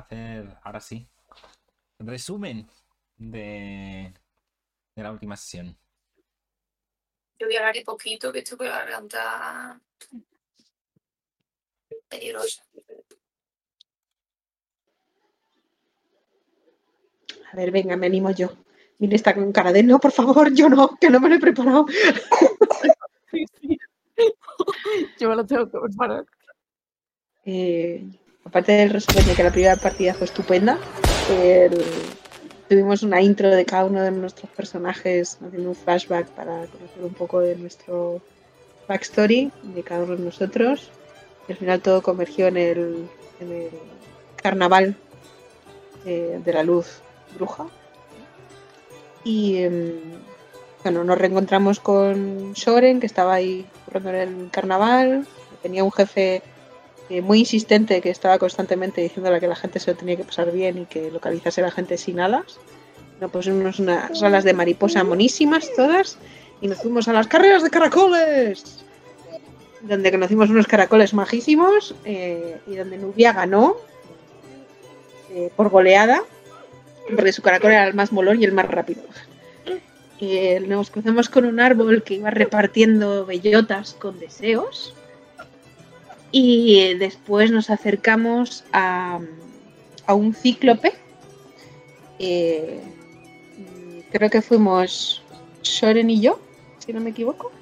[0.00, 1.06] hacer ahora sí?
[1.98, 2.68] Resumen
[3.16, 4.12] de,
[4.94, 5.76] de la última sesión.
[7.38, 9.80] Yo voy a hablar y poquito, que estoy con la garganta
[12.08, 12.62] peligrosa.
[17.52, 18.48] A ver, venga, me animo yo.
[18.98, 21.40] Mire, está con cara de no, por favor, yo no, que no me lo he
[21.40, 21.86] preparado.
[25.18, 26.24] Yo me lo tengo que preparar.
[27.44, 28.02] Eh,
[28.46, 30.78] aparte del resumen de que la primera partida fue estupenda,
[32.68, 37.14] tuvimos una intro de cada uno de nuestros personajes, haciendo un flashback para conocer un
[37.14, 38.22] poco de nuestro
[38.88, 40.90] backstory de cada uno de nosotros.
[41.48, 43.08] Al final todo convergió en el,
[44.36, 44.94] carnaval
[46.04, 47.00] eh, de la luz
[47.34, 47.66] bruja.
[49.24, 49.92] Y em,
[50.84, 55.26] bueno, nos reencontramos con Soren, que estaba ahí currando en el carnaval.
[55.62, 56.42] Tenía un jefe
[57.08, 60.50] eh, muy insistente que estaba constantemente diciéndole que la gente se lo tenía que pasar
[60.50, 62.58] bien y que localizase a la gente sin alas.
[63.20, 66.18] Nos pusimos unas alas de mariposa monísimas todas
[66.60, 68.84] y nos fuimos a las carreras de caracoles,
[69.82, 73.76] donde conocimos unos caracoles majísimos eh, y donde Nubia ganó
[75.30, 76.22] eh, por goleada,
[77.14, 79.02] porque su caracol era el más molón y el más rápido.
[80.66, 84.94] Nos cruzamos con un árbol que iba repartiendo bellotas con deseos.
[86.32, 89.20] Y después nos acercamos a,
[90.06, 90.92] a un cíclope.
[92.18, 92.80] Eh,
[94.10, 95.22] creo que fuimos
[95.62, 96.40] Soren y yo,
[96.78, 97.52] si no me equivoco,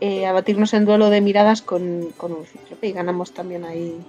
[0.00, 4.00] eh, a batirnos en duelo de miradas con, con un cíclope y ganamos también ahí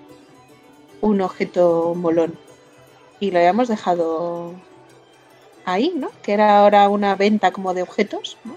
[1.02, 2.38] un objeto molón.
[3.20, 4.54] Y lo habíamos dejado
[5.66, 6.10] ahí, ¿no?
[6.24, 8.56] Que era ahora una venta como de objetos, ¿no?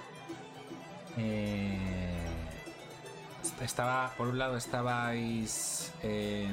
[1.18, 1.63] Eh,
[3.64, 6.48] estaba, por un lado estabais eh,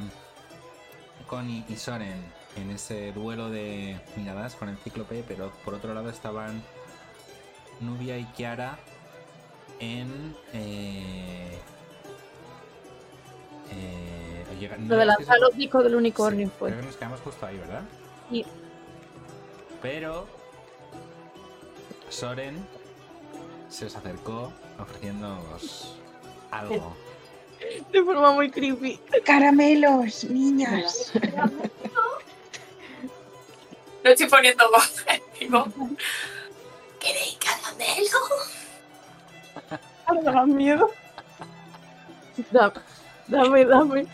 [1.27, 2.23] Connie y Soren
[2.55, 6.61] en ese duelo de miradas con el cíclope, pero por otro lado estaban
[7.79, 8.77] Nubia y Kiara
[9.79, 10.35] en...
[10.53, 11.59] Eh,
[13.71, 16.69] eh, Lo de lanzar los discos del unicornio Sí, fue.
[16.69, 17.83] Creo que nos quedamos justo ahí, ¿verdad?
[18.29, 18.45] Sí.
[19.81, 20.27] Pero
[22.09, 22.65] Soren
[23.69, 26.00] se os acercó ofreciéndoos
[26.51, 26.95] algo.
[27.91, 28.99] De forma muy creepy.
[29.25, 31.11] Caramelos, niñas.
[34.03, 35.05] No estoy poniendo voz.
[35.39, 35.63] digo,
[36.99, 38.17] ¿Queréis caramelo?
[40.07, 40.89] Ahora me da miedo.
[42.51, 42.73] Da-
[43.27, 44.07] Dame, dame.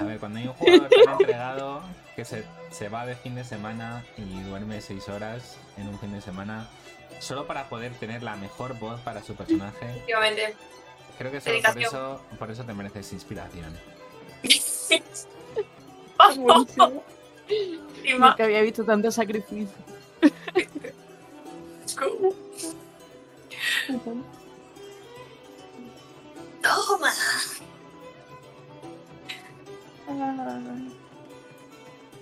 [0.00, 1.82] A ver, cuando hay un jugador tan entregado
[2.16, 6.12] que se, se va de fin de semana y duerme seis horas en un fin
[6.12, 6.66] de semana
[7.20, 10.56] solo para poder tener la mejor voz para su personaje, Efectivamente.
[11.18, 13.76] Creo que solo por eso, por eso te mereces inspiración.
[18.18, 19.68] Nunca había visto tanto sacrificio.
[26.62, 27.12] Toma.
[30.08, 30.60] Ah,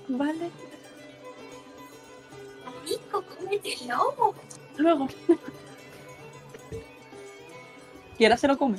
[0.09, 0.51] Vale.
[2.67, 4.35] Amigo, cómetelo.
[4.77, 5.09] Luego.
[8.19, 8.79] Y ahora se lo come.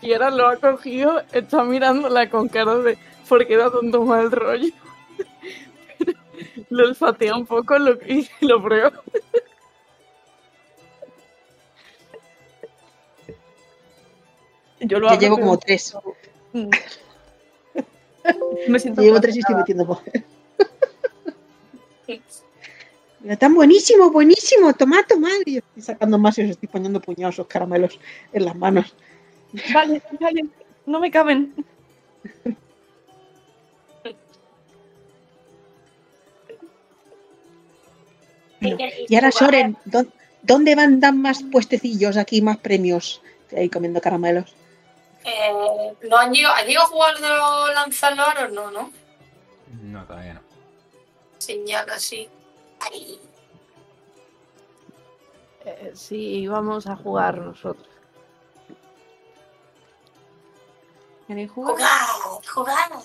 [0.00, 2.96] Y ahora lo ha cogido, está mirándola con cara de
[3.28, 4.72] ¿por qué da tanto mal rollo?
[6.70, 8.92] Lo olfatea un poco lo, y lo prueba.
[14.80, 15.96] Yo lo Yo llevo pero- como tres.
[16.52, 16.70] Mm.
[18.68, 20.00] Me siento Yo llevo tres y estoy metiendo
[23.18, 23.24] voz.
[23.24, 25.30] Mira, tan buenísimo, buenísimo, tomad, tomad.
[25.46, 27.98] Y yo estoy sacando más y os estoy poniendo puñados esos caramelos
[28.32, 28.94] en las manos.
[29.72, 30.42] Vale, vale.
[30.86, 31.54] No me caben.
[38.60, 38.76] Bueno,
[39.08, 40.06] y ahora, Soren, ¿dó-
[40.42, 43.22] ¿dónde van dan más puestecillos aquí, más premios?
[43.56, 44.54] Ahí comiendo caramelos.
[45.24, 48.52] Eh, ¿No han llegado, ¿han llegado a jugar de los lanzallaros?
[48.52, 48.90] No, ¿no?
[49.82, 50.40] No, todavía no.
[51.38, 52.28] Señal así.
[55.64, 57.88] Eh, sí, vamos a jugar nosotros.
[61.26, 61.74] ¿Queréis jugar?
[61.74, 63.02] jugad, jugad.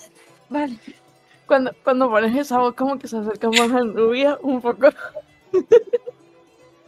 [0.48, 0.78] Vale.
[1.46, 4.88] Cuando, cuando pones esa voz como que se acerca más a Nubia un poco.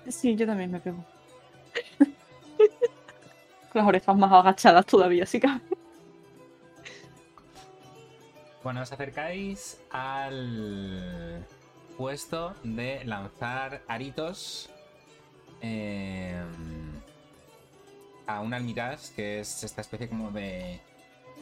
[0.08, 1.04] Sí, yo también me pego.
[1.98, 5.48] Con las orejas más agachadas todavía, así que.
[8.62, 11.44] Bueno, os acercáis al
[11.96, 14.70] puesto de lanzar aritos.
[15.62, 16.42] eh,
[18.26, 20.80] a un almirage, que es esta especie como de,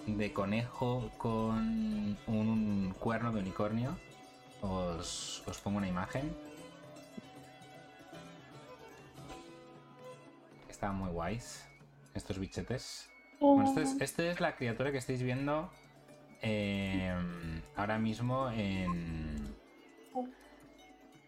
[0.07, 3.97] de conejo con un cuerno de unicornio.
[4.61, 6.35] Os, os pongo una imagen.
[10.69, 11.65] Están muy guays
[12.15, 13.09] estos bichetes.
[13.41, 15.71] Bueno, este es, este es la criatura que estáis viendo
[16.43, 17.15] eh,
[17.77, 19.55] ahora mismo en.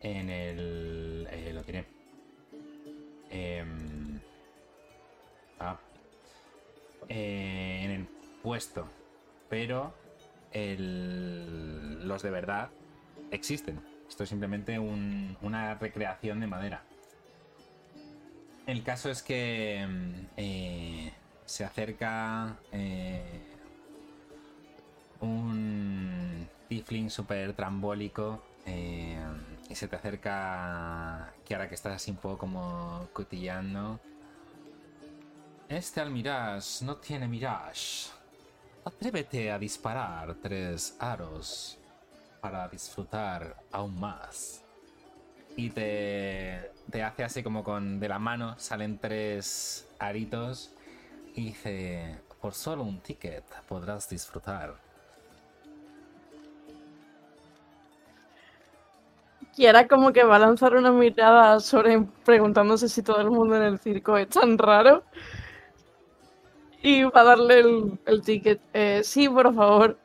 [0.00, 1.26] En el.
[1.30, 1.84] eh, lo diré.
[3.30, 4.20] Em,
[5.58, 5.76] ah,
[7.08, 8.06] eh, en el
[8.42, 8.86] puesto.
[9.48, 9.94] Pero
[10.52, 12.70] los de verdad
[13.30, 13.80] existen.
[14.08, 16.82] Esto es simplemente un- una recreación de madera.
[18.66, 21.12] El caso es que mm, eh,
[21.44, 22.56] se acerca
[25.20, 29.18] un tiefling super trambólico eh,
[29.68, 34.00] y se te acerca Kiara que estás así un poco como cotillando.
[35.68, 38.10] Este almirage no tiene mirage.
[38.84, 41.78] Atrévete a disparar tres aros
[42.40, 44.62] para disfrutar aún más.
[45.56, 50.70] Y te, te hace así como con de la mano, salen tres aritos
[51.34, 54.85] y dice, por solo un ticket podrás disfrutar.
[59.56, 63.62] Kiara como que va a lanzar una mirada sobre preguntándose si todo el mundo en
[63.62, 65.02] el circo es tan raro.
[66.82, 68.60] Y va a darle el, el ticket.
[68.74, 69.98] Eh, sí, por favor.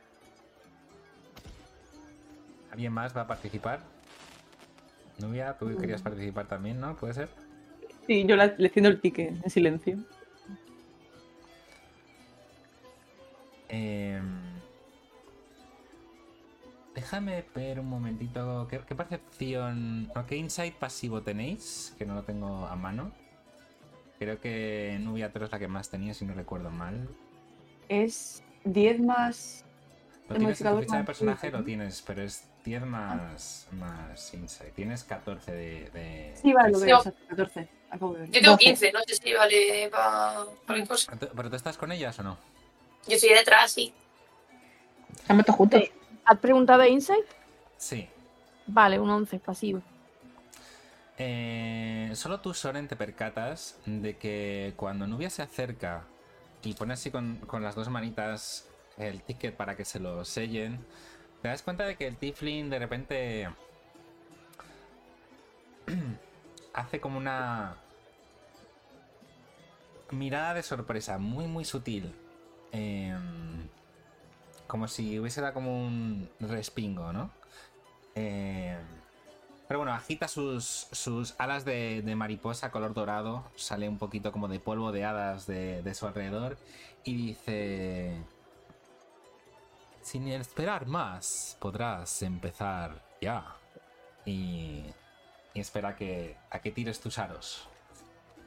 [2.71, 3.81] ¿Alguien más va a participar?
[5.19, 6.95] Nubia, tú querías participar también, ¿no?
[6.95, 7.29] ¿Puede ser?
[8.07, 9.97] Sí, yo la- le extiendo el ticket en silencio.
[13.69, 14.40] Em,
[17.01, 18.67] déjame ver un momentito.
[18.69, 20.07] ¿Qué, qué percepción.
[20.13, 21.95] No, ¿Qué insight pasivo tenéis?
[21.97, 23.11] Que no lo tengo a mano.
[24.19, 27.09] Creo que Nubia 3 es la que más tenía, si no recuerdo mal.
[27.89, 29.65] Es 10 más.
[30.29, 34.73] Lo tienes en tu ficha de personaje, lo tienes, pero es 10 más, más insight.
[34.75, 35.89] Tienes 14 de.
[35.89, 37.67] de Sí, vale, lo veo, exacto, 14.
[37.89, 38.29] Acabo de ver.
[38.29, 38.63] Yo tengo 12.
[38.63, 41.17] 15, no sé si vale para cualquier cosa.
[41.19, 42.37] ¿Pero pero tú estás con ellas o no?
[43.07, 43.91] Yo estoy detrás, sí.
[45.15, 45.81] Estamos todos juntos.
[45.83, 46.00] Sí.
[46.25, 47.25] ¿Has preguntado de Insight?
[47.77, 48.07] Sí.
[48.67, 49.81] Vale, un 11 pasivo.
[51.17, 56.03] Eh, solo tú, Soren, te percatas de que cuando Nubia se acerca
[56.63, 60.85] y pone así con, con las dos manitas el ticket para que se lo sellen,
[61.41, 63.49] te das cuenta de que el Tiflin de repente
[66.73, 67.75] hace como una
[70.11, 72.13] mirada de sorpresa muy, muy sutil.
[72.71, 73.67] Em,
[74.71, 77.29] como si hubiese dado como un respingo, ¿no?
[78.15, 78.79] Em,
[79.67, 84.47] pero bueno, agita sus, sus alas de, de mariposa color dorado, sale un poquito como
[84.47, 86.57] de polvo de hadas de, de su alrededor
[87.03, 88.23] y dice...
[90.01, 93.57] Sin esperar más, podrás empezar ya.
[94.25, 94.85] Y,
[95.53, 97.67] y espera que, a que tires tus aros.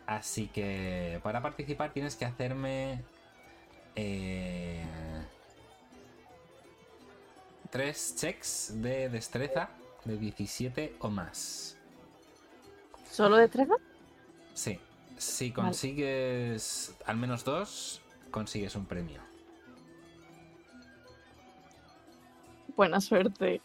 [0.06, 3.04] Así que para participar tienes que hacerme...
[3.94, 4.86] eh,
[7.74, 9.68] tres checks de destreza
[10.04, 11.76] de 17 o más.
[13.10, 13.72] ¿Solo de 13?
[14.54, 14.78] Sí.
[15.16, 18.00] Si consigues al menos dos,
[18.30, 19.20] consigues un premio.
[22.76, 23.60] Buena suerte.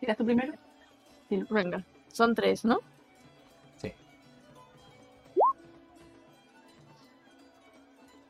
[0.00, 0.54] ¿Tiras tú primero?
[1.28, 2.80] Venga, son tres, ¿no?
[3.76, 3.92] Sí.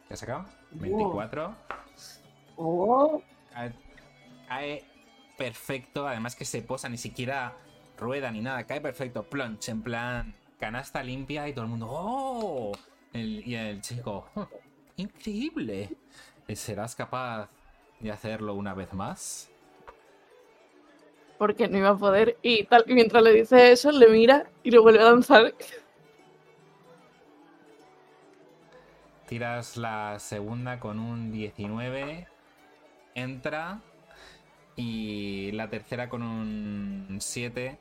[0.08, 0.59] ¿Qué has sacado?
[0.72, 1.54] 24.
[2.56, 3.22] Oh,
[3.52, 3.72] Cae,
[4.48, 4.84] cae
[5.36, 6.06] perfecto.
[6.06, 7.54] Además que se posa, ni siquiera
[7.98, 8.64] rueda ni nada.
[8.64, 9.22] Cae perfecto.
[9.24, 11.86] Plunch, en plan canasta limpia y todo el mundo.
[11.90, 12.72] ¡Oh!
[13.12, 14.28] El- y el chico.
[14.34, 14.46] "Oh,
[14.96, 15.88] ¡Increíble!
[16.54, 17.48] ¿Serás capaz
[18.00, 19.50] de hacerlo una vez más?
[21.38, 22.36] Porque no iba a poder.
[22.42, 25.54] Y tal, y mientras le dice eso, le mira y lo vuelve a lanzar.
[29.30, 32.26] Tiras la segunda con un 19.
[33.14, 33.80] Entra.
[34.74, 37.78] Y la tercera con un 7.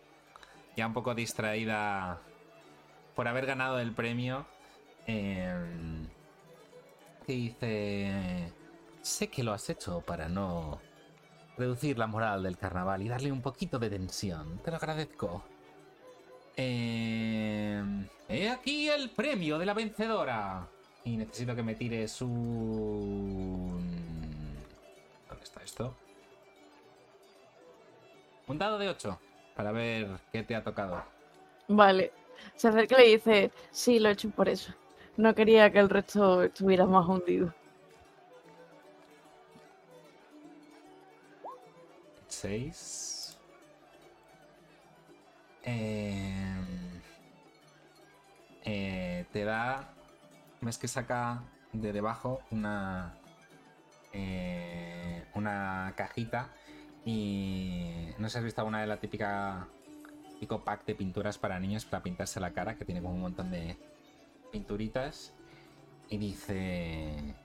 [0.78, 2.22] Ya un poco distraída
[3.16, 4.46] por haber ganado el premio.
[5.08, 5.74] Que
[7.26, 8.54] dice...
[9.02, 10.80] Sé que lo has hecho para no
[11.58, 14.60] reducir la moral del carnaval y darle un poquito de tensión.
[14.60, 15.44] Te lo agradezco.
[16.56, 17.84] Eh,
[18.28, 20.70] he aquí el premio de la vencedora.
[21.04, 23.80] Y necesito que me tires un...
[25.28, 25.96] ¿Dónde está esto?
[28.48, 29.20] Un dado de 8
[29.56, 31.04] para ver qué te ha tocado.
[31.68, 32.12] Vale.
[32.56, 34.74] Se acerca y le dice, sí, lo he hecho por eso.
[35.18, 37.54] No quería que el resto estuviera más hundido.
[42.28, 43.38] 6.
[45.64, 46.56] Eh,
[48.64, 49.94] eh, te da.
[50.62, 53.14] Ves que saca de debajo una.
[54.14, 56.50] eh, una cajita.
[57.06, 58.10] Y.
[58.18, 59.68] No sé si has visto alguna de la típica.
[60.34, 63.52] Típico pack de pinturas para niños para pintarse la cara, que tiene como un montón
[63.52, 63.78] de
[64.52, 65.34] pinturitas.
[66.10, 67.36] Y dice.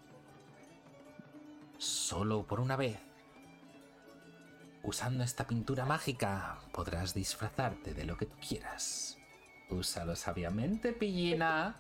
[1.78, 2.99] Solo por una vez.
[4.83, 9.16] Usando esta pintura mágica podrás disfrazarte de lo que tú quieras.
[9.71, 11.75] Úsalo sabiamente, pillina.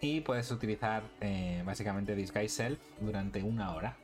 [0.00, 3.96] Y puedes utilizar eh, básicamente Disguise Self durante una hora.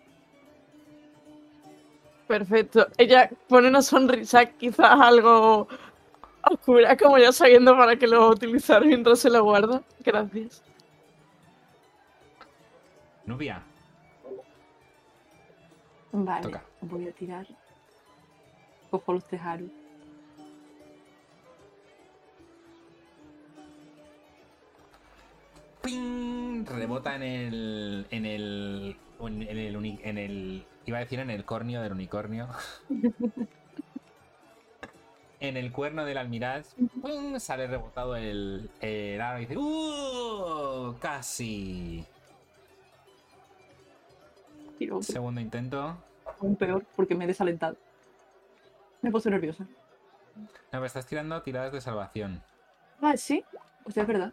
[2.27, 2.89] Perfecto.
[2.99, 5.69] Ella pone una sonrisa quizás algo
[6.43, 9.83] oscura, como ya sabiendo para qué lo va a utilizar mientras se lo guarda.
[10.05, 10.63] Gracias.
[13.25, 13.63] Nubia,
[16.13, 16.63] Vale, Toca.
[16.81, 17.47] voy a tirar.
[18.91, 19.69] Cojo los tejaros.
[25.87, 26.67] ¡Ping!
[26.67, 28.07] rebota en el.
[28.11, 28.97] en el.
[29.21, 30.67] en el, uni- en el.
[30.85, 32.49] iba a decir en el cornio del unicornio.
[35.41, 36.75] en el cuerno del almiraz.
[37.39, 38.71] sale rebotado el.
[38.81, 39.57] el aro y dice.
[39.59, 40.95] ¡Uh!
[41.01, 42.05] Casi.
[44.79, 45.03] Tiro.
[45.03, 45.97] Segundo intento.
[46.41, 47.77] aún peor porque me he desalentado.
[49.03, 49.67] Me he puesto nerviosa.
[50.73, 52.43] No, me estás tirando tiradas de salvación.
[53.01, 53.43] Ah, sí.
[53.85, 54.33] Hostia, es verdad.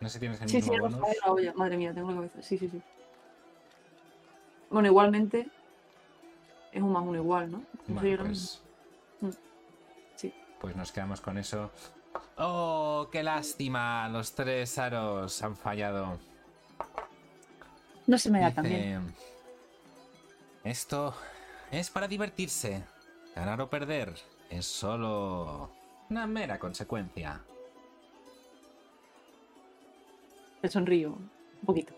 [0.00, 0.98] No sé si tienes el Sí, sí, mismo el bonus.
[1.00, 1.52] Rafael la olla.
[1.54, 2.42] Madre mía, tengo la cabeza.
[2.42, 2.82] Sí, sí, sí.
[4.70, 5.48] Bueno, igualmente
[6.72, 7.62] es un más uno igual, ¿no?
[7.98, 8.62] Pues,
[9.20, 9.28] Mm.
[10.16, 10.32] Sí.
[10.60, 11.70] pues nos quedamos con eso.
[12.38, 14.08] ¡Oh, qué lástima!
[14.08, 16.18] Los tres aros han fallado.
[18.06, 19.14] No se me da tan bien.
[20.64, 21.14] Esto
[21.70, 22.82] es para divertirse.
[23.36, 24.14] Ganar o perder
[24.48, 25.70] es solo
[26.08, 27.40] una mera consecuencia.
[30.60, 31.94] Te sonrío un poquito.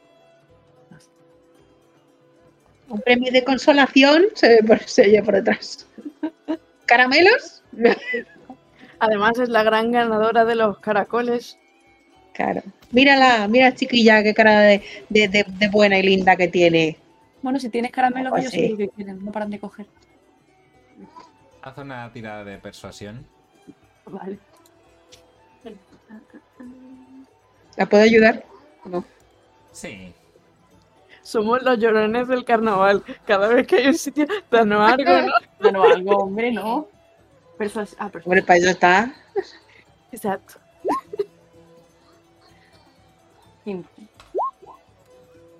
[2.88, 5.86] Un premio de consolación se ve por, se oye por detrás.
[6.86, 7.62] ¿Caramelos?
[8.98, 11.58] Además es la gran ganadora de los caracoles.
[12.34, 12.62] Claro.
[12.90, 16.98] Mírala, mira chiquilla, qué cara de, de- de- de buena y linda que tiene.
[17.40, 18.60] Bueno, si tienes caramelos, Pues ellos sí.
[18.60, 19.86] sí lo que quieren, no paran de coger.
[21.62, 23.24] Haz una tirada de persuasión.
[24.06, 24.38] Vale.
[27.76, 28.44] ¿La puedo ayudar?
[28.84, 29.04] No.
[29.72, 30.12] Sí.
[31.22, 33.04] Somos los llorones del carnaval.
[33.26, 35.32] Cada vez que hay un sitio, danos algo, ¿no?
[35.60, 36.88] No, no, algo, hombre, no.
[37.58, 39.14] Persuas- ah, persuas- Hombre, para eso está.
[40.10, 40.54] Exacto.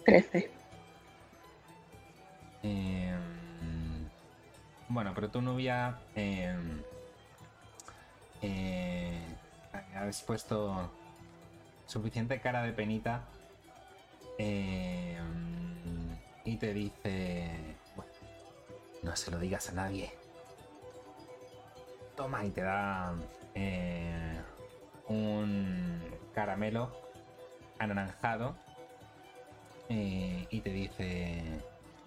[0.04, 0.50] 13.
[2.64, 3.14] Eh,
[4.88, 6.54] bueno, pero tu novia eh,
[8.42, 9.18] eh,
[9.94, 10.90] has puesto
[11.92, 13.24] suficiente cara de penita
[14.38, 15.18] eh,
[16.42, 18.12] y te dice, "Bueno,
[19.02, 20.10] no se lo digas a nadie.
[22.16, 23.14] Toma y te da
[23.54, 24.40] eh,
[25.08, 26.00] un
[26.34, 26.90] caramelo
[27.78, 28.56] anaranjado
[29.90, 31.42] eh, y te dice,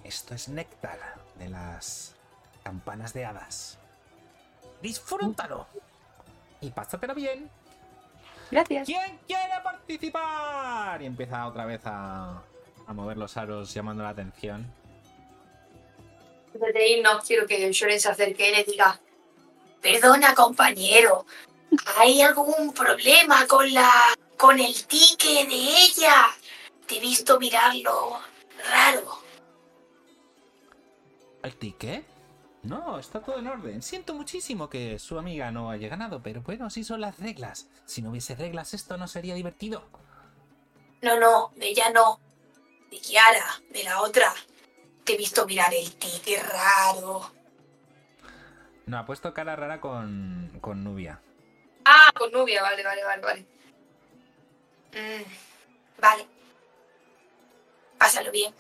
[0.04, 0.98] esto es néctar
[1.38, 2.16] de las
[2.64, 3.78] campanas de hadas.
[4.82, 5.68] Disfrútalo
[6.60, 7.52] y pásatelo bien.
[8.52, 8.86] Gracias.
[8.86, 11.02] ¿Quién quiere participar?
[11.02, 12.42] Y empieza otra vez a,
[12.88, 14.72] a mover los aros llamando la atención.
[16.54, 19.00] Antes de irnos, quiero que Shoren se acerque y le diga:
[19.82, 21.26] Perdona, compañero,
[21.98, 23.92] ¿hay algún problema con la.
[24.38, 26.28] con el ticket de ella?
[26.88, 28.20] Te he visto mirarlo
[28.70, 29.20] raro.
[31.44, 32.15] ¿El ticket?
[32.66, 33.82] No, está todo en orden.
[33.84, 37.68] Siento muchísimo que su amiga no haya ganado, pero bueno, así son las reglas.
[37.86, 39.84] Si no hubiese reglas, esto no sería divertido.
[41.02, 42.20] No, no, de ella no.
[42.90, 44.34] De Kiara, de la otra.
[45.04, 47.32] Te he visto mirar el ticket raro.
[48.88, 51.22] No, ha puesto cara rara con, con Nubia.
[51.86, 53.46] Ah, con Nubia, vale, vale, vale, vale.
[54.94, 56.28] Mm, vale.
[58.00, 58.54] Pásalo bien.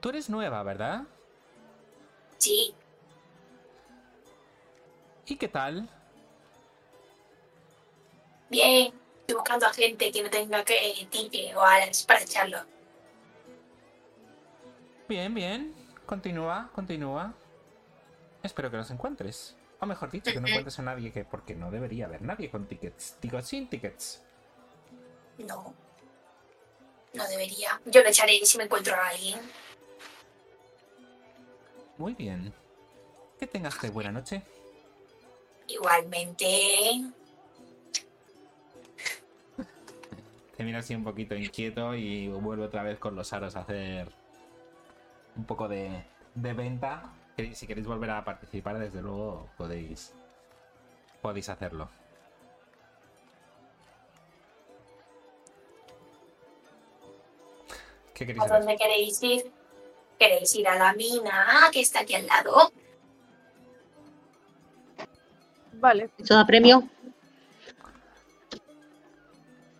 [0.00, 1.04] Tú eres nueva, ¿verdad?
[2.44, 2.74] Sí,
[5.24, 5.88] ¿Y qué tal?
[8.50, 8.92] bien.
[9.20, 12.58] Estoy buscando a gente que no tenga que o alas para echarlo.
[15.08, 15.74] Bien, bien.
[16.04, 17.32] Continúa, continúa.
[18.42, 19.56] Espero que los encuentres.
[19.80, 21.24] O mejor dicho, que no encuentres a nadie que...
[21.24, 23.16] Porque no debería haber nadie con tickets.
[23.22, 24.22] Digo, sin tickets.
[25.38, 25.74] No.
[27.14, 27.80] No debería.
[27.86, 29.40] Yo lo echaré si me encuentro a alguien.
[31.98, 32.52] Muy bien.
[33.38, 34.42] Que tengas de buena noche.
[35.68, 37.00] Igualmente.
[40.56, 44.08] Te mira así un poquito inquieto y vuelve otra vez con los aros a hacer
[45.36, 47.12] un poco de, de venta.
[47.54, 50.12] Si queréis volver a participar, desde luego podéis,
[51.20, 51.88] podéis hacerlo.
[58.14, 58.58] ¿Qué queréis ¿A hacer?
[58.58, 59.50] dónde queréis ir?
[60.18, 62.72] ¿Queréis ir a la mina que está aquí al lado?
[65.74, 66.10] Vale.
[66.18, 66.88] ¿Eso da premio?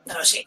[0.07, 0.47] No lo sé.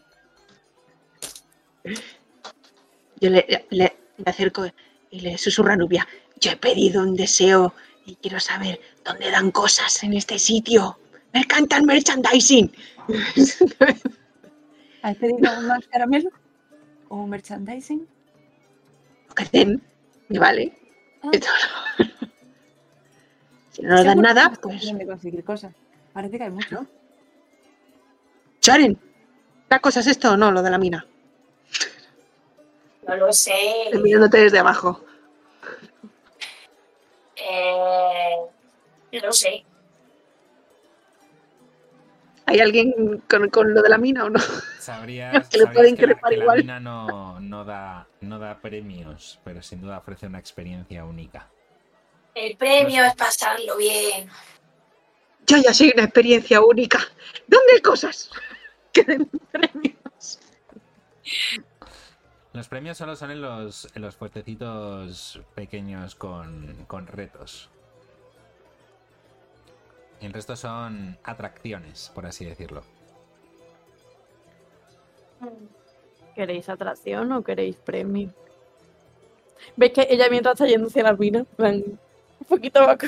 [3.19, 4.65] Yo le, le- le acerco
[5.09, 6.07] y le susurro a Nubia.
[6.39, 7.73] Yo he pedido un deseo
[8.05, 10.99] y quiero saber dónde dan cosas en este sitio.
[11.33, 12.71] Me encanta el merchandising.
[15.01, 16.29] ¿Has pedido más caramelo?
[17.09, 18.07] ¿O merchandising?
[19.37, 19.81] Que den,
[20.29, 20.73] me vale.
[21.21, 21.29] Ah.
[21.31, 22.27] No.
[23.71, 24.91] Si no nos dan nada, es pues.
[25.05, 25.73] conseguir cosas.
[26.11, 26.87] Parece que hay mucho.
[28.59, 28.99] Charen,
[29.69, 31.05] ¿da cosas esto o no, lo de la mina?
[33.07, 33.53] No lo sé.
[33.85, 35.05] Estoy mirándote desde abajo.
[37.35, 38.35] Eh,
[39.13, 39.63] no lo sé.
[42.47, 44.39] ¿Hay alguien con, con lo de la mina o no?
[44.87, 48.57] Sabrías, Que le sabrías pueden que, la, que la mina no, no, da, no da
[48.61, 51.49] premios, pero sin duda ofrece una experiencia única.
[52.33, 54.29] El premio es pasarlo bien.
[55.45, 56.99] Yo ya soy una experiencia única.
[57.47, 58.29] ¿Dónde hay cosas?
[58.93, 60.39] Que den premios.
[62.53, 67.69] Los premios solo son en los, en los fuertecitos pequeños con, con retos.
[70.21, 72.83] Y el resto son atracciones, por así decirlo.
[76.35, 78.29] ¿Queréis atracción o queréis premio?
[79.75, 81.45] ¿Veis que ella mientras está yendo hacia la mina?
[81.57, 81.99] Un
[82.47, 83.07] poquito abajo.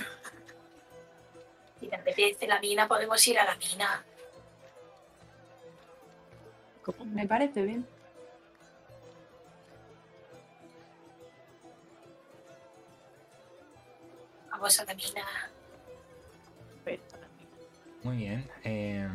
[1.79, 4.03] Si te apetece la mina, podemos ir a la mina.
[7.13, 7.85] Me parece bien.
[14.51, 15.25] Vamos a la mina.
[18.03, 18.49] Muy bien.
[18.63, 19.07] eh,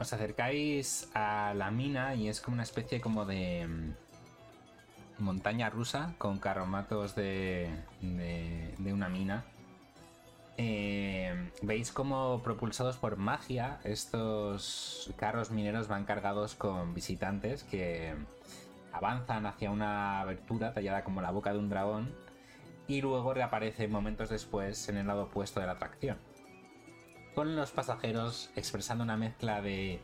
[0.00, 6.14] os acercáis a la mina y es como una especie como de mm, montaña rusa
[6.18, 9.44] con carromatos de, de, de una mina.
[10.56, 18.14] Eh, Veis como propulsados por magia estos carros mineros van cargados con visitantes que
[18.92, 22.14] avanzan hacia una abertura tallada como la boca de un dragón
[22.86, 26.18] y luego reaparece momentos después en el lado opuesto de la atracción
[27.34, 30.00] con los pasajeros expresando una mezcla de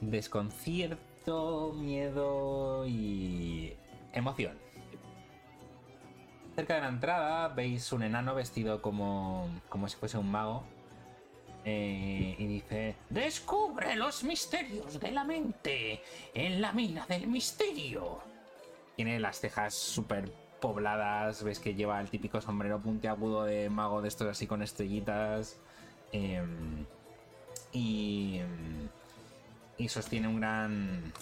[0.00, 3.74] desconcierto, miedo y
[4.12, 4.58] emoción.
[6.54, 10.64] Cerca de la entrada veis un enano vestido como, como si fuese un mago
[11.64, 16.00] eh, y dice, descubre los misterios de la mente
[16.32, 18.20] en la mina del misterio.
[18.94, 24.08] Tiene las cejas súper pobladas, ves que lleva el típico sombrero puntiagudo de mago de
[24.08, 25.60] estos así con estrellitas.
[26.12, 26.86] Em,
[27.72, 28.40] y,
[29.76, 31.12] y sostiene un gran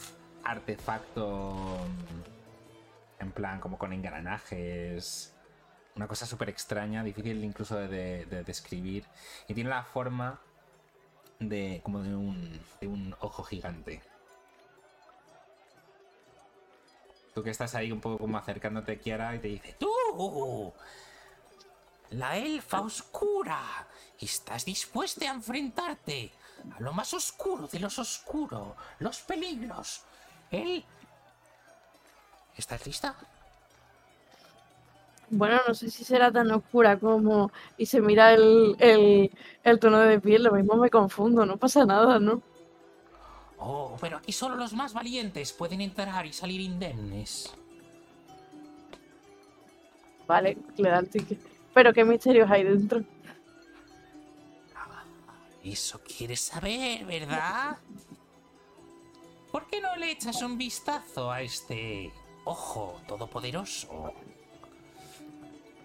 [0.45, 1.79] artefacto
[3.19, 5.33] en plan como con engranajes.
[5.97, 9.05] Una cosa súper extraña, difícil incluso de, de- de describir.
[9.49, 10.41] Y tiene la forma
[11.41, 14.03] de como de un, de un ojo gigante.
[17.35, 20.73] Tú que estás ahí un poco como acercándote, Kiara, y te dice, ¡Tú!
[22.11, 23.61] La elfa oscura.
[24.19, 26.33] ¿Estás dispuesta a enfrentarte
[26.77, 30.03] a lo más oscuro de los oscuros, los peligros?
[30.51, 30.85] El...
[32.57, 33.15] ¿Estás lista?
[35.31, 37.51] Bueno, no sé si será tan oscura como...
[37.77, 39.31] Y se mira el, el,
[39.65, 42.43] el tono de piel, lo mismo me confundo, no pasa nada, ¿no?
[43.59, 47.53] Oh, pero aquí solo los más valientes pueden entrar y salir indemnes.
[50.27, 51.54] Vale, le da el ticket.
[51.75, 53.03] Pero qué misterios hay dentro.
[55.65, 57.79] Eso quieres saber, ¿verdad?
[59.51, 62.13] ¿Por qué no le echas un vistazo a este
[62.45, 64.13] ojo todopoderoso?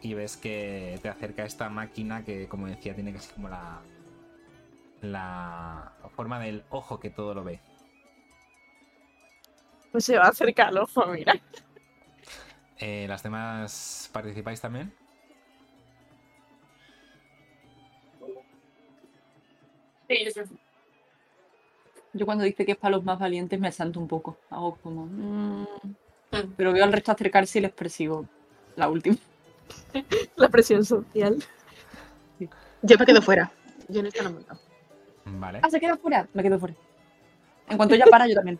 [0.01, 3.81] Y ves que te acerca esta máquina que, como decía, tiene que ser como la.
[5.01, 7.61] la forma del ojo que todo lo ve.
[9.91, 11.33] Pues se va a acercar al ojo, mira.
[12.77, 14.93] Eh, ¿Las demás participáis también?
[20.09, 20.43] Sí, yo sé.
[22.13, 24.37] Yo cuando dice que es para los más valientes me santo un poco.
[24.49, 25.05] Hago como...
[25.05, 25.67] mm.
[26.31, 26.53] Mm.
[26.57, 28.25] Pero veo al resto acercarse y les persigo.
[28.75, 29.17] La última.
[30.35, 31.37] La presión social.
[32.81, 33.51] Yo me quedo fuera.
[33.87, 34.41] Yo en esto no me.
[35.25, 35.59] Vale.
[35.61, 36.27] Ah, se queda fuera.
[36.33, 36.75] Me quedo fuera.
[37.67, 38.59] En cuanto ella para, yo también.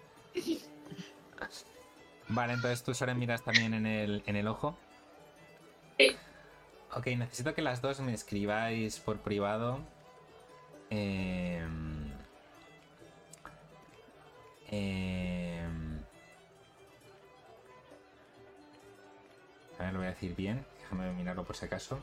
[2.27, 4.77] Vale, entonces tú, Soren, miras también en el, en el ojo.
[5.97, 6.15] Sí.
[6.95, 9.79] Ok, necesito que las dos me escribáis por privado.
[10.89, 12.11] Em,
[14.67, 15.99] em,
[19.77, 20.65] a ver, lo voy a decir bien.
[20.81, 22.01] Déjame mirarlo por si acaso.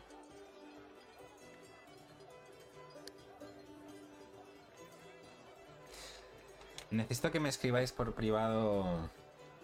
[6.91, 9.11] Necesito que me escribáis por privado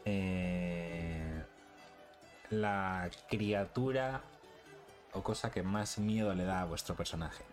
[0.05, 1.45] eh,
[2.51, 4.23] la criatura
[5.13, 7.45] o cosa que más miedo le da a vuestro personaje.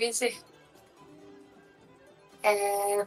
[0.00, 0.34] ¿Qué piense?
[2.42, 3.04] Eh...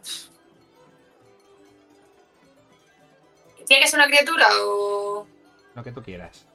[3.66, 5.26] ¿Tiene una criatura o...?
[5.74, 6.46] Lo que tú quieras.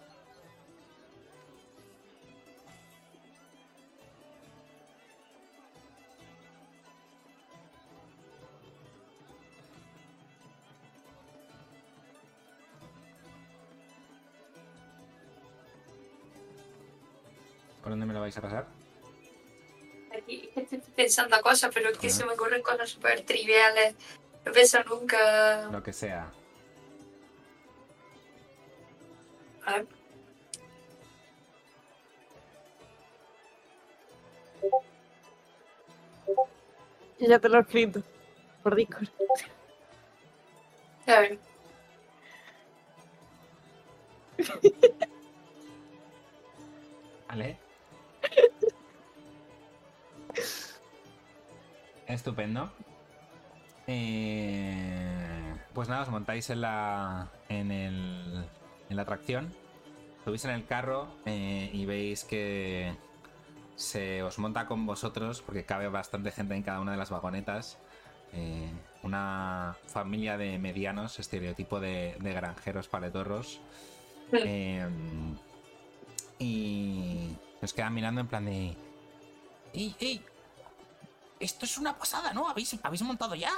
[17.81, 18.78] ¿Por dónde me lo vais a pasar?
[20.29, 20.51] Aquí
[20.95, 23.95] pensando cosas, pero es que se me ocurren cosas súper triviales.
[24.45, 25.67] No pienso nunca...
[25.71, 26.31] Lo que sea.
[29.65, 29.87] A ver.
[37.19, 38.03] Yo ya te lo he escrito.
[38.61, 39.09] Por Discord.
[41.07, 41.39] A ver.
[47.27, 47.68] Vale.
[52.09, 52.71] Estupendo.
[53.85, 57.29] Eh, pues nada, os montáis en la.
[57.47, 58.45] en el.
[58.89, 59.53] en la atracción.
[60.25, 62.95] Subís en el carro eh, y veis que
[63.75, 67.77] se os monta con vosotros, porque cabe bastante gente en cada una de las vagonetas.
[68.33, 68.71] Eh,
[69.03, 73.61] una familia de medianos, estereotipo de, de granjeros paletorros.
[74.33, 74.87] Eh,
[76.39, 78.75] y nos quedan mirando en plan de.
[79.73, 80.23] ¡Ey, ey!
[81.39, 82.49] Esto es una pasada, ¿no?
[82.49, 83.51] ¿Habéis, ¿habéis montado ya?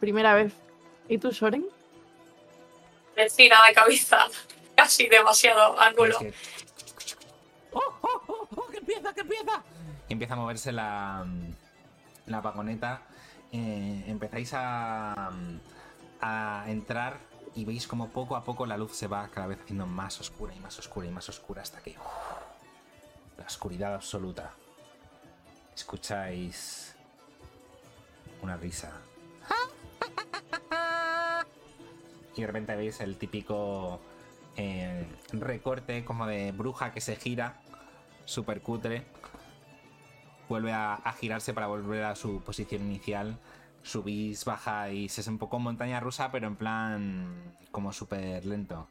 [0.00, 0.52] Primera vez.
[1.08, 1.64] ¿Y tú, Soren?
[3.16, 4.26] Encina de cabeza.
[4.76, 6.18] Casi demasiado ángulo.
[6.18, 6.34] Es que-
[7.72, 8.66] ¡Oh, oh, oh, oh!
[8.68, 9.62] ¡Que empieza, que empieza!
[10.08, 11.26] Y empieza a moverse la,
[12.26, 13.02] la vagoneta.
[13.52, 15.30] Eh, empezáis a,
[16.20, 17.18] a entrar
[17.54, 20.54] y veis como poco a poco la luz se va cada vez haciendo más oscura
[20.54, 21.94] y más oscura y más oscura hasta que
[23.42, 24.52] la oscuridad absoluta.
[25.74, 26.94] Escucháis
[28.40, 28.92] una risa.
[32.34, 34.00] Y de repente veis el típico
[34.56, 37.60] eh, recorte como de bruja que se gira,
[38.24, 39.04] super cutre.
[40.48, 43.38] Vuelve a, a girarse para volver a su posición inicial.
[43.82, 48.88] Subís, bajáis, es un poco montaña rusa, pero en plan como súper lento.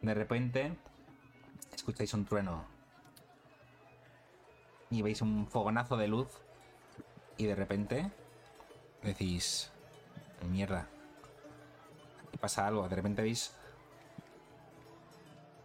[0.00, 0.76] De repente
[1.74, 2.79] escucháis un trueno
[4.90, 6.28] y veis un fogonazo de luz
[7.36, 8.10] y de repente
[9.02, 9.70] decís,
[10.48, 10.88] mierda,
[12.26, 12.88] aquí pasa algo.
[12.88, 13.54] De repente veis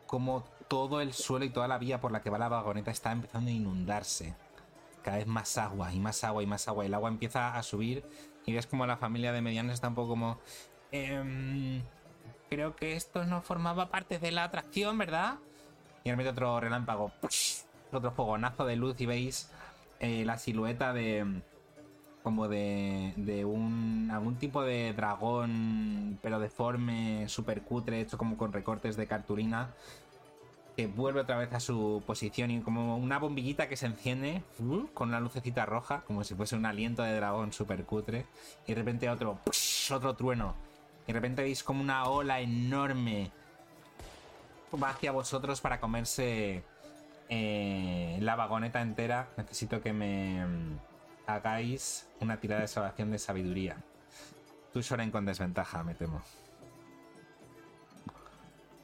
[0.07, 3.11] como todo el suelo y toda la vía por la que va la vagoneta está
[3.11, 4.35] empezando a inundarse.
[5.03, 6.85] Cada vez más agua y más agua y más agua.
[6.85, 8.05] El agua empieza a subir
[8.45, 10.39] y ves como la familia de medianos está un poco como...
[10.91, 11.83] "Em,
[12.49, 15.35] creo que esto no formaba parte de la atracción, ¿verdad?
[16.03, 17.11] Y de repente otro relámpago.
[17.95, 19.49] Otro fogonazo de luz y veis
[19.99, 21.41] eh, la silueta de...
[22.23, 28.51] Como de, de un algún tipo de dragón, pero deforme, super cutre, hecho como con
[28.51, 29.69] recortes de cartulina,
[30.75, 34.88] que vuelve otra vez a su posición y como una bombillita que se enciende uh,
[34.95, 38.25] con una lucecita roja, como si fuese un aliento de dragón super cutre,
[38.65, 39.91] y de repente otro, ¡push!
[39.91, 40.55] otro trueno,
[41.03, 43.29] y de repente veis como una ola enorme
[44.81, 46.63] va hacia vosotros para comerse
[47.29, 49.29] eh, la vagoneta entera.
[49.38, 50.79] Necesito que me mm,
[51.27, 53.77] hagáis una tirada de salvación de sabiduría.
[54.73, 56.21] Tú, Soren, con desventaja, me temo.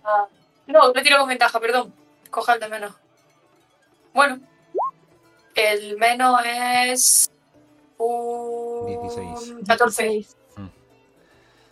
[0.03, 0.25] Ah,
[0.67, 1.93] no, no tiro con ventaja, perdón.
[2.29, 2.95] Coja el de menos.
[4.13, 4.39] Bueno.
[5.53, 7.29] El menos es
[7.97, 9.65] Un 16.
[9.67, 10.03] 14.
[10.03, 10.37] 16.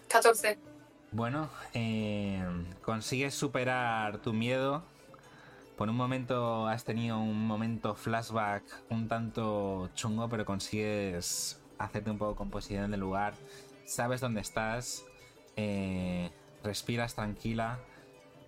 [0.09, 0.59] 14.
[1.11, 2.43] Bueno, eh,
[2.83, 4.83] consigues superar tu miedo.
[5.79, 12.17] Por un momento has tenido un momento flashback un tanto chungo, pero consigues hacerte un
[12.17, 13.33] poco composición del lugar.
[13.85, 15.05] Sabes dónde estás,
[15.55, 16.31] eh,
[16.65, 17.79] respiras tranquila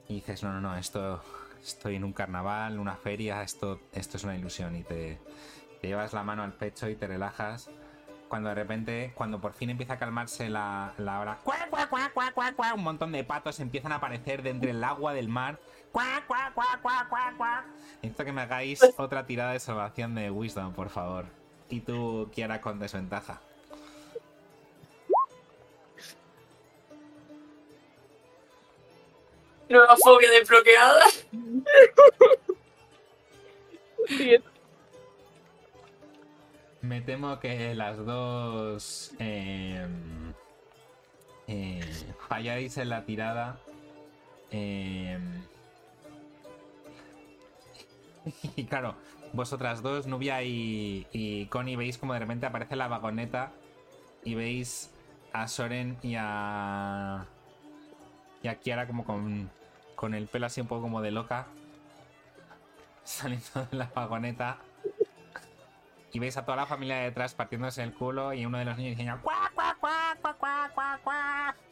[0.10, 1.24] y dices, no, no, no, esto
[1.64, 5.18] estoy en un carnaval, una feria, esto, esto es una ilusión y te
[5.82, 7.70] llevas la mano al pecho y te relajas
[8.32, 12.10] cuando de repente, cuando por fin empieza a calmarse la, la hora, ¡cuá, cuá, cuá,
[12.14, 12.74] cuá, cuá, cuá!
[12.74, 15.60] un montón de patos empiezan a aparecer de entre el agua del mar.
[15.92, 17.66] ¡Cuá, cuá, cuá, cuá, cuá, cuá!
[17.96, 21.26] Necesito que me hagáis otra tirada de salvación de Wisdom, por favor.
[21.68, 23.42] Y tú, Kiara, con desventaja.
[29.68, 31.04] Nueva fobia desbloqueada.
[37.02, 39.86] Temo que las dos eh,
[41.48, 43.60] eh, falláis en la tirada.
[44.52, 45.18] Eh,
[48.56, 48.96] y claro,
[49.34, 53.52] vosotras dos, Nubia y, y Connie, veis como de repente aparece la vagoneta
[54.24, 54.92] y veis
[55.34, 57.26] a Soren y a.
[58.44, 59.50] y a Kiara como con,
[59.96, 61.48] con el pelo así un poco como de loca
[63.04, 64.58] saliendo de la vagoneta.
[66.14, 68.98] Y veis a toda la familia detrás partiéndose el culo y uno de los niños
[68.98, 71.56] diciendo ¡Cuá, cuá, cuá, cuá, cuá, cuá, cuá".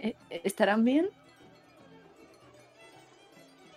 [0.00, 1.10] Eh, eh, ¿Estarán bien?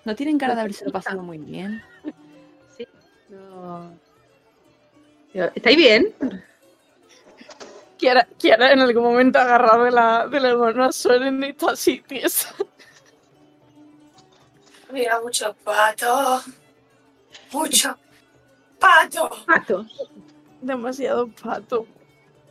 [0.06, 1.82] No tienen cara de haberse pasado muy bien.
[2.78, 2.88] Sí.
[3.30, 3.92] No.
[5.34, 6.14] Yo, ¿Estáis bien?
[7.98, 11.48] Kiara, Kiara en algún momento ha agarrado de la, de la mano a Soren y
[11.48, 12.54] está así tiesa.
[14.92, 16.46] Mira, muchos patos.
[17.52, 17.96] Muchos
[18.80, 19.44] patos.
[19.46, 20.10] Patos.
[20.62, 21.86] Demasiado pato.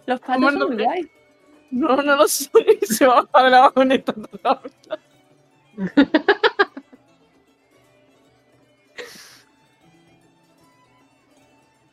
[0.07, 0.67] Los ¿Cómo patos no?
[0.67, 1.09] son guays.
[1.71, 2.51] No, no lo sé.
[2.83, 4.55] Se baja de la vagoneta toda la
[5.97, 6.09] vez.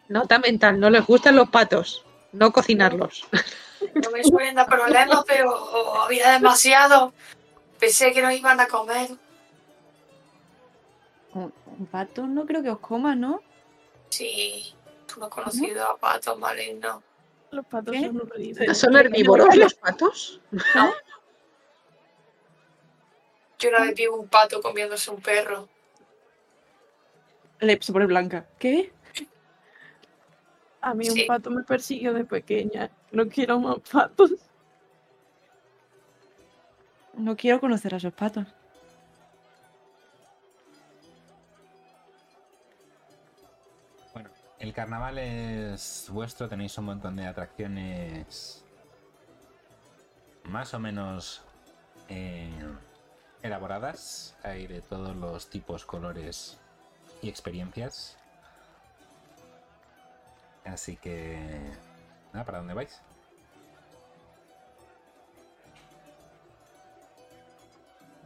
[0.09, 2.05] Nota mental, no les gustan los patos.
[2.31, 3.27] No cocinarlos.
[3.95, 7.13] No me suelen dar problemas, pero había demasiado.
[7.79, 9.09] Pensé que no iban a comer.
[11.37, 13.41] Un, un pato no creo que os coma, ¿no?
[14.09, 14.73] Sí,
[15.05, 17.03] tú no has conocido a patos malignos.
[17.51, 18.01] Los patos ¿Qué?
[18.07, 18.77] son horribles.
[18.77, 20.41] ¿Son herbívoros los patos?
[23.59, 25.69] Yo una vez vi un pato comiéndose un perro.
[27.59, 28.47] Le se pone blanca.
[28.57, 28.91] ¿Qué?
[30.81, 31.21] A mí Sí.
[31.21, 32.89] un pato me persiguió de pequeña.
[33.11, 34.31] No quiero más patos.
[37.13, 38.45] No quiero conocer a esos patos.
[44.59, 48.63] El carnaval es vuestro, tenéis un montón de atracciones
[50.43, 51.41] más o menos
[52.09, 52.49] eh,
[53.41, 54.35] elaboradas.
[54.43, 56.57] Hay de todos los tipos, colores
[57.21, 58.17] y experiencias.
[60.65, 61.37] Así que...
[62.33, 63.01] Nada, ¿para dónde vais?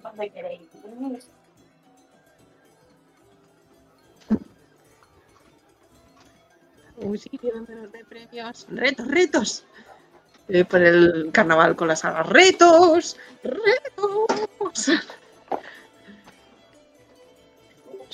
[0.01, 0.61] ¿Dónde queréis?
[6.97, 8.67] Un sitio donde nos dé premios.
[8.69, 9.65] Retos, retos.
[10.49, 12.27] Eh, por el carnaval con las alas.
[12.27, 13.17] ¡Retos!
[13.43, 14.91] ¡Retos!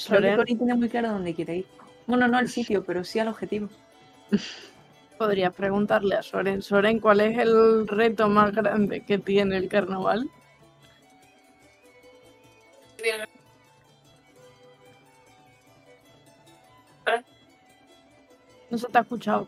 [0.07, 1.67] Connie tiene muy claro dónde quiere ir.
[2.05, 3.69] Bueno, no el sitio, pero sí al objetivo.
[5.17, 6.61] podrías preguntarle a Soren.
[6.61, 10.29] Soren, ¿cuál es el reto más grande que tiene el carnaval?
[18.69, 19.47] No se te ha escuchado.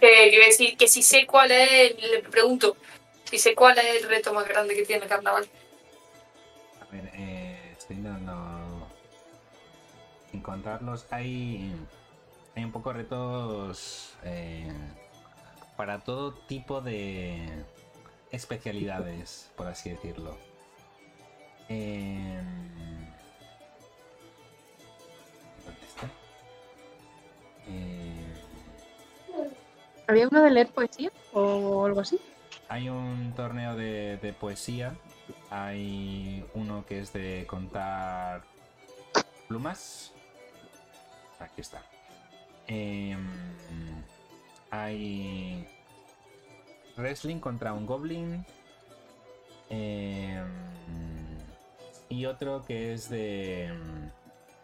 [0.00, 2.76] Que, que decir que si sé cuál es, le pregunto,
[3.24, 5.48] si sé cuál es el reto más grande que tiene el carnaval.
[6.80, 8.88] A ver, eh, estoy intentando
[10.32, 11.06] encontrarlos.
[11.10, 11.72] Hay,
[12.56, 14.72] hay un poco retos eh,
[15.76, 17.48] para todo tipo de
[18.30, 20.36] especialidades, por así decirlo.
[21.68, 23.06] Em,
[30.10, 32.18] ¿Había uno de leer poesía o algo así?
[32.68, 34.96] Hay un torneo de, poesía.
[35.50, 38.42] Hay uno que es de contar
[39.46, 40.12] plumas.
[41.38, 41.80] Aquí está.
[42.66, 43.24] Em,
[44.72, 45.64] hay
[46.96, 48.44] wrestling contra un goblin.
[49.68, 50.48] Em,
[52.08, 53.72] y otro que es de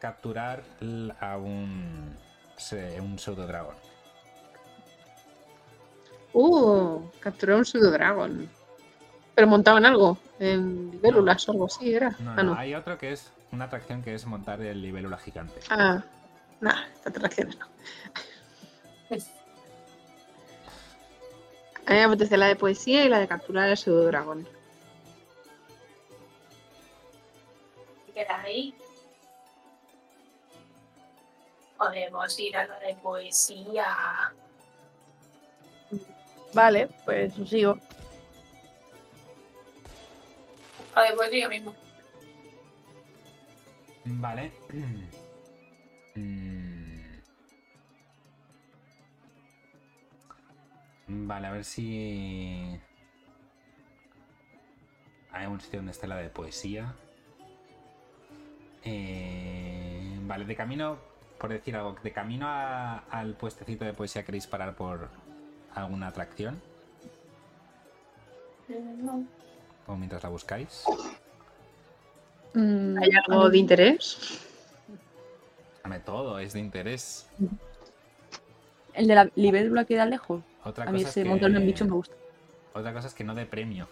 [0.01, 2.17] capturar l- a un,
[3.01, 3.77] un pseudo dragón.
[6.39, 8.51] Uh, capturó un pseudo dragón.
[9.35, 12.11] Pero montado en algo, en libélulas o algo así, era.
[12.19, 12.55] No, ah, no, no.
[12.55, 15.61] hay otro que es una atracción que es montar el libélula gigante.
[15.71, 16.03] Ah,
[16.61, 17.67] nada, estas atracciones no.
[21.87, 24.47] A mí me apetece la de poesía y la de capturar al pseudo dragón.
[28.13, 28.75] queda ahí.
[31.79, 33.87] Podemos ir a la de poesía.
[36.57, 37.79] Vale, pues os sigo.
[40.95, 41.75] A la de poesía mismo.
[44.05, 44.53] Vale.
[46.19, 47.19] Mm.
[51.29, 52.81] Vale, a ver si.
[55.31, 56.95] Hay un sitio donde esté la de poesía.
[58.83, 60.97] Eh, Vale, de camino,
[61.39, 65.11] por decir algo, de camino a- al puestecito de poesía, ¿queréis parar por
[65.77, 66.61] alguna atracción?
[68.99, 69.25] No.
[69.87, 70.85] O mientras la buscáis.
[72.55, 74.41] Mm, ¿Hay algo de interés?
[75.83, 77.29] Dame todo, es de interés.
[78.95, 80.43] El de la libélula queda lejos.
[80.65, 82.17] Otra A mí cosa, ese es montón de bichos me gusta.
[82.75, 83.89] Otra cosa es que no de premio.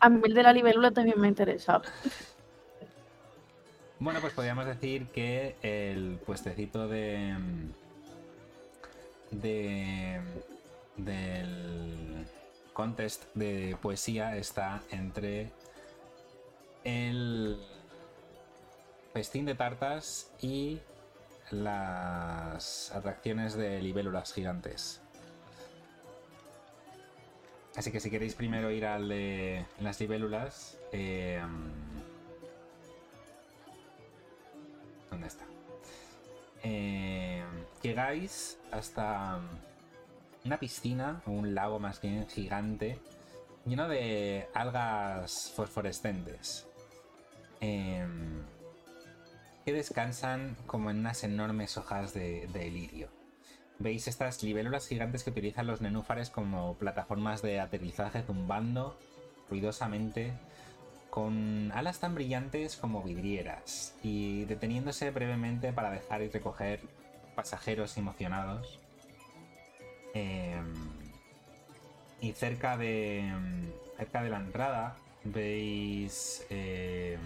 [0.00, 1.82] A mí el de la libélula también me ha interesado.
[3.98, 7.34] Bueno, pues podríamos decir que el puestecito de.
[9.30, 10.20] De.
[10.96, 12.26] del
[12.72, 15.50] contest de poesía está entre
[16.84, 17.58] el
[19.14, 20.78] festín de tartas y
[21.50, 25.00] las atracciones de libélulas gigantes.
[27.76, 31.40] Así que si queréis primero ir al de las libélulas, eh,
[35.10, 35.44] ¿Dónde está?
[36.62, 37.42] Eh,
[37.82, 39.40] llegáis hasta
[40.44, 42.98] una piscina, o un lago más bien gigante,
[43.64, 46.66] lleno de algas fosforescentes.
[47.60, 48.44] em,
[49.64, 53.08] que descansan como en unas enormes hojas de, de lirio.
[53.78, 58.96] Veis estas libélulas gigantes que utilizan los nenúfares como plataformas de aterrizaje zumbando
[59.50, 60.32] ruidosamente
[61.16, 66.80] con alas tan brillantes como vidrieras y deteniéndose brevemente para dejar y recoger
[67.34, 68.78] pasajeros emocionados.
[70.12, 70.74] Em,
[72.20, 73.32] y cerca de,
[73.96, 77.18] cerca de la entrada veis em,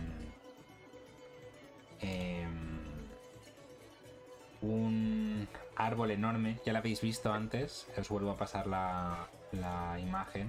[1.99, 2.49] em,
[4.63, 10.49] un árbol enorme, ya lo habéis visto antes, os vuelvo a pasar la, la imagen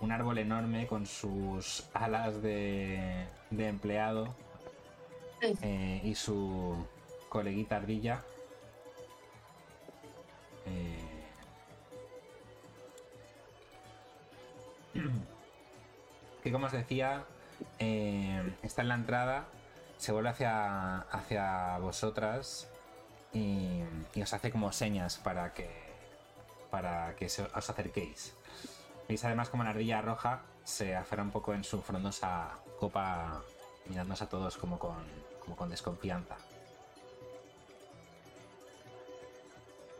[0.00, 4.34] un árbol enorme con sus alas de, de empleado
[5.62, 6.86] eh, y su
[7.28, 8.22] coleguita ardilla.
[10.66, 11.04] Eh,
[16.42, 17.24] que como os decía,
[17.78, 19.46] eh, está en la entrada,
[19.96, 22.68] se vuelve hacia, hacia vosotras
[23.32, 23.80] y,
[24.14, 25.68] y os hace como señas para que,
[26.70, 28.34] para que se- os acerquéis.
[29.08, 33.42] Veis además como la ardilla roja se aferra un poco en su frondosa copa,
[33.86, 34.96] mirándonos a todos como con,
[35.40, 36.36] como con desconfianza.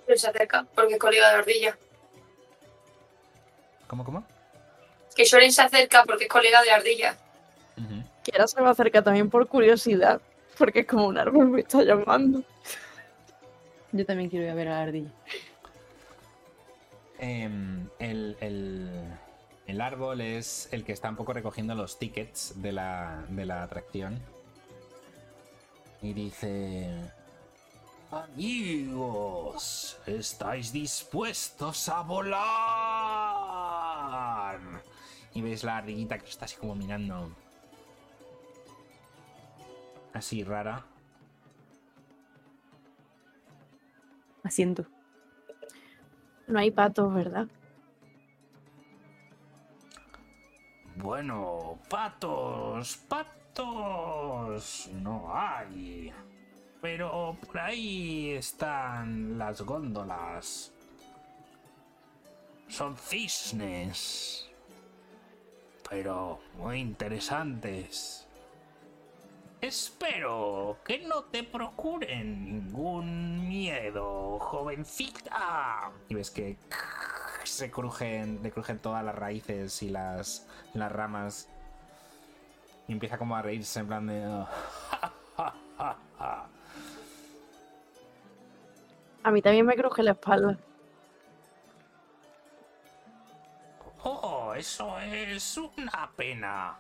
[0.07, 1.79] Pero se acerca porque es colega de Ardilla.
[3.87, 4.25] ¿Cómo, cómo?
[5.17, 7.17] Que Shoren se acerca porque es colega de Ardilla.
[7.79, 8.03] Ujú.
[8.23, 10.21] Que ahora se me acerca también por curiosidad,
[10.59, 12.43] porque es como un árbol me está llamando.
[13.93, 15.11] Yo también quiero ir a ver a la ardilla.
[17.19, 19.19] Em, el, el-
[19.67, 23.63] el árbol es el que está un poco recogiendo los tickets de la, de la
[23.63, 24.19] atracción.
[26.01, 27.13] Y dice...
[28.11, 32.39] Amigos, ¿estáis dispuestos a volar?
[35.35, 37.31] Y veis la ardillita que está así como mirando.
[40.15, 40.87] Así rara.
[44.43, 44.87] Asiento.
[46.49, 47.47] No hay patos, ¿verdad?
[50.97, 56.13] Bueno, patos, patos, no hay.
[56.81, 60.73] Pero por ahí están las góndolas.
[62.69, 64.49] Son cisnes.
[65.89, 68.28] Pero muy interesantes.
[69.61, 75.91] Espero que no te procuren ningún miedo, jovencita.
[76.09, 76.57] Y ves que
[77.43, 81.49] se crujen, le crujen todas las raíces y las, las ramas.
[82.87, 84.47] Y empieza como a reírse en plan de...
[89.25, 90.57] A mí también me cruje la espalda.
[94.05, 96.79] Oh, eso es una pena.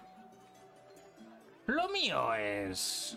[1.68, 3.16] Lo mío es...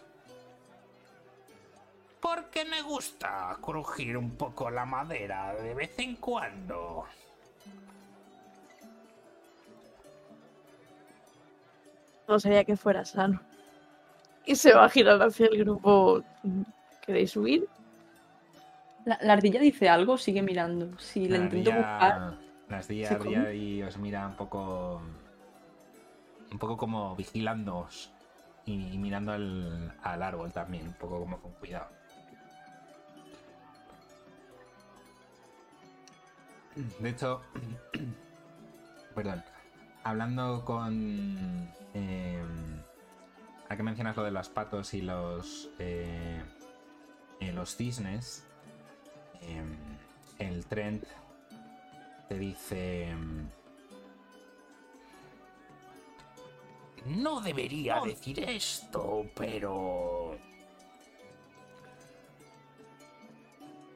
[2.22, 7.06] Porque me gusta crujir un poco la madera de vez en cuando.
[12.28, 13.42] No sabía que fuera sano.
[14.46, 16.24] Y se va a girar hacia el grupo.
[17.06, 17.68] ¿Queréis subir?
[19.06, 20.98] La, la ardilla dice algo, sigue mirando.
[21.00, 22.38] Si le La intento ardilla- buscar.
[22.70, 25.02] La ardilla ¿Se ardilla y os mira un poco.
[26.52, 28.11] Un poco como vigilándoos.
[28.72, 31.90] Y, mirando al, al árbol también, un poco como con cuidado.
[37.00, 37.42] De hecho,
[39.16, 39.44] perdón,
[40.04, 41.70] hablando con...
[41.94, 42.42] Eh,
[43.68, 45.70] a que mencionas lo de los patos y los...
[45.80, 46.42] eh,
[47.42, 48.46] eh, los cisnes,
[49.42, 49.64] eh,
[50.40, 51.04] el Trent
[52.30, 53.16] te dice...
[57.06, 60.38] No debería decir esto, pero...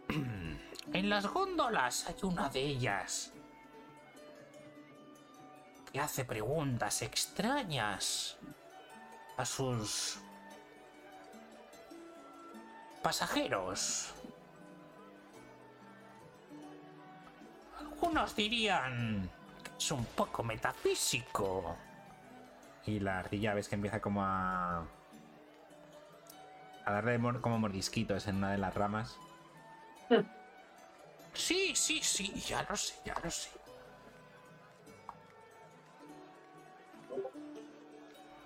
[0.94, 3.34] En las góndolas hay una de ellas
[5.92, 8.38] que hace preguntas extrañas
[9.36, 10.20] a sus
[13.02, 14.14] pasajeros.
[17.78, 19.30] Algunos dirían
[19.64, 21.76] que es un poco metafísico.
[22.88, 24.86] Y la ardilla ves que empieza como a...
[26.86, 29.18] A darle mor- como mordisquitos en una de las ramas.
[31.34, 33.50] Sí, sí, sí, ya lo sé, ya lo sé.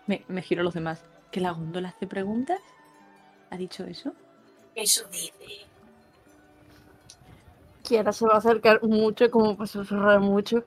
[0.08, 1.04] Me, me giro a los demás.
[1.32, 2.60] ¿Que la góndola hace preguntas?
[3.52, 4.14] ¿Ha dicho eso?
[4.76, 5.68] Eso dice.
[7.84, 10.64] Kiara se va a acercar mucho, como para susurrar mucho.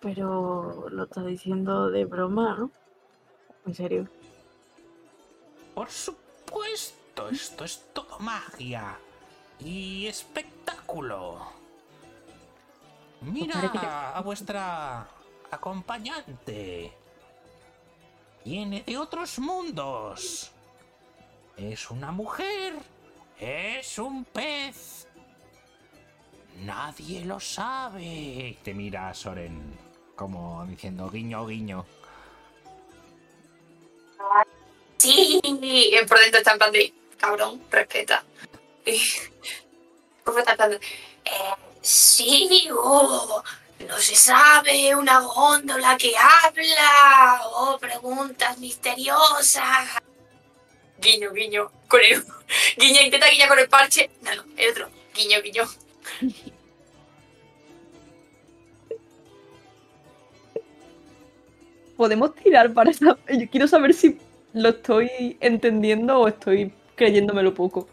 [0.00, 2.70] Pero lo está diciendo de broma, ¿no?
[3.66, 4.08] En serio.
[5.74, 8.98] Por supuesto, esto es todo magia
[9.58, 11.38] y espectáculo.
[13.22, 15.08] Mira a vuestra
[15.50, 16.92] acompañante.
[18.44, 20.52] Viene de otros mundos.
[21.56, 22.74] Es una mujer.
[23.38, 25.08] Es un pez.
[26.60, 28.58] Nadie lo sabe.
[28.62, 29.87] Te mira Soren
[30.18, 31.86] como diciendo guiño, guiño.
[34.98, 38.24] Sí, y por dentro está en plan de, cabrón, respeta.
[40.24, 43.42] Fuera está en plan eh, sí, oh,
[43.86, 50.00] no se sabe, una góndola que habla, oh, preguntas misteriosas.
[50.98, 52.24] Guiño, guiño, con el,
[52.76, 54.10] guiño, intenta guiñar con el parche.
[54.22, 55.62] No, no, el otro, guiño, guiño.
[61.98, 63.18] Podemos tirar para esa.
[63.28, 64.18] Yo quiero saber si
[64.54, 67.88] lo estoy entendiendo o estoy creyéndomelo poco.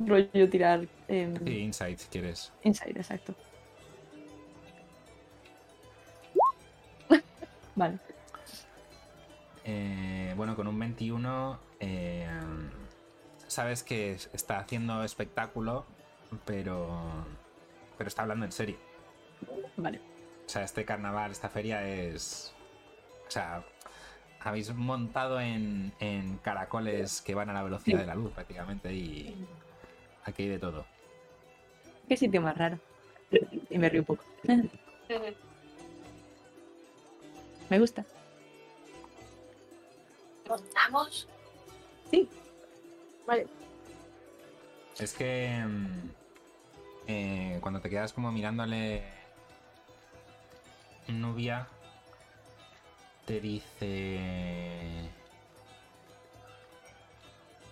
[0.00, 0.86] Rollo tirar.
[1.08, 2.52] Sí, insight si quieres.
[2.64, 3.34] Inside, exacto.
[7.76, 7.98] vale.
[9.64, 12.26] Eh, bueno, con un 21 eh,
[13.46, 15.86] sabes que es- está haciendo espectáculo,
[16.44, 17.00] pero,
[17.96, 18.76] pero está hablando en serio.
[19.76, 20.00] Vale.
[20.46, 22.54] O sea, este carnaval, esta feria es...
[23.28, 23.62] O sea,
[24.40, 28.00] habéis montado en, en caracoles que van a la velocidad Sí.
[28.00, 29.46] de la luz prácticamente y
[30.24, 30.86] aquí hay de todo.
[32.08, 32.78] Qué sitio más raro.
[33.68, 34.24] Y me río un poco.
[37.68, 38.04] me gusta.
[40.48, 41.28] ¿Montamos?
[43.26, 43.46] Vale.
[44.98, 46.10] Es que mm,
[47.06, 49.02] eh, cuando te quedas como mirándole
[51.08, 51.68] Nubia
[53.28, 55.10] te dice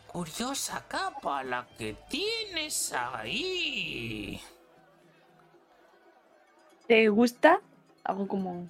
[0.07, 4.39] curiosa capa la que tienes ahí.
[6.87, 7.61] ¿Te gusta?
[8.05, 8.69] Hago como.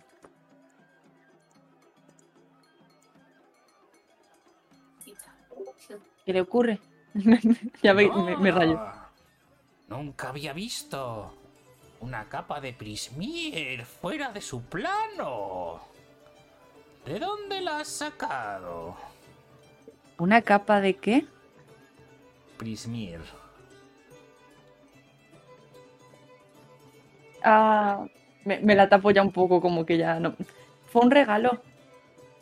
[6.24, 6.80] ¿Qué le ocurre?
[7.82, 8.80] ya me, me- me rayo.
[9.88, 11.32] Nunca había visto
[12.00, 15.80] una capa de Prismier fuera de su plano.
[17.06, 18.96] ¿De dónde la has sacado?
[20.18, 21.26] ¿Una capa de qué?
[22.58, 23.20] Prismier.
[27.44, 28.06] Ah,
[28.44, 30.34] me, me la tapo ya un poco, como que ya no.
[30.90, 31.62] Fue un regalo.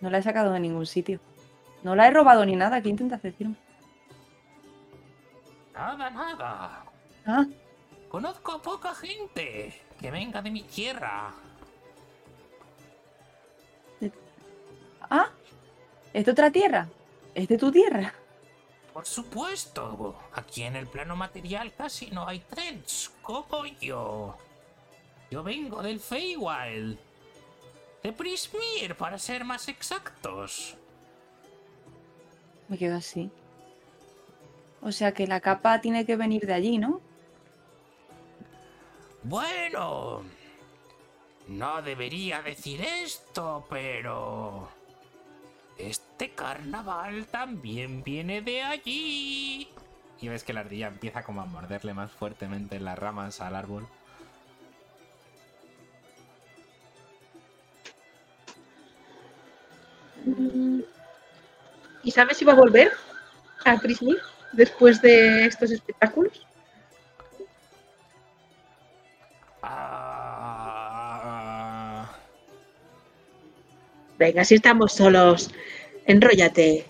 [0.01, 1.21] No la he sacado de ningún sitio.
[1.83, 2.81] No la he robado ni nada.
[2.81, 3.57] ¿Qué intentas decirme?
[5.75, 6.85] Nada, nada.
[7.27, 7.45] Ah,
[8.09, 11.35] Conozco a poca gente que venga de mi tierra.
[15.11, 15.31] Ah,
[16.13, 16.89] ¿es de otra tierra?
[17.35, 18.15] ¿Es de tu tierra?
[18.93, 24.37] Por supuesto, aquí en el plano material casi no hay trends como yo.
[25.31, 26.97] Yo vengo del Feywild.
[28.03, 30.77] De Prismir, para ser más exactos.
[32.69, 33.31] Me quedo así.
[34.81, 37.01] O sea que la capa tiene que venir de allí, ¿no?
[39.23, 40.23] Bueno,
[41.49, 44.69] no debería decir esto, pero...
[45.79, 49.69] Este carnaval también viene de allí.
[50.21, 53.57] Y ves que la ardilla empieza como a morderle más fuertemente en las ramas al
[53.57, 53.87] árbol.
[62.03, 62.93] ¿Y sabes si va a volver
[63.65, 64.19] a Prismir
[64.53, 66.47] después de estos espectáculos?
[74.25, 75.51] Venga, si estamos solos,
[76.07, 76.87] enróllate.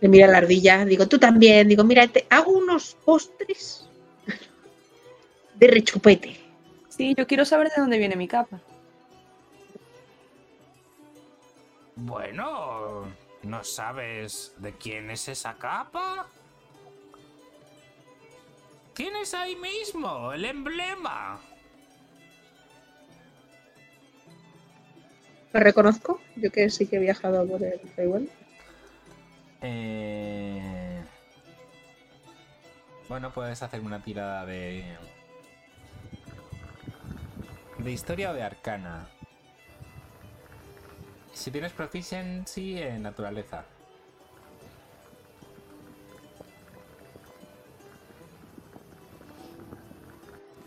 [0.00, 1.68] Le mira la ardilla, digo, tú también.
[1.68, 3.88] Digo, mira, te hago unos postres
[5.54, 6.36] de rechupete.
[6.88, 8.60] Sí, yo quiero saber de dónde viene mi capa.
[12.08, 13.12] bueno,
[13.42, 16.26] ¿no sabes de quién es esa capa?
[18.94, 21.40] Tienes ahí mismo el emblema.
[25.52, 28.28] Lo reconozco, yo que sí que he viajado por el Feywild.
[29.62, 31.02] Eh...
[33.08, 34.84] Bueno, puedes hacerme una tirada de.
[37.78, 39.08] de historia o de arcana.
[41.32, 43.64] Si tienes proficiency en naturaleza.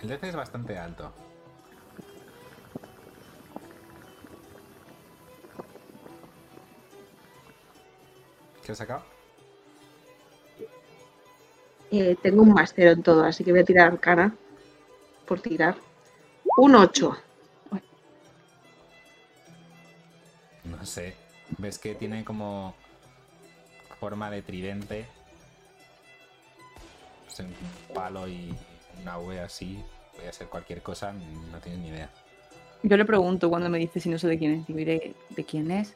[0.01, 1.13] El DC es bastante alto.
[8.65, 9.03] ¿Qué has sacado?
[11.91, 14.35] Eh, tengo un máster en todo, así que voy a tirar arcana
[15.25, 15.75] por tirar.
[16.57, 17.17] Un 8.
[20.63, 21.15] No sé.
[21.57, 22.75] Ves que tiene como
[23.99, 25.05] forma de tridente.
[27.39, 28.53] Un palo y
[29.01, 29.83] una V así.
[30.15, 32.09] Puede ser cualquier cosa, no tienes ni idea.
[32.83, 34.67] Yo le pregunto cuando me dice si no sé de quién es.
[34.67, 35.95] Digo, ¿de, de quién es?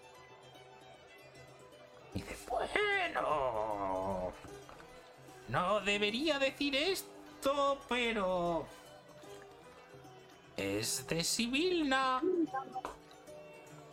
[2.15, 4.31] Y dice, bueno.
[5.49, 8.65] No debería decir esto, pero...
[10.57, 12.21] Es de Sibilna.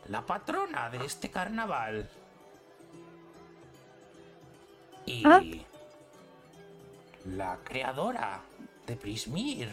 [0.08, 2.08] La patrona de este carnaval.
[5.04, 5.22] Y...
[5.26, 5.42] Ah.
[7.26, 8.40] La creadora
[8.86, 9.68] de Prismir.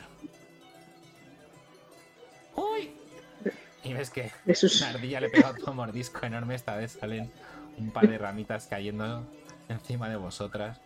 [2.55, 2.91] ¡Uy!
[3.83, 4.81] Y ves que De sus...
[4.81, 6.55] una ardilla le pega otro mordisco enorme.
[6.55, 7.31] Esta vez salen
[7.79, 9.25] un par de ramitas cayendo
[9.67, 10.79] encima de vosotras.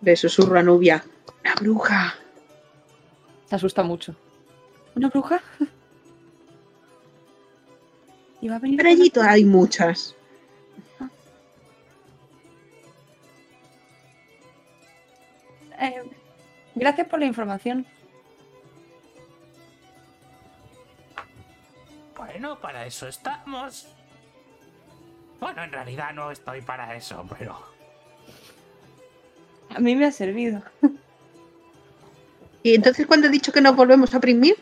[0.00, 1.04] De susurro a Nubia.
[1.44, 2.14] ¡La bruja!
[3.46, 4.16] Se asusta mucho.
[4.94, 5.40] ¿Una bruja?
[8.40, 10.16] ¿Y va a venir Pero allí todavía hay muchas.
[15.78, 16.02] Eh,
[16.74, 17.86] gracias por la información.
[22.16, 23.88] Bueno, para eso estamos.
[25.40, 27.58] Bueno, en realidad no estoy para eso, pero...
[29.74, 30.62] A mí me ha servido.
[32.62, 34.56] ¿Y entonces cuando he dicho que nos volvemos a Prismir?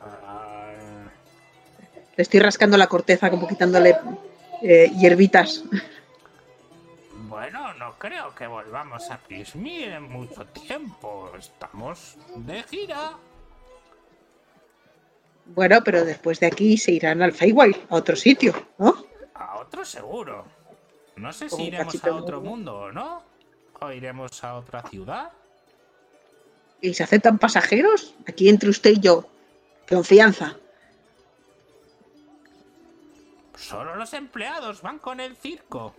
[0.00, 0.72] ah,
[2.16, 3.96] Le estoy rascando la corteza, como quitándole
[4.62, 5.62] eh, hierbitas.
[7.28, 11.30] bueno, no creo que volvamos a Prismir en mucho tiempo.
[11.38, 13.12] Estamos de gira.
[15.48, 18.94] Bueno, pero después de aquí se irán al Feywild, a otro sitio, ¿no?
[19.34, 20.44] A otro seguro.
[21.16, 23.22] No sé si iremos a otro mundo o no.
[23.80, 25.30] O iremos a otra ciudad.
[26.80, 28.14] ¿Y se aceptan pasajeros?
[28.26, 29.24] Aquí entre usted y yo.
[29.88, 30.56] Confianza.
[33.56, 35.94] Solo los empleados van con el circo.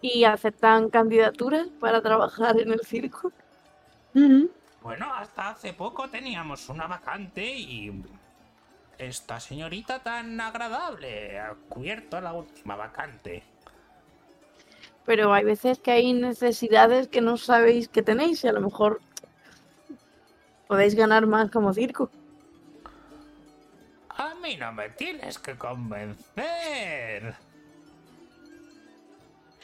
[0.00, 3.30] ¿Y aceptan candidaturas para trabajar en el circo?
[4.12, 7.92] Bueno, hasta hace poco teníamos una vacante y
[8.98, 13.42] esta señorita tan agradable ha cubierto la última vacante.
[15.04, 19.00] Pero hay veces que hay necesidades que no sabéis que tenéis y a lo mejor
[20.66, 22.10] podéis ganar más como circo.
[24.16, 27.34] A mí no me tienes que convencer.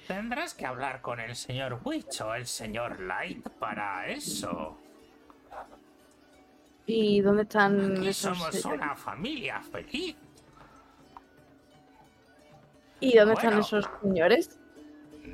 [0.07, 4.77] Tendrás que hablar con el señor Witch o el señor Light para eso.
[6.87, 10.17] ¿Y dónde están Aquí esos somos una familia feliz.
[13.01, 14.59] ¿Y dónde están esos señores?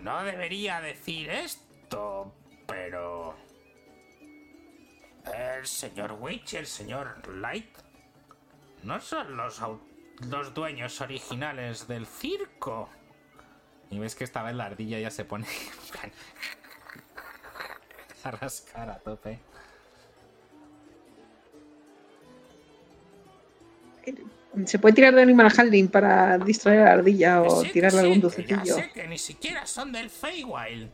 [0.03, 2.33] No debería decir esto,
[2.67, 3.35] pero...
[5.35, 7.77] El señor Witch y el señor Light
[8.85, 9.61] no son los,
[10.29, 12.89] los dueños originales del circo.
[13.91, 15.47] Y ves que esta vez la ardilla ya se pone
[18.25, 19.41] a rascar a tope.
[24.65, 28.17] ¿Se puede tirar de Animal Handling para distraer a la ardilla o tirarle sí, algún
[28.17, 28.75] Ya dulcecillo?
[28.75, 30.91] sé que ni siquiera son del Feywild.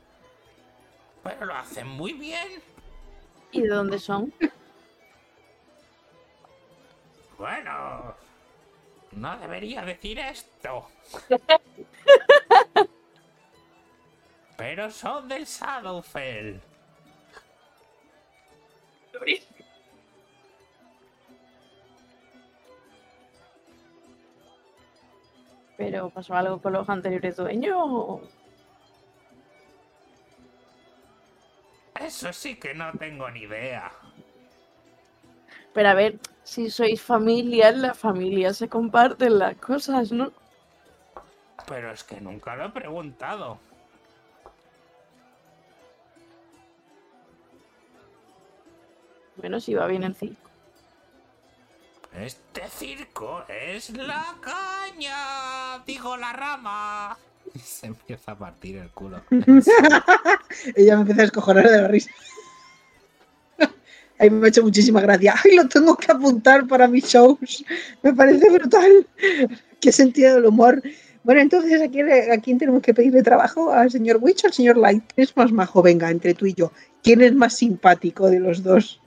[1.22, 2.60] Pero lo hacen muy bien.
[3.52, 4.32] ¿Y de dónde son?
[7.38, 8.14] Bueno,
[9.12, 10.88] no debería decir esto.
[14.56, 16.58] Pero son del Shadowfell.
[25.82, 28.20] ¿Pero pasó algo con los anteriores dueños?
[31.98, 33.90] Eso sí que no tengo ni idea.
[35.74, 40.30] Pero a ver, si sois familia, en la familia se comparten las cosas, ¿no?
[41.66, 43.58] Pero es que nunca lo he preguntado.
[49.34, 50.41] Bueno, si va bien el circo.
[52.18, 55.82] Este circo es la caña.
[55.86, 57.16] Digo la rama.
[57.54, 59.22] Y se empieza a partir el culo.
[60.76, 62.10] Ella me empieza a descojonar de la risa.
[64.18, 65.34] Ahí me ha hecho muchísima gracia.
[65.42, 67.64] ¡Ay, lo tengo que apuntar para mis shows!
[68.02, 69.06] Me parece brutal.
[69.80, 70.80] ¡Qué sentido del humor!
[71.24, 73.72] Bueno, entonces, ¿a quién, a quién tenemos que pedirle trabajo?
[73.72, 75.02] ¿Al señor Witch o al señor Light?
[75.14, 75.82] ¿Quién es más majo?
[75.82, 76.72] Venga, entre tú y yo.
[77.02, 79.01] ¿Quién es más simpático de los dos?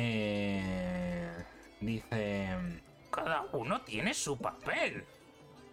[0.00, 1.30] Eh,
[1.80, 2.48] dice...
[3.10, 5.04] Cada uno tiene su papel.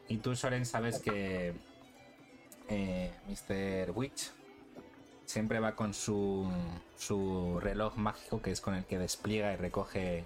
[0.07, 1.53] Y tú, Soren, sabes que
[2.67, 3.91] eh, Mr.
[3.95, 4.31] Witch
[5.25, 6.49] siempre va con su,
[6.97, 10.25] su reloj mágico, que es con el que despliega y recoge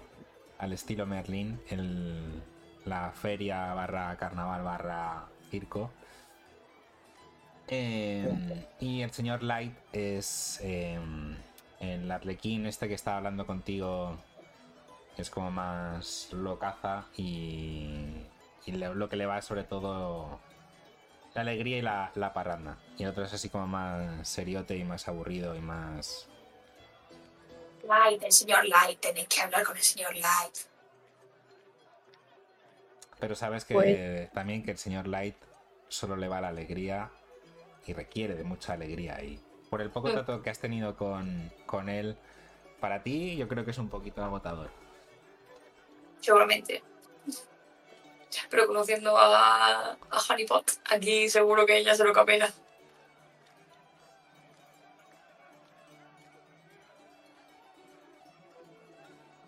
[0.58, 2.42] al estilo Merlin el,
[2.84, 5.90] la feria barra carnaval barra circo.
[7.68, 10.98] Eh, y el señor Light es eh,
[11.82, 14.16] el arlequín este que estaba hablando contigo,
[15.16, 18.24] es como más locaza y,
[18.64, 20.40] y le- lo que le va sobre todo
[21.34, 22.78] la alegría y la, la parranda.
[22.98, 26.28] Y el otro es así como más seriote y más aburrido y más...
[27.86, 30.54] Light, el señor Light, tenéis que hablar con el señor Light.
[33.18, 35.36] Pero sabes que Pues- también que el señor Light
[35.88, 37.10] solo le va la alegría
[37.86, 39.20] y requiere de mucha alegría.
[39.22, 39.40] Y
[39.72, 40.12] por el poco Mm.
[40.12, 42.18] trato que has tenido con, con él,
[42.78, 44.70] para ti yo creo que es un poquito agotador.
[46.20, 46.82] Seguramente.
[48.50, 52.52] Pero conociendo a, a Honeypot, aquí seguro que ella se lo capela.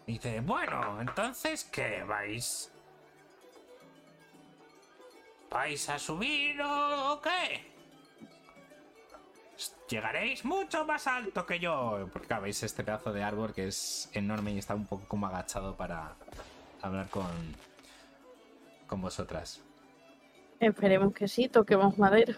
[0.07, 2.73] Dice, bueno, entonces, ¿qué vais?
[5.51, 7.74] ¿Vais a subir o qué?
[9.89, 12.09] Llegaréis mucho más alto que yo.
[12.13, 15.27] Porque claro, veis este pedazo de árbol que es enorme y está un poco como
[15.27, 16.15] agachado para
[16.83, 17.27] hablar con,
[18.87, 19.61] con vosotras.
[20.61, 22.37] Esperemos que sí, toquemos madera.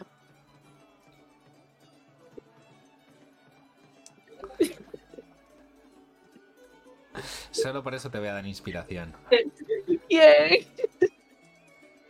[7.50, 9.14] Solo por eso te voy a dar inspiración.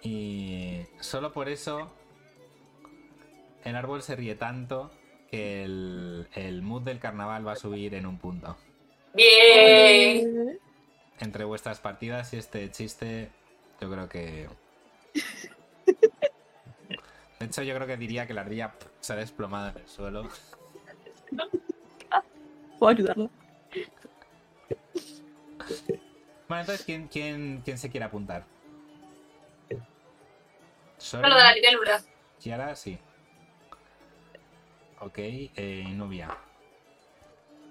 [0.02, 1.90] Y solo por eso
[3.66, 4.90] el árbol se ríe tanto
[5.30, 8.56] que el, el mood del carnaval va a subir en un punto.
[9.12, 10.58] Bien.
[11.18, 13.30] Entre vuestras partidas y este chiste,
[13.80, 14.48] yo creo que...
[17.38, 20.28] De hecho, yo creo que diría que la ardilla se ha desplomado en el suelo.
[22.78, 23.28] Puedo ayudarla.
[26.48, 28.44] Bueno, entonces, ¿quién, quién, quién se quiere apuntar?
[29.70, 29.84] No
[30.96, 32.02] Soren, lo de la libélula.
[32.40, 32.98] Kiara, sí.
[35.00, 36.36] Ok, eh, Nubia.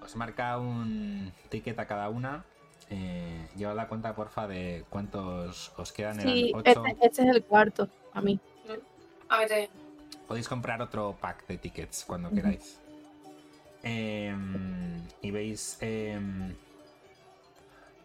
[0.02, 2.44] Os marca un ticket a cada una.
[2.90, 6.20] Eh, llevad la cuenta, porfa, de cuántos os quedan.
[6.20, 6.84] Sí, Eran ocho.
[6.86, 8.38] este, este es el cuarto, a mí.
[9.28, 9.70] A ver, te-
[10.28, 12.80] Podéis comprar otro pack de tickets cuando queráis.
[13.82, 16.54] Em, y veis em,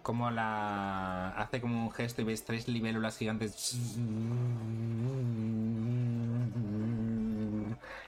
[0.01, 3.79] como la hace como un gesto y veis tres libélulas gigantes.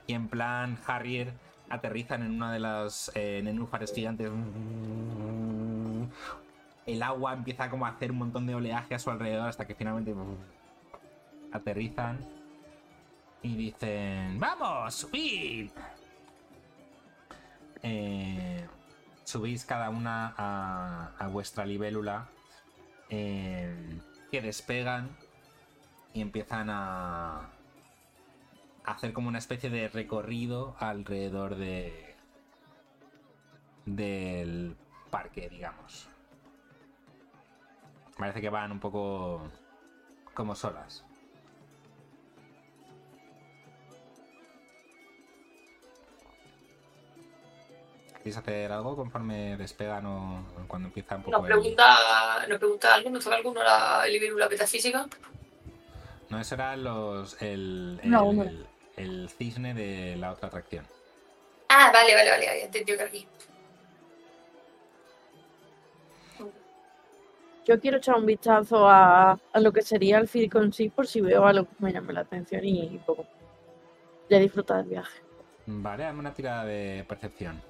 [0.05, 1.33] Y en plan Harrier
[1.69, 4.29] aterrizan en una de las eh, nenúfares gigantes.
[6.85, 9.75] El agua empieza como a hacer un montón de oleaje a su alrededor hasta que
[9.75, 10.13] finalmente
[11.51, 12.19] aterrizan
[13.41, 15.69] y dicen vamos subid
[17.85, 18.65] Eh,
[19.24, 22.28] subís cada una a, vuestra libélula
[23.09, 23.99] eh,
[24.32, 25.15] que despegan
[26.13, 27.49] y empiezan a,
[28.84, 32.15] a hacer como una especie de recorrido alrededor de
[33.86, 34.76] del
[35.09, 36.07] parque, digamos.
[38.17, 39.41] Parece que van un poco
[40.34, 41.05] como solas.
[48.24, 51.97] ¿Queréis hacer algo conforme despegan o cuando empieza un poco Nos el- pregunta,
[52.47, 55.05] nos pregunta alguno, ¿nos toca alguno la libélula metafísica?
[56.30, 58.32] No, eso era los, el, el, No,
[58.95, 60.86] el cisne de la otra atracción.
[61.67, 63.28] Ah, vale, vale, vale, ya entendió que aquí.
[67.65, 71.07] Yo quiero echar un vistazo a, a lo que sería el circo en sí por
[71.07, 73.26] si veo algo que me llame la atención y poco.
[74.30, 75.21] Ya disfrutar del viaje.
[75.65, 77.61] Vale, dame una tirada de percepción.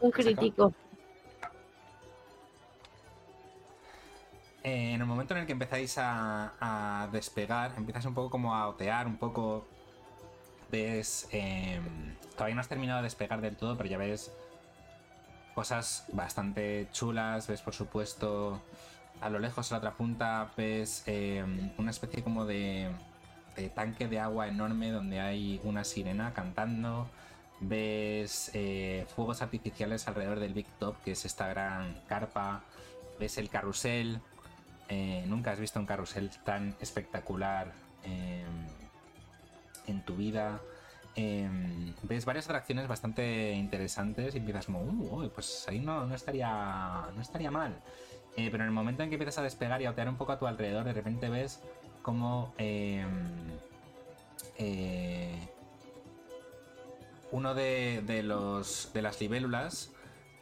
[0.00, 0.72] Un crítico.
[4.64, 8.54] Eh, en el momento en el que empezáis a, a despegar, empiezas un poco como
[8.54, 9.66] a otear, un poco.
[10.70, 11.28] Ves.
[11.32, 11.80] eh,
[12.32, 14.32] todavía no has terminado de despegar del todo, pero ya ves
[15.54, 17.46] cosas bastante chulas.
[17.48, 18.60] Ves, por supuesto,
[19.20, 21.44] a lo lejos, a la otra punta, ves eh,
[21.76, 22.88] una especie como de,
[23.56, 27.08] de tanque de agua enorme donde hay una sirena cantando.
[27.62, 32.62] Ves eh, fuegos artificiales alrededor del Big Top, que es esta gran carpa.
[33.18, 34.20] Ves el carrusel.
[34.88, 37.72] Eh, nunca has visto un carrusel tan espectacular
[38.04, 38.44] eh,
[39.86, 40.60] en tu vida.
[41.14, 41.48] Eh,
[42.02, 47.22] ves varias atracciones bastante interesantes y empiezas como, "Uh, pues ahí no, no estaría no
[47.22, 47.76] estaría mal.
[48.36, 50.38] Eh, pero en el momento en que empiezas a despegar y a un poco a
[50.38, 51.60] tu alrededor, de repente ves
[52.02, 53.04] como eh,
[54.58, 55.38] eh,
[57.32, 59.90] uno de, de los de las libélulas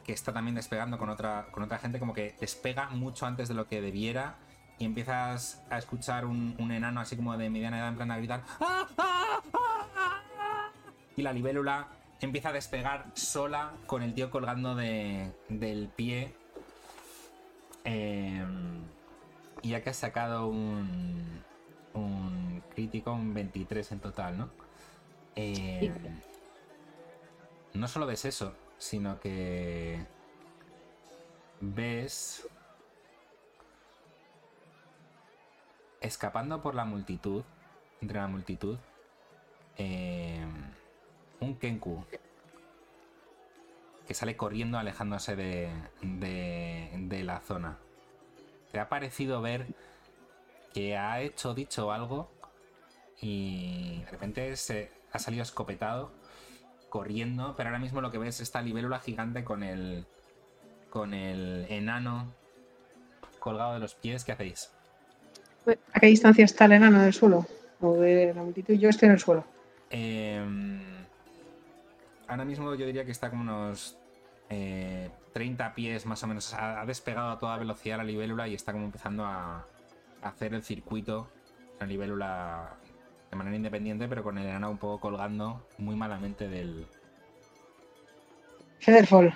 [0.05, 3.55] que está también despegando con otra, con otra gente, como que despega mucho antes de
[3.55, 4.37] lo que debiera
[4.79, 8.17] y empiezas a escuchar un, un enano así como de mediana edad en plan a
[8.19, 10.71] gritar "¡Ah, ah, ah, ah!",
[11.17, 11.89] y la libélula
[12.21, 16.35] empieza a despegar sola con el tío colgando de, del pie
[17.85, 18.45] Eh,
[19.63, 21.43] y ya que has sacado un,
[21.95, 24.51] un crítico, un 23 en total, ¿no?
[25.37, 25.93] Eh,
[27.75, 30.05] no solo ves eso, sino que
[31.61, 32.49] ves
[36.01, 37.45] escapando por la multitud,
[38.01, 38.79] entre la multitud,
[39.77, 40.45] eh,
[41.41, 42.05] un Kenku
[44.07, 45.71] que sale corriendo alejándose de,
[46.03, 47.79] de, de la zona.
[48.73, 49.69] Te ha parecido ver
[50.75, 52.31] que ha hecho, dicho algo
[53.21, 56.13] y de repente se ha salido escopetado
[56.91, 60.05] corriendo, pero ahora mismo lo que ves es esta libélula gigante con el
[60.91, 62.35] con el enano
[63.39, 64.25] colgado de los pies.
[64.25, 64.71] ¿Qué hacéis?
[65.93, 67.47] ¿A qué distancia está el enano del suelo?
[67.81, 68.75] O de la multitud.
[68.75, 69.45] Yo estoy en el suelo.
[69.89, 70.45] Eh,
[72.27, 73.97] ahora mismo yo diría que está como unos
[74.51, 76.53] eh, 30 pies más o menos.
[76.53, 79.65] Ha, ha despegado a toda velocidad la libélula y está como empezando a,
[80.23, 81.29] a hacer el circuito.
[81.79, 82.77] La libélula
[83.31, 86.87] de manera independiente, pero con el enano un poco colgando muy malamente del.
[88.81, 89.33] Featherfall.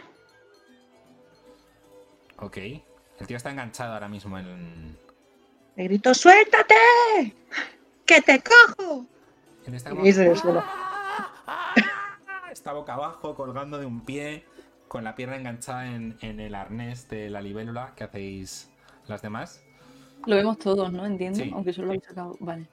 [2.39, 2.57] Ok.
[2.57, 4.99] El tío está enganchado ahora mismo en.
[5.77, 6.75] Le grito, ¡suéltate!
[8.05, 9.07] ¡Que te cojo!
[9.67, 10.65] Él está Y como-.
[12.53, 14.45] Está boca abajo, colgando de un pie,
[14.87, 17.93] con la pierna enganchada en, en el arnés de la libélula.
[17.97, 18.71] ¿Qué hacéis
[19.07, 19.63] las demás?
[20.27, 21.05] Lo vemos todos, ¿no?
[21.05, 21.41] Entiendo.
[21.41, 21.51] Sí.
[21.53, 22.37] Aunque solo lo habéis sacado.
[22.41, 22.69] Vale.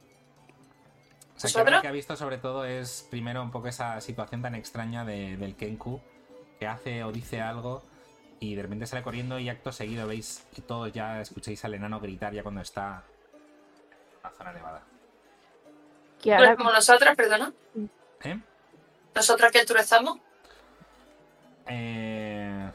[1.36, 4.42] O sea, que lo que ha visto sobre todo es primero un poco esa situación
[4.42, 6.02] tan extraña de- del Kenku,
[6.60, 7.84] que hace o dice algo
[8.40, 12.00] y de repente sale corriendo y acto seguido veis y todos ya escucháis al enano
[12.00, 13.04] gritar ya cuando está
[14.16, 14.82] en la zona nevada.
[16.22, 17.52] Que Bueno, ahora como nosotras, perdona.
[18.24, 18.40] ¿Eh?
[19.16, 20.20] ¿Nosotras qué altura estamos?
[21.68, 22.70] Eh,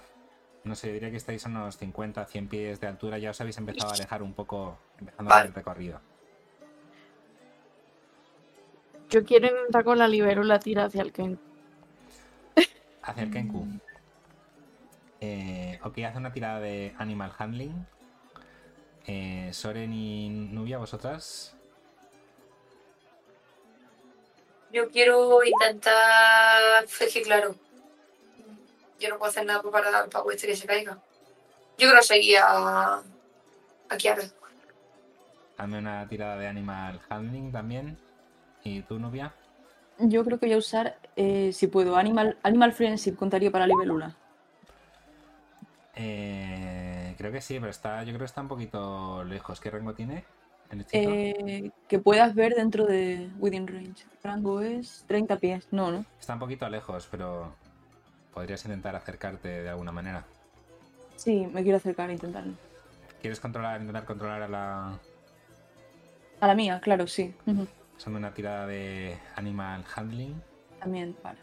[0.64, 3.18] No sé, diría que estáis a unos 50, 100 pies de altura.
[3.18, 6.00] Ya os habéis empezado a alejar un poco, empezando a hacer el recorrido.
[9.10, 11.38] Yo quiero intentar con la libélula tira hacia el Ken.
[13.02, 13.66] Hacia el Kenku.
[15.20, 17.86] Eh, ok, hace una tirada de Animal Handling.
[19.06, 21.54] Eh, Soren y Nubia, vosotras.
[24.72, 26.84] Yo quiero intentar.
[26.84, 27.54] Es que claro.
[28.98, 30.94] Yo no puedo hacer nada para, para este que se caiga.
[31.78, 33.02] Yo quiero seguir a.
[33.88, 34.24] a Kiara.
[35.58, 38.05] Hazme una tirada de Animal Handling también.
[38.66, 39.32] ¿Y tú, Nubia?
[39.98, 44.16] Yo creo que voy a usar, eh, si puedo, Animal, Animal Friendship contaría para libélula.
[45.94, 49.60] Eh, creo que sí, pero está, yo creo que está un poquito lejos.
[49.60, 50.24] ¿Qué rango tiene
[50.70, 50.84] el?
[50.92, 54.02] Eh, que puedas ver dentro de Within Range.
[54.02, 55.68] El rango es 30 pies.
[55.70, 56.04] No, ¿no?
[56.18, 57.54] Está un poquito lejos, pero
[58.34, 60.24] podrías intentar acercarte de alguna manera.
[61.14, 62.54] Sí, me quiero acercar a intentarlo.
[63.20, 64.98] ¿Quieres controlar, intentar controlar a la...
[66.40, 67.34] A la mía, claro, sí.
[67.96, 70.42] Son una tirada de Animal Handling.
[70.78, 71.38] También, vale.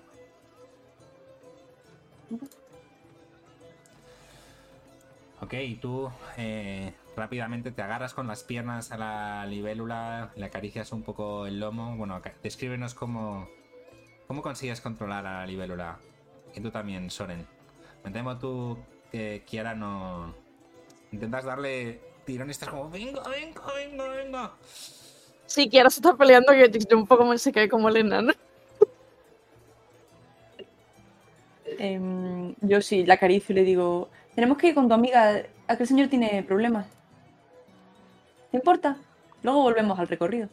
[5.42, 11.04] Ok, tú eh, rápidamente te agarras con las piernas a la libélula, le acaricias un
[11.04, 11.98] poco el lomo.
[11.98, 13.50] Bueno, descríbenos cómo,
[14.28, 16.00] cómo consigues controlar a la libélula.
[16.56, 17.46] Y tú también, Soren.
[18.04, 18.78] Me temo tú
[19.12, 20.34] que Kiara no...
[21.12, 24.52] Intentas darle tirón y estás como, venga, venga, venga, venga.
[25.54, 28.34] Si Kiara se está peleando, que yo un poco me se cae como el enano.
[31.78, 35.86] Em, yo sí, la acaricio y le digo, tenemos que ir con tu amiga, aquel
[35.86, 36.88] señor tiene problemas.
[38.50, 38.98] ¿Te importa?
[39.44, 40.50] Luego volvemos al recorrido.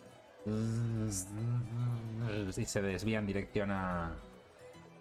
[2.55, 4.13] Y se desvía en dirección a,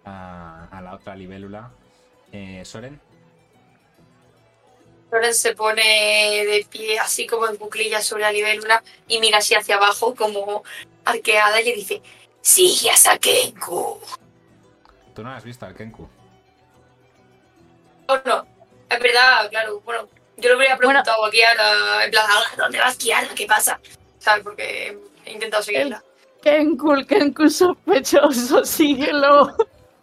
[0.06, 1.70] a, a la otra libélula.
[2.32, 2.98] Eh, Soren.
[5.10, 5.82] Loren se pone
[6.46, 10.62] de pie así como en cuclillas sobre la libélula y mira así hacia abajo como
[11.04, 12.02] arqueada y le dice
[12.42, 14.00] Sigue a Sakenku.
[15.14, 16.08] Tú no has visto al Kenku.
[18.06, 18.46] Oh, no,
[18.88, 20.88] es verdad, claro, bueno, yo le hubiera Bueno.
[21.02, 23.28] preguntado a Kiara, en plan, "Ah, ¿dónde vas Kiara?
[23.34, 23.78] ¿Qué pasa?
[24.18, 24.42] ¿Sabes?
[24.42, 26.02] Porque he intentado seguirla.
[26.42, 29.54] Kenkul, Kenkul sospechoso, síguelo.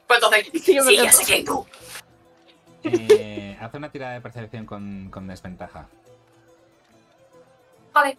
[0.08, 1.12] Pues entonces, Sí, me sigue a encanta.
[1.18, 1.68] Sakenku.
[2.92, 5.88] Eh, hace una tirada de percepción con, con desventaja.
[7.94, 8.18] Vale.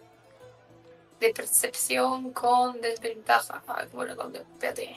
[1.20, 3.62] De percepción con desventaja.
[3.66, 4.96] Ah, bueno, con espérate.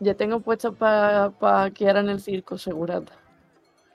[0.00, 3.12] Ya tengo puesto para pa Kiara en el circo, segurata.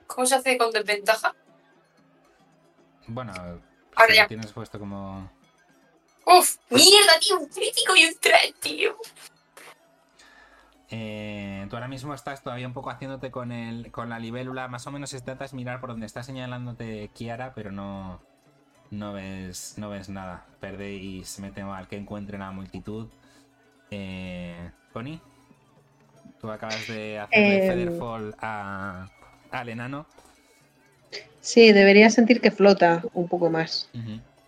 [0.06, 1.34] ¿Cómo se hace con desventaja?
[3.06, 3.32] Bueno,
[3.94, 4.22] Ahora si ya.
[4.22, 5.30] lo tienes puesto como.
[6.24, 8.96] Uf, mierda, tío, un crítico y un 3, tío.
[10.94, 14.68] Eh, tú ahora mismo estás todavía un poco haciéndote con el, con la libélula.
[14.68, 18.20] Más o menos intentas mirar por donde está señalándote Kiara, pero no,
[18.90, 20.44] no ves, no ves nada.
[20.60, 23.08] Perdéis, me temo, al que encuentre la multitud.
[23.90, 25.18] Eh, Connie,
[26.38, 27.72] tú acabas de hacerle Em.
[27.72, 29.08] Featherfall a,
[29.50, 30.06] al enano.
[31.40, 33.88] Sí, debería sentir que flota un poco más.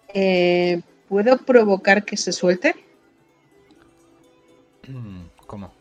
[0.08, 2.74] Eh, ¿Puedo provocar que se suelte?
[5.46, 5.72] ¿Cómo?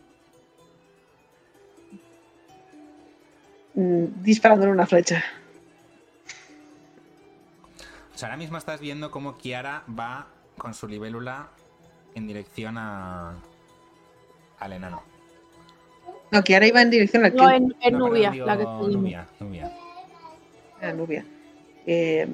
[3.74, 5.24] Disparándole una flecha.
[8.14, 11.48] O sea, ahora mismo estás viendo cómo Kiara va con su libélula
[12.14, 13.34] en dirección a,
[14.60, 15.02] al enano.
[16.30, 18.62] No, ahora iba en dirección al No, en, en No, Nubia, perdón, digo la que
[18.62, 19.02] estuvimos.
[19.02, 19.72] Nubia, Nubia.
[20.80, 21.26] a Nubia.
[21.86, 22.28] Eh,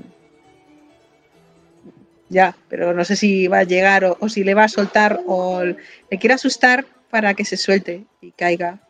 [2.29, 5.21] ya, pero no sé si va a llegar o, o si le va a soltar
[5.27, 8.81] o le quiere asustar para que se suelte y caiga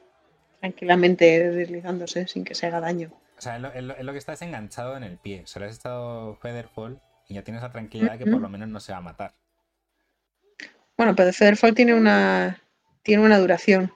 [0.61, 3.11] tranquilamente deslizándose sin que se haga daño.
[3.39, 5.43] O sea, es lo, es lo- es lo que estás enganchado en el pie.
[5.47, 8.81] Solo has estado Featherfall y ya tienes la tranquilidad de que por lo menos no
[8.81, 9.35] se va a matar.
[10.97, 12.61] Bueno, pero Featherfall tiene una
[13.03, 13.93] tiene una duración.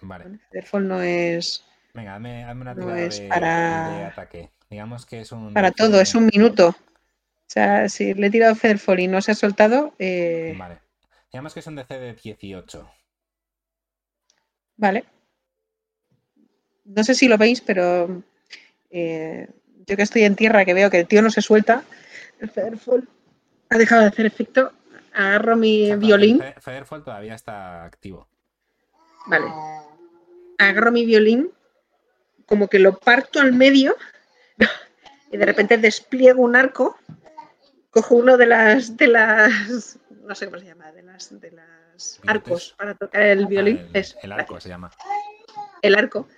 [0.00, 0.24] Vale.
[0.50, 4.50] Featherfall no es Venga, hazme una No tirada es de, para- de ataque.
[4.68, 5.52] Digamos que es un.
[5.54, 6.68] para todo, es un minuto.
[6.68, 10.78] O sea, si le he tirado Featherfall y no se ha soltado, eh, Vale.
[11.32, 12.88] Digamos que es un DC de 18.
[14.76, 15.04] Vale.
[16.94, 18.22] No sé si lo veis, pero
[18.90, 19.48] eh,
[19.86, 21.84] yo que estoy en tierra, que veo que el tío no se suelta,
[22.40, 22.50] el
[23.68, 24.72] ha dejado de hacer efecto.
[25.12, 26.42] Agarro mi violín.
[26.60, 28.28] Featherfall todavía está activo.
[29.26, 29.46] Vale.
[30.58, 31.50] Agarro mi violín,
[32.46, 33.96] como que lo parto al medio
[35.30, 36.96] y de repente despliego un arco.
[37.90, 42.20] Cojo uno de las, de las, no sé cómo se llama, de las, de las
[42.26, 43.78] arcos para tocar el violín.
[43.82, 44.90] Ah, el, Eso, el arco se llama.
[45.82, 46.28] el arco.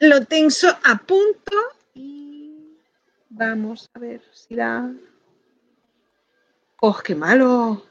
[0.00, 1.56] Lo tenso a punto
[1.94, 2.28] y
[3.30, 4.90] Vamos a ver si da.
[6.80, 7.84] ¡Oh, qué malo!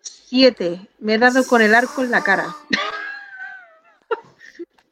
[0.00, 0.88] Siete.
[0.98, 2.54] Me he dado con el arco en la cara.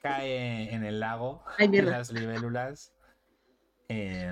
[0.00, 2.94] Cae en el lago Ay, de las libélulas
[3.88, 4.30] eh,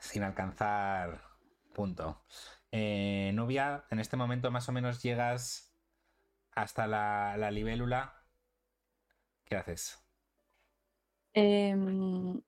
[0.00, 1.22] sin alcanzar
[1.72, 2.24] punto.
[2.72, 5.72] Eh, Nubia, en este momento más o menos llegas
[6.54, 8.24] hasta la, la libélula.
[9.44, 10.01] ¿Qué haces?
[11.34, 12.42] Em,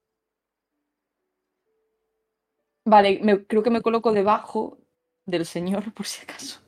[2.86, 4.78] Vale, me- creo que me coloco debajo
[5.26, 6.60] del señor, por si acaso.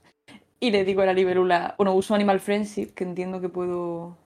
[0.61, 4.17] Y le digo a la libélula, bueno, uso Animal Friendship, que entiendo que puedo...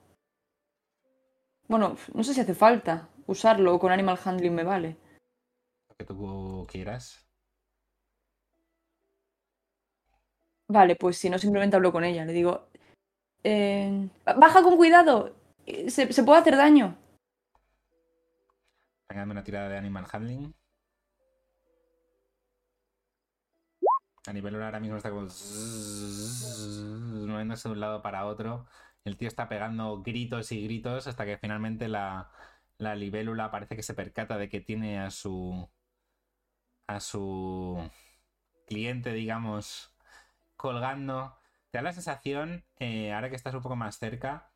[1.67, 4.97] Bueno, no sé si hace falta usarlo, o con Animal Handling me vale.
[5.89, 7.25] Lo que tú quieras.
[10.67, 12.25] Vale, pues si no, simplemente hablo con ella.
[12.25, 12.67] Le digo,
[13.43, 15.35] eh, baja con cuidado,
[15.67, 16.97] eh, se, se puede hacer daño.
[19.19, 20.53] Dame una tirada de Animal Handling.
[24.27, 25.27] A nivel ahora mismo está como
[27.27, 28.67] moviéndose de un lado para otro.
[29.03, 32.29] El tío está pegando gritos y gritos hasta que finalmente la,
[32.77, 35.69] la libélula parece que se percata de que tiene a su
[36.87, 37.89] a su
[38.67, 39.95] cliente, digamos,
[40.55, 41.37] colgando.
[41.71, 44.51] Te da la sensación, eh, ahora que estás un poco más cerca,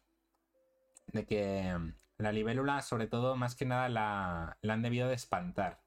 [1.08, 5.82] de que la libélula, sobre todo, más que nada, la, la han debido de espantar.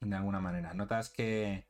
[0.00, 0.72] De alguna manera.
[0.74, 1.66] Notas que,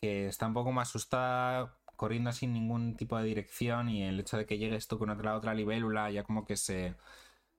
[0.00, 4.36] que está un poco más asustada, corriendo sin ningún tipo de dirección, y el hecho
[4.38, 6.96] de que llegues tú con otra, otra libélula ya como que se,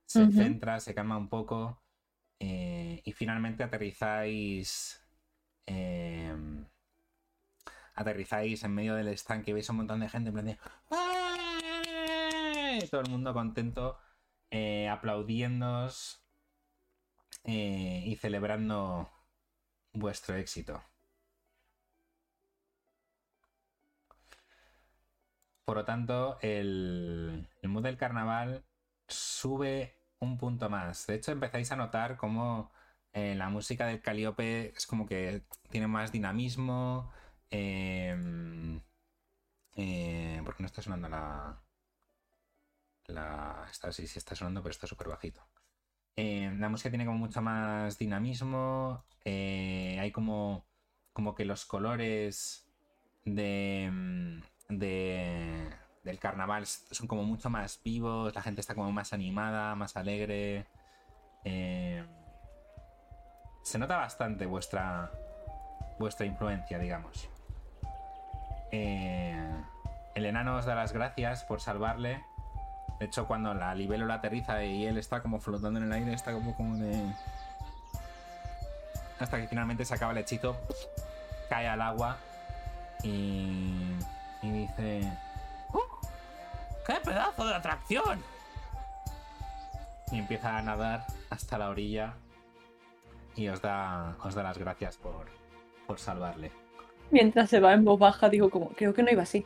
[0.05, 1.81] se centra, se calma un poco.
[2.39, 5.03] eh, y finalmente aterrizáis.
[5.67, 6.35] eh,
[7.95, 10.57] aterrizáis en medio del estanque y veis un montón de gente en plan de.
[12.89, 13.99] Todo el mundo contento,
[14.51, 16.21] eh, aplaudiéndoos
[17.45, 19.09] eh, y celebrando
[19.93, 20.81] vuestro éxito.
[25.65, 28.63] Por lo tanto, el, mood del carnaval
[29.07, 31.07] sube un punto más.
[31.07, 32.71] De hecho, empezáis a notar cómo
[33.13, 37.11] eh, la música del Calíope es como que tiene más dinamismo.
[37.51, 38.15] eh,
[39.75, 41.60] eh, porque no está sonando la.
[43.11, 43.67] La.
[43.69, 45.41] Está, sí, sí está sonando, pero está súper bajito.
[46.15, 49.05] Eh, la música tiene como mucho más dinamismo.
[49.25, 50.65] eh, hay como.
[51.13, 52.67] Como que los colores
[53.25, 53.89] de.
[53.91, 55.69] mm, de
[56.03, 58.33] del carnaval son como mucho más vivos.
[58.33, 60.65] La gente está como más animada, más alegre.
[61.45, 62.05] eh,
[63.63, 65.11] se nota bastante vuestra.
[65.99, 67.29] vuestra influencia, digamos.
[70.15, 72.23] El enano os da las gracias por salvarle.
[73.01, 76.33] De hecho, cuando la libélula aterriza y él está como flotando en el aire, está
[76.33, 77.01] como, como de.
[79.17, 80.55] Hasta que finalmente se acaba el hechizo,
[81.49, 82.17] cae al agua
[83.01, 83.73] y.
[84.43, 85.11] y dice.
[86.85, 88.21] ¡Qué pedazo de atracción!
[90.11, 92.13] y empieza a nadar hasta la orilla
[93.35, 95.25] y os da, os da las gracias por,
[95.87, 96.51] por salvarle.
[97.09, 99.43] Mientras se va en voz baja, digo como, creo que no iba así.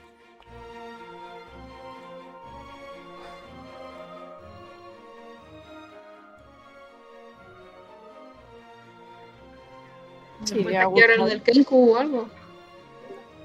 [10.46, 12.30] Sí, ¿Me de agua, ahora lo del Kenku o algo?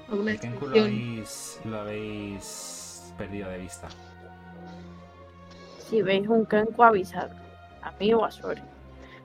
[0.09, 3.87] ¿Alguna El Kenku lo habéis, lo habéis perdido de vista.
[5.89, 7.29] Si veis un Kenku, avisad.
[7.81, 8.61] A mí o a Sori.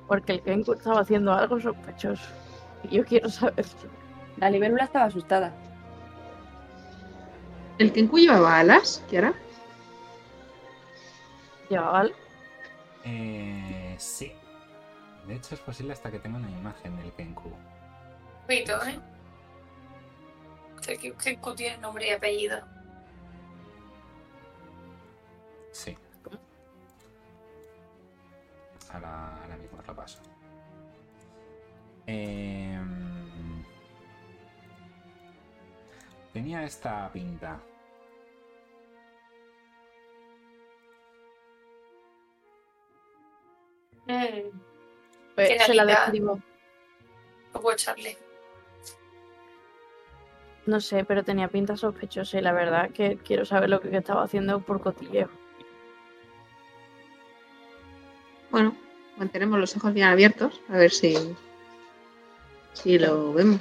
[0.09, 2.25] Porque el Kenku estaba haciendo algo sospechoso.
[2.85, 3.65] Y yo quiero saber.
[4.39, 5.53] La libélula estaba asustada.
[7.79, 9.35] ¿El Kenku llevaba alas, Kiara?
[11.69, 12.15] Llevaba al-
[13.05, 14.33] Eh, sí.
[15.27, 17.51] De hecho, es posible hasta que tenga una imagen del Kenku.
[18.47, 19.01] Cuidado, ¿eh?
[20.87, 22.61] Que Kenku tiene nombre y apellido.
[25.73, 25.97] Sí.
[28.93, 30.19] Ahora, ahora mismo os lo paso.
[32.07, 33.65] Em,
[36.33, 37.61] tenía esta pinta.
[44.07, 44.76] Mm,
[45.37, 46.41] Pues, se la describo.
[47.55, 48.17] no puedo echarle.
[50.67, 54.25] No sé, pero tenía pinta sospechosa y la verdad que quiero saber lo que estaba
[54.25, 55.29] haciendo por cotilleo.
[58.51, 58.77] Bueno,
[59.17, 61.15] mantenemos los ojos bien abiertos, a ver si,
[62.73, 63.61] si lo vemos.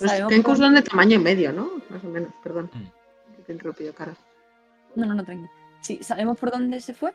[0.00, 0.12] Los
[0.42, 1.70] por- son de tamaño medio, ¿no?
[1.90, 2.70] Más o menos, perdón.
[2.72, 3.34] Mm.
[3.36, 4.16] Que te he interrumpido, cara.
[4.96, 5.50] No, no, no, tranquilo.
[5.82, 7.12] Sí, ¿sabemos por dónde se fue?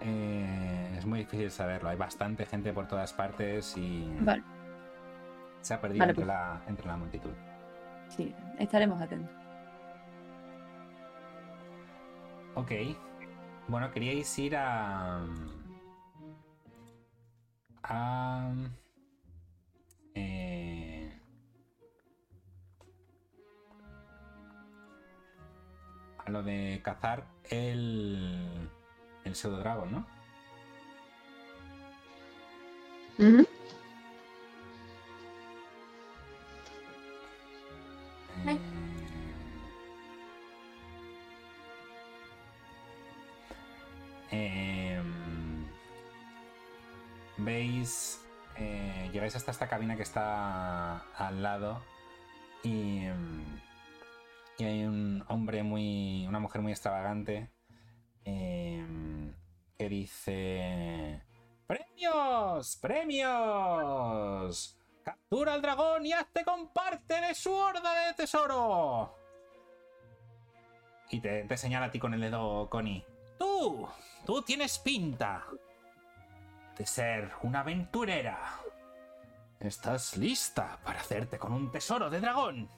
[0.00, 1.88] Eh, es muy difícil saberlo.
[1.90, 4.42] Hay bastante gente por todas partes y Vale,
[5.60, 6.26] se ha perdido Vale, entre, pues.
[6.26, 7.32] la, entre la multitud.
[8.08, 9.34] sí, estaremos atentos.
[12.54, 12.72] Ok.
[13.68, 15.20] Bueno, queríais ir a.
[17.82, 18.52] A.
[20.14, 21.20] eh,
[26.24, 28.68] a lo de cazar el.
[29.24, 30.06] El pseudo dragón, ¿no?
[33.18, 33.46] Ujú.
[38.46, 38.58] Eh,
[44.98, 45.70] em,
[47.38, 48.20] Veis,
[48.56, 51.82] eh, llegáis hasta esta cabina que está al lado
[52.62, 53.60] y, em,
[54.58, 57.50] y hay un hombre muy, una mujer muy extravagante
[58.24, 58.84] que
[59.90, 61.20] dice,
[61.66, 69.16] premios, premios, captura al dragón y hazte parte de su horda de tesoro.
[71.10, 73.04] Y te, te señala a ti con el dedo, Connie.
[73.36, 73.88] Tú,
[74.24, 75.44] tú tienes pinta
[76.78, 78.60] de ser una aventurera.
[79.58, 82.70] ¿Estás lista para hacerte con un tesoro de dragón?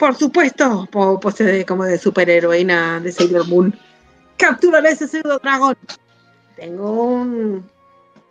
[0.00, 3.78] Por supuesto, po- pose de- como de superheroína de Sailor Moon.
[4.38, 5.76] Capturaré ese pseudo dragón.
[6.56, 7.70] Tengo un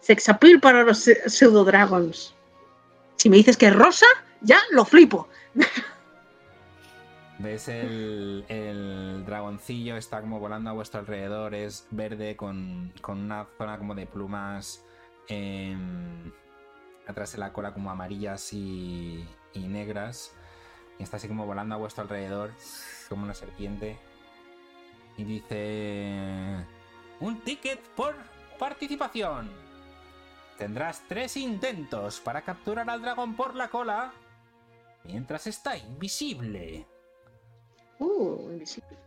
[0.02, 2.34] sex appeal para los se- pseudo dragons.
[3.18, 4.08] Si me dices que es rosa,
[4.42, 5.30] ya lo flipo.
[7.38, 13.48] Ves el, el dragoncillo, está como volando a vuestro alrededor, es verde con, con una
[13.58, 14.84] zona como de plumas
[15.30, 16.32] em,
[17.08, 20.34] atrás de la cola como amarillas y, y negras.
[21.00, 22.52] Y está así como volando a vuestro alrededor,
[23.08, 23.98] como una serpiente.
[25.18, 26.66] Y dice...
[27.22, 28.16] Un ticket por
[28.58, 29.50] participación.
[30.58, 34.14] Tendrás tres intentos para capturar al dragón por la cola
[35.06, 36.86] mientras está invisible.
[38.00, 38.98] Uh, invisible.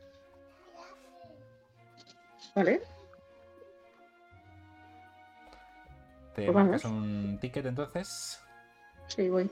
[2.54, 2.82] Vale.
[6.34, 6.98] Te Pues marcas vamos.
[7.02, 8.40] un ticket entonces.
[9.08, 9.50] Sí, voy.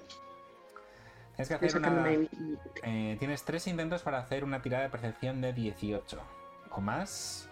[1.49, 2.11] Tienes que hacer una.
[2.83, 6.21] eh, tienes tres intentos para hacer una tirada de percepción de 18
[6.71, 7.49] o más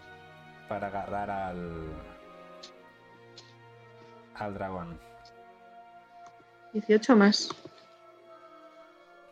[0.67, 1.87] para agarrar al.
[4.35, 4.99] al dragón.
[6.73, 7.49] 18 más.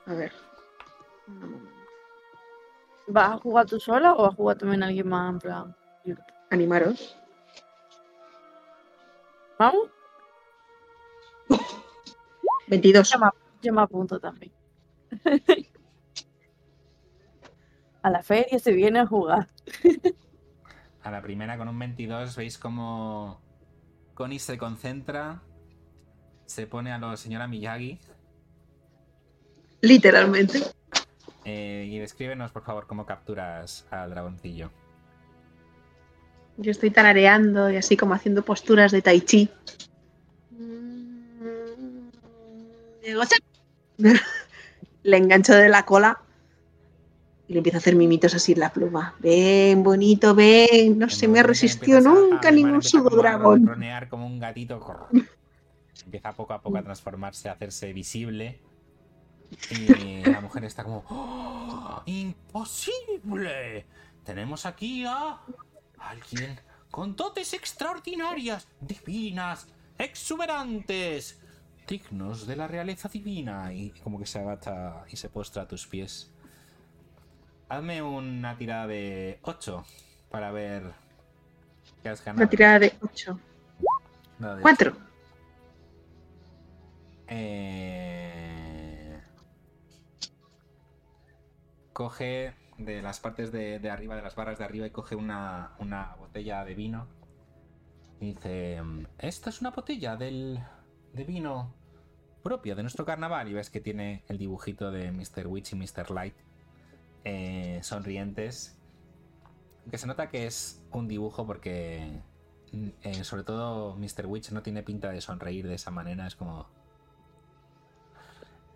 [0.07, 0.33] A ver.
[3.07, 5.75] ¿Vas a jugar tú sola o vas a jugar también alguien más en plan?
[6.49, 7.15] Animaros.
[9.59, 9.89] ¿Vamos?
[12.67, 13.13] 22.
[13.61, 14.51] Yo me, apunto también.
[18.01, 19.47] a la feria se viene a jugar.
[21.03, 23.39] A la primera con un 22 veis como
[24.13, 25.41] Connie se concentra,
[26.45, 27.97] se pone a lo señora Miyagi
[29.79, 30.59] Literalmente.
[31.45, 34.69] eh, y descríbenos por favor cómo capturas al dragoncillo.
[36.57, 39.49] Yo estoy tarareando y así como haciendo posturas de tai chi.
[45.03, 46.19] Le engancho de la cola
[47.47, 49.15] y le empiezo a hacer mimitos así en la pluma.
[49.19, 50.99] Ven, bonito, ven.
[50.99, 53.59] No En se me ha resistido a- a nunca mimar, ningún empieza como a dragón.
[53.65, 55.07] ronronear como un gatito.
[56.03, 58.59] Empieza poco a poco a transformarse, a hacerse visible.
[59.71, 61.05] Y la mujer está como...
[61.09, 62.01] "¡Oh!
[62.05, 63.85] ¡Imposible!
[64.25, 65.39] Tenemos aquí a
[65.99, 66.59] alguien
[66.91, 69.67] con dotes extraordinarias, divinas,
[69.97, 71.39] exuberantes,
[71.87, 73.73] dignos de la realeza divina.
[73.73, 76.31] Y como que se agacha y se postra a tus pies.
[77.69, 79.83] Hazme una tirada de 8
[80.29, 80.93] para ver
[82.03, 82.43] qué has ganado.
[82.43, 83.39] Una tirada de 8.
[84.39, 84.91] Dado de 4.
[84.91, 85.01] ocho.
[87.27, 89.21] Eh,
[91.93, 95.71] Coge de las partes de, de arriba, de las barras de arriba, y coge una,
[95.79, 97.07] una botella de vino.
[98.19, 98.81] Y dice:
[99.17, 100.63] Esta es una botella del,
[101.17, 101.73] de vino
[102.43, 103.49] propia de nuestro carnaval.
[103.49, 105.47] Y ves que tiene el dibujito de Mr.
[105.47, 106.11] Witch y Mr.
[106.11, 106.35] Light
[107.23, 108.79] eh, sonrientes.
[109.89, 112.21] Que se nota que es un dibujo porque,
[112.71, 114.25] mm, eh, sobre todo, Mr.
[114.25, 116.27] Witch no tiene pinta de sonreír de esa manera.
[116.27, 116.67] Es como.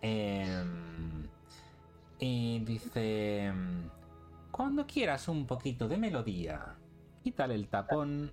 [0.00, 1.28] Em,
[2.18, 3.52] y dice:
[4.50, 6.76] Cuando quieras un poquito de melodía,
[7.22, 8.32] quítale el tapón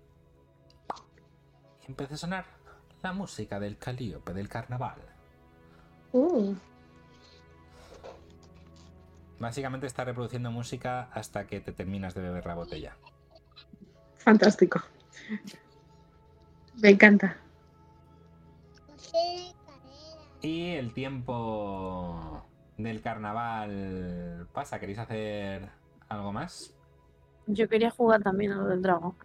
[1.81, 2.58] y empieza a sonar
[3.01, 4.99] la música del calíope del carnaval.
[6.11, 6.55] Uh,
[9.39, 12.97] Básicamente está reproduciendo música hasta que te terminas de beber la botella.
[14.17, 14.81] Fantástico.
[16.81, 17.37] Me encanta.
[20.41, 22.45] Y el tiempo
[22.77, 24.79] del carnaval pasa.
[24.79, 25.69] ¿Queréis hacer
[26.09, 26.75] algo más?
[27.47, 29.15] Yo quería jugar también a lo del dragón.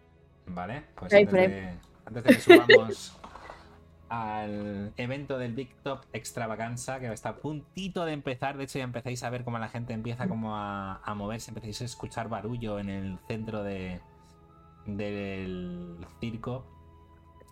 [0.46, 1.74] Vale, pues antes de,
[2.06, 3.20] antes de que subamos
[4.15, 8.85] al evento del Big Top Extravaganza, que está a puntito de empezar, de hecho ya
[8.85, 12.89] empezáis a ver cómo la gente empieza como a, moverse, empezáis a escuchar barullo en
[12.91, 14.01] el centro de,
[14.86, 16.65] del circo,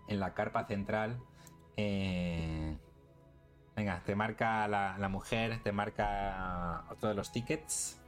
[0.08, 1.20] en la carpa central.
[1.76, 2.76] Eh,
[3.76, 7.98] venga, te marca la, la mujer, te marca otro de los tickets.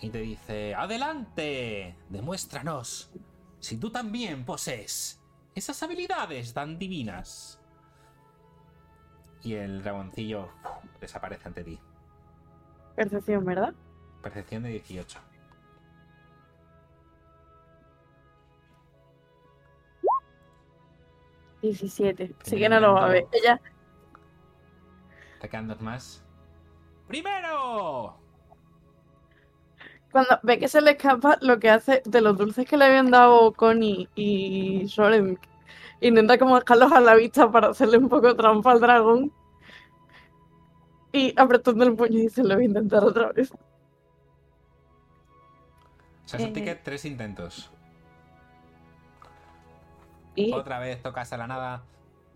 [0.00, 3.10] Y te dice, adelante, demuéstranos
[3.64, 5.23] si tú también posees
[5.54, 7.60] esas habilidades tan divinas.
[9.42, 11.78] Y el dragoncillo uf, desaparece ante ti.
[12.96, 13.74] Percepción, ¿verdad?
[14.22, 15.20] Percepción de 18.
[21.60, 22.34] Diecisiete.
[22.42, 23.26] Sí que no lo va a ver.
[23.32, 23.60] Ella,
[25.40, 26.24] Te quedan dos más.
[27.06, 28.23] ¡Primero!
[30.14, 33.10] Cuando ve que se le escapa, lo que hace de los dulces que le habían
[33.10, 35.40] dado Connie y Soren,
[36.00, 39.32] intenta como dejarlos a la vista para hacerle un poco trampa al dragón.
[41.10, 43.50] Y apretando el puño dice, lo voy a intentar otra vez.
[43.50, 43.56] O
[46.26, 46.52] sea, es un Eh.
[46.52, 47.70] ticket, tres intentos.
[50.36, 51.82] Y Otra vez tocas a la nada.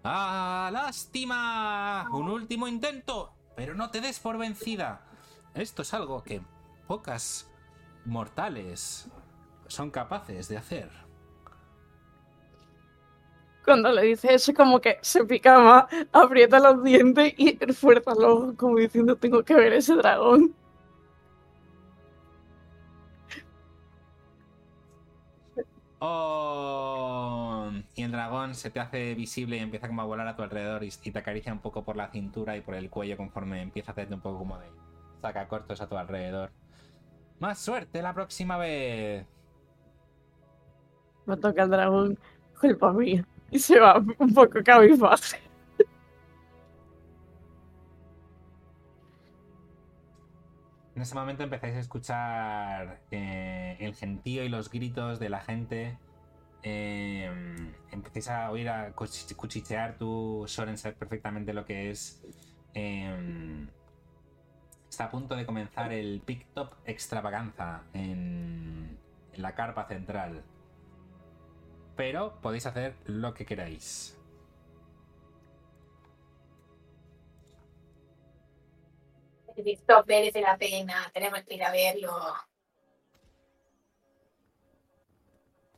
[0.03, 2.09] ¡Ah, lástima!
[2.13, 3.33] Un último intento.
[3.55, 5.01] Pero no te des por vencida.
[5.55, 6.41] Esto es algo que
[6.89, 7.48] pocas
[8.09, 9.09] mortales
[9.69, 10.91] son capaces de hacer.
[13.69, 18.25] cuando le dice eso, como que se pica más, aprieta los dientes y esfuerza los
[18.25, 20.55] ojos, como diciendo, tengo que ver ese dragón.
[26.01, 27.71] ¡Oh!
[27.95, 30.85] Y el dragón se te hace visible y empieza como a volar a tu alrededor
[30.85, 33.91] y, y te acaricia un poco por la cintura y por el cuello conforme empieza
[33.91, 34.67] a hacerte un poco como de
[35.21, 36.53] saca cortos a tu alrededor.
[37.41, 39.27] ¡Más suerte la próxima vez!
[41.27, 42.19] Me toca el dragón,
[42.61, 43.25] culpa mía.
[43.51, 45.37] Y se va un poco cabizbajo.
[50.95, 55.97] En ese momento empezáis a escuchar eh, el gentío y los gritos de la gente.
[56.65, 57.31] Eh,
[57.93, 59.97] empezáis a oír a cuchi- cuchichear.
[59.97, 62.21] Tú, Soren, sabes perfectamente lo que es.
[62.75, 63.67] eh,
[64.99, 68.99] está a punto de comenzar el Pick Top Extravaganza en,
[69.33, 70.43] en la carpa central.
[71.95, 74.19] Pero podéis hacer lo que queráis.
[79.55, 82.13] El TikTok merece la pena, tenemos que ir a verlo.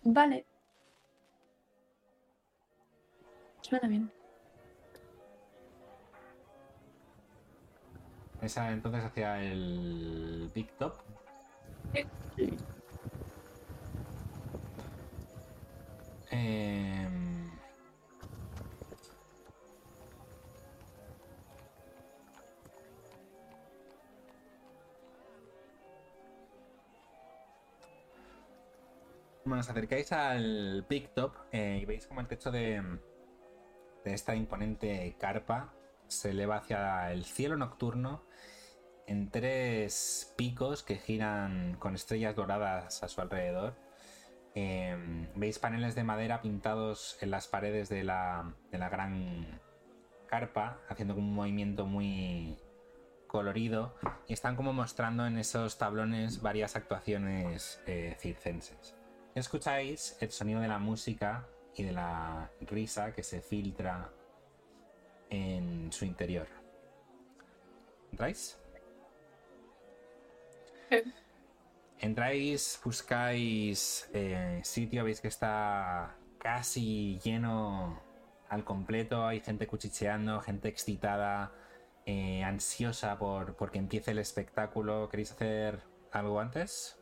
[0.02, 0.46] Vale.
[3.60, 4.19] Suena bien.
[8.42, 10.94] Esa entonces hacia el Big Top.
[16.30, 17.50] Em,
[29.44, 32.80] Bueno, os acercáis al Big Top eh, y veis como el techo de,
[34.04, 35.72] de esta imponente carpa
[36.10, 38.24] se eleva hacia el cielo nocturno
[39.06, 43.74] en tres picos que giran con estrellas doradas a su alrededor.
[44.54, 49.60] Eh, veis paneles de madera pintados en las paredes de la, de la gran
[50.26, 52.56] carpa, haciendo un movimiento muy
[53.26, 53.94] colorido.
[54.28, 58.96] Y están como mostrando en esos tablones varias actuaciones eh, circenses.
[59.34, 64.12] Escucháis el sonido de la música y de la risa que se filtra
[65.30, 66.46] en su interior.
[68.10, 68.58] ¿Entráis?
[71.98, 78.02] Entráis, buscáis eh, sitio, veis que está casi lleno
[78.48, 81.52] al completo, hay gente cuchicheando, gente excitada,
[82.06, 85.08] eh, ansiosa por, por que empiece el espectáculo.
[85.08, 85.80] ¿Queréis hacer
[86.10, 86.98] algo antes?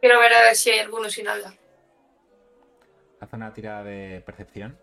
[0.00, 1.54] Quiero ver a ver si hay alguno sin habla.
[3.20, 4.76] Haz una tirada de percepción.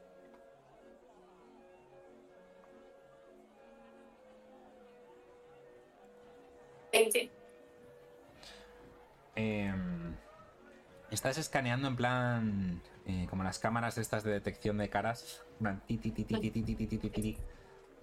[11.20, 12.82] estás escaneando en plan.
[13.30, 15.42] Como las cámaras estas de detección de caras.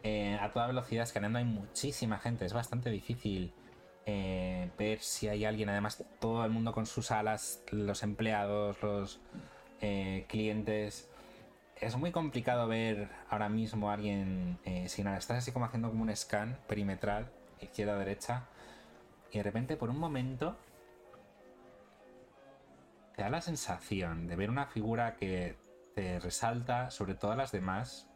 [0.02, 2.44] Eh, a toda velocidad escaneando hay muchísima gente.
[2.44, 3.54] Es bastante difícil
[4.04, 5.70] ver si hay alguien.
[5.70, 9.18] Además, todo el mundo con sus alas, los empleados, los
[10.28, 11.08] clientes.
[11.80, 15.16] Es muy complicado ver ahora mismo a alguien sin nada.
[15.16, 17.30] Estás así como haciendo como un scan perimetral,
[17.62, 18.42] izquierda-derecha.
[19.32, 20.56] Y de repente, por un momento,
[23.16, 25.56] te da la sensación de ver una figura que
[25.94, 28.06] te resalta sobre todas las demás.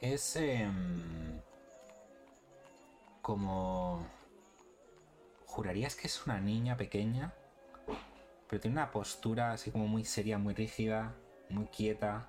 [0.00, 1.40] Es em,
[3.22, 4.04] como...
[5.46, 7.32] Jurarías que es una niña pequeña,
[8.48, 11.14] pero tiene una postura así como muy seria, muy rígida,
[11.48, 12.28] muy quieta.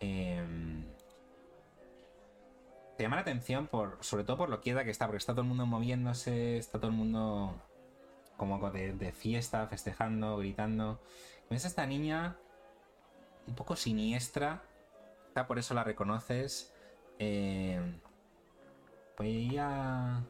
[0.00, 0.84] Em,
[2.96, 5.42] te llama la atención por, sobre todo por lo quieta que está, porque está todo
[5.42, 7.54] el mundo moviéndose, está todo el mundo
[8.38, 11.02] como de, fiesta, festejando, gritando.
[11.50, 12.38] Ves a esta niña
[13.46, 14.62] un poco siniestra,
[15.46, 16.74] por eso la reconoces.
[17.18, 17.80] Eh,
[19.16, 20.22] voy a...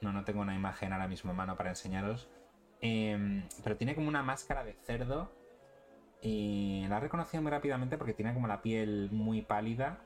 [0.00, 2.28] No, no tengo una imagen ahora mismo en mano para enseñaros.
[2.80, 5.32] Eh, pero tiene como una máscara de cerdo.
[6.22, 9.98] Y la he reconocido muy rápidamente porque tiene como la piel muy pálida.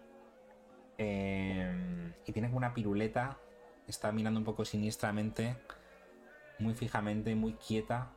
[0.98, 3.39] Eh, y tiene como una piruleta.
[3.86, 5.56] Está mirando un poco siniestramente.
[6.58, 8.10] Muy fijamente, muy quieta.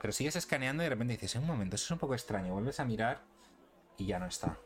[0.00, 2.52] Pero sigues escaneando y de repente dices, un momento, eso es un poco extraño.
[2.52, 3.22] Vuelves a mirar
[3.96, 4.56] y ya no está.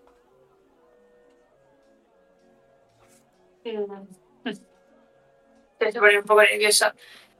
[5.81, 6.95] Se pone un poco nerviosa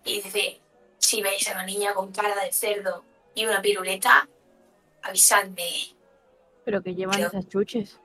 [0.05, 0.61] y dice,
[0.99, 3.05] si veis a una niña con cara de cerdo
[3.35, 4.29] y una piruleta,
[5.03, 5.71] avisadme.
[6.65, 7.99] Pero que llevan Creo- esas chuches.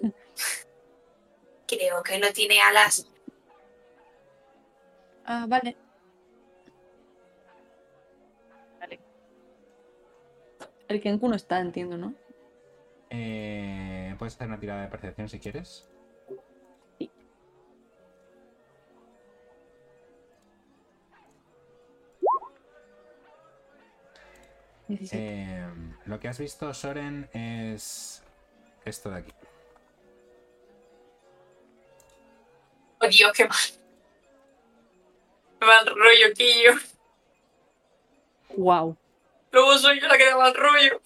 [1.66, 3.06] Creo que no tiene alas.
[5.24, 5.76] Ah, vale.
[10.88, 12.14] El Kenku no está, entiendo, ¿no?
[13.10, 15.88] Eh, Puedes hacer una tirada de percepción si quieres.
[16.98, 17.10] Sí.
[25.12, 25.68] Eh,
[26.06, 28.22] lo que has visto, Soren, es
[28.86, 29.32] esto de aquí.
[33.00, 33.58] Oh Dios, qué mal.
[35.60, 36.72] Mal rollo, Quillo.
[38.56, 38.96] Wow.
[39.50, 41.00] Luego soy yo la que da mal rollo.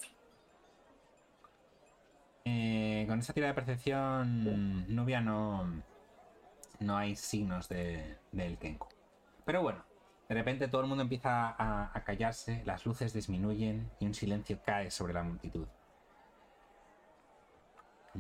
[2.45, 5.83] Eh, con esta tirada de percepción, Nubia no,
[6.81, 8.89] no hay signos de, del Kenku.
[9.45, 9.85] Pero bueno,
[10.29, 14.91] de repente todo el mundo empieza a, callarse, las luces disminuyen y un silencio cae
[14.91, 15.67] sobre la multitud.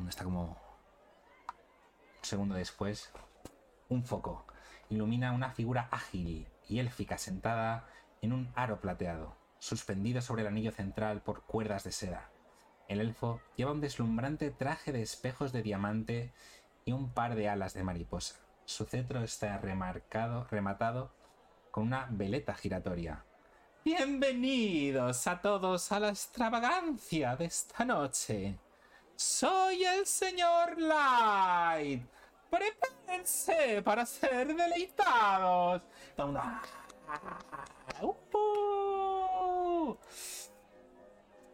[0.08, 0.56] Está como...
[2.18, 3.12] Un segundo después,
[3.88, 4.46] un foco
[4.92, 7.88] ilumina una figura ágil y élfica sentada
[8.20, 12.28] en un aro plateado, suspendido sobre el anillo central por cuerdas de seda.
[12.88, 16.32] El elfo lleva un deslumbrante traje de espejos de diamante
[16.84, 18.40] y un par de alas de mariposa.
[18.64, 21.14] Su cetro está remarcado, rematado
[21.70, 23.24] con una veleta giratoria.
[23.84, 28.58] Bienvenidos a todos a la extravagancia de esta noche.
[29.14, 32.02] Soy el señor Light.
[32.50, 35.82] Prepárense para ser deleitados.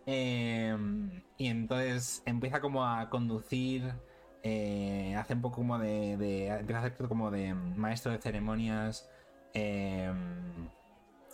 [0.06, 3.92] Em, y entonces empieza como a conducir.
[4.42, 6.12] eh, hace un poco como de,
[6.48, 9.08] Empieza a hacer como de maestro de ceremonias.
[9.54, 10.68] em,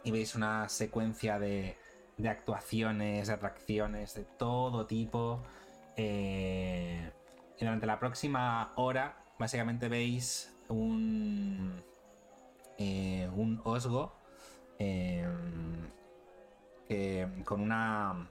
[0.04, 1.76] y veis una secuencia de,
[2.18, 5.42] de actuaciones, de atracciones de todo tipo.
[5.96, 7.10] eh,
[7.58, 11.82] y durante la próxima hora, básicamente veis un.
[12.78, 14.12] eh, un osgo.
[14.78, 15.88] em,
[17.44, 18.28] con una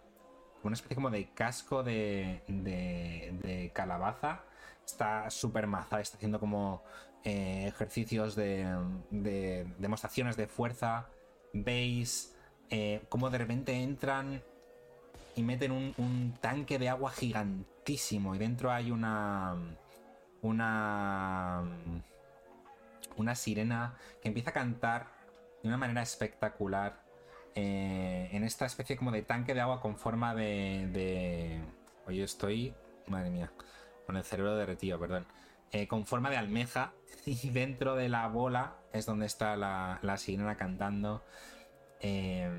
[0.63, 4.43] una especie como de casco de, de, de calabaza.
[4.85, 6.83] Está súper maza, está haciendo como
[7.23, 8.65] eh, ejercicios de,
[9.09, 11.07] de demostraciones de fuerza.
[11.53, 12.35] Veis
[12.69, 14.41] eh, cómo de repente entran
[15.35, 19.55] y meten un, un tanque de agua gigantísimo y dentro hay una
[20.41, 21.63] una
[23.15, 25.07] una sirena que empieza a cantar
[25.61, 27.02] de una manera espectacular
[27.55, 31.61] eh, en esta especie como de tanque de agua con forma de, de...
[32.07, 32.73] Oye, estoy...
[33.07, 33.51] Madre mía.
[34.05, 35.25] Con el cerebro derretido, perdón.
[35.71, 36.93] Eh, con forma de almeja.
[37.25, 41.23] Y dentro de la bola es donde está la, la sirena cantando.
[42.01, 42.49] Eh,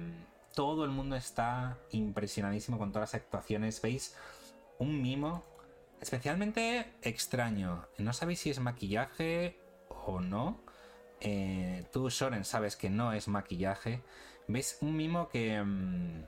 [0.55, 3.83] todo el mundo está impresionadísimo con todas las actuaciones.
[3.83, 4.17] ¿Veis?
[4.79, 5.45] Un mimo
[6.01, 7.87] especialmente extraño.
[7.99, 9.59] No sabéis si es maquillaje
[9.89, 10.61] o no.
[11.93, 14.03] Tú, Soren, sabes que no es maquillaje.
[14.49, 14.79] ¿Veis?
[14.81, 16.25] Un mimo que mm,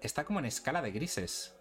[0.00, 1.54] está como en escala de grises.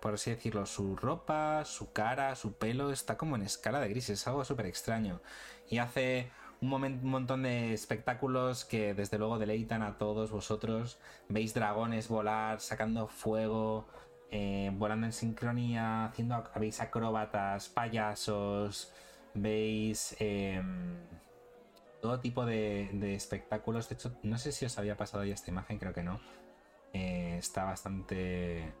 [0.00, 4.20] Por así decirlo, su ropa, su cara, su pelo está como en escala de grises.
[4.20, 5.20] Es algo súper extraño.
[5.68, 6.30] Y hace
[6.60, 10.98] un, un montón de espectáculos que desde luego deleitan a todos vosotros.
[11.28, 13.86] Veis dragones volar, sacando fuego,
[14.32, 18.92] eh, volando en sincronía, haciendo ac- veis acróbatas, payasos,
[19.34, 20.96] veis em,
[22.02, 23.88] todo tipo de, espectáculos.
[23.88, 26.20] De hecho, no sé si os había pasado ya esta imagen, creo que no.
[26.92, 28.74] Eh, está bastante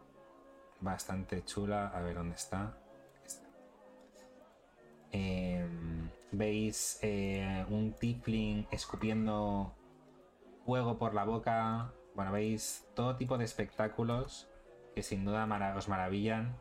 [0.80, 1.88] bastante chula.
[1.88, 2.76] A ver dónde está.
[5.12, 5.64] Eh,
[6.32, 9.72] Veis eh, un tiefling escupiendo
[10.66, 11.92] fuego por la boca.
[12.16, 14.48] Bueno, veis todo tipo de espectáculos
[14.96, 15.46] que sin duda
[15.76, 16.56] os maravillan.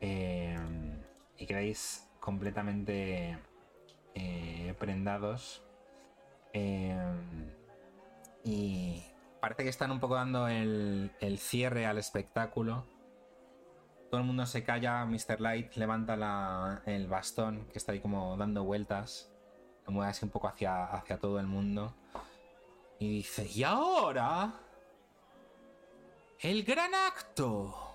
[0.00, 3.38] y quedáis completamente
[4.78, 5.69] prendados.
[6.52, 6.98] Eh,
[8.44, 9.02] y
[9.40, 12.86] parece que están un poco dando el, cierre al espectáculo.
[14.10, 15.40] Todo el mundo se calla, Mr.
[15.40, 19.32] Light levanta el bastón que está ahí como dando vueltas.
[19.86, 21.94] Lo mueve así un poco hacia, hacia todo el mundo.
[22.98, 24.52] Y dice, ¿y ahora?
[26.40, 27.90] El gran acto.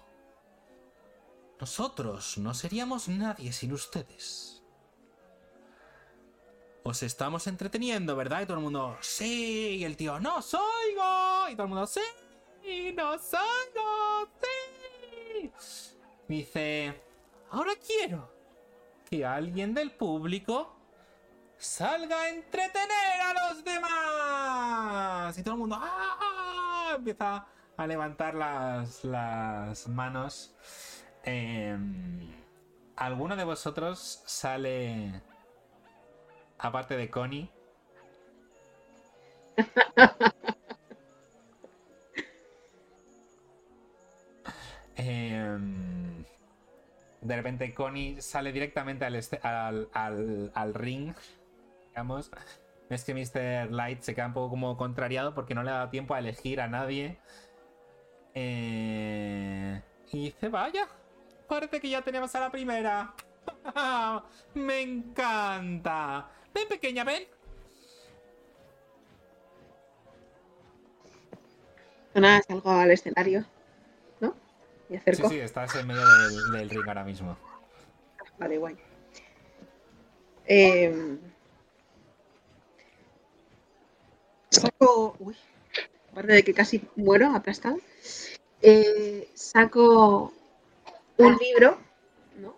[1.59, 4.54] Nosotros no seríamos nadie sin ustedes.
[6.87, 8.41] Os estamos entreteniendo, ¿verdad?
[8.41, 9.77] Y todo el mundo, sí.
[9.79, 11.49] Y el tío, no os oigo.
[11.49, 12.93] Y todo el mundo, sí.
[12.95, 14.29] No os oigo.
[14.39, 15.51] Sí.
[16.27, 17.01] Dice,
[17.49, 18.31] ahora quiero
[19.09, 20.75] que alguien del público
[21.57, 25.37] salga a entretener a los demás.
[25.39, 26.19] Y todo el mundo ¡ah!
[26.21, 27.47] ah", empieza
[27.77, 30.53] a levantar las, las manos.
[31.23, 32.31] Em,
[32.95, 35.23] ¿Alguno de vosotros sale,
[36.57, 37.49] aparte de Connie?
[44.97, 46.23] Em,
[47.21, 51.13] de repente Connie sale directamente al, este- al, al- al ring,
[51.89, 52.31] digamos.
[52.89, 53.67] Es que Mr.
[53.71, 56.61] Light se queda un poco como contrariado porque no le ha dado tiempo a elegir
[56.61, 57.19] a nadie.
[58.33, 60.87] Eh, y dice, vaya,
[61.47, 63.13] parece que ya tenemos a la primera.
[64.53, 66.29] Me encanta.
[66.55, 67.23] Ven pequeña, ven.
[72.13, 73.43] Nada, salgo al escenario,
[74.21, 74.33] ¿no?
[74.89, 75.29] Y Sí, acerco.
[75.29, 77.37] sí, estás en medio del, del ring ahora mismo.
[78.39, 78.77] Vale, guay.
[80.47, 81.17] Eh,
[84.49, 85.15] saco.
[85.19, 85.35] Uy,
[86.11, 87.77] aparte de que casi muero aplastado.
[88.61, 90.31] eh, saco
[91.17, 91.77] un libro,
[92.39, 92.57] ¿no?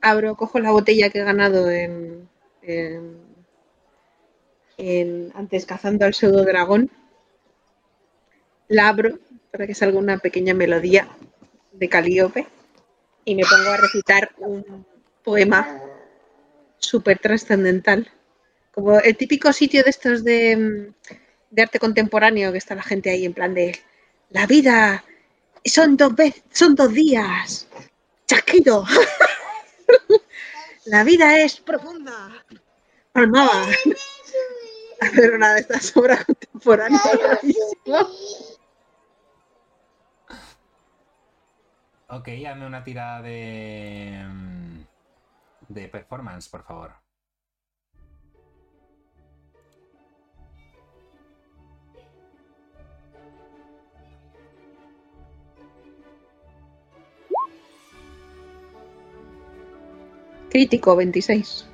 [0.00, 2.28] Abro, cojo la botella que he ganado en.
[2.62, 3.25] en-
[4.76, 6.90] en- antes cazando al pseudo dragón.
[8.68, 9.18] La abro
[9.50, 11.08] para que salga una pequeña melodía
[11.72, 12.46] de Calíope
[13.24, 14.84] y me pongo a recitar un
[15.24, 15.80] poema
[16.78, 18.10] súper trascendental.
[18.72, 23.24] Como el típico sitio de estos de, mm, arte contemporáneo que está la gente ahí
[23.24, 23.78] en plan de
[24.30, 25.04] la vida
[25.64, 27.66] son dos veces, son dos días.
[28.26, 28.84] Chasquido.
[30.86, 32.44] la vida es profunda.
[33.12, 33.66] Palmaba.
[35.00, 37.02] Hacer una de estas obras contemporáneas.
[37.20, 38.56] rarísimas.
[42.08, 44.24] Ok, hazme una tirada de.
[44.28, 44.80] mm,
[45.68, 46.94] de performance, por favor.
[60.48, 61.66] Crítico 26.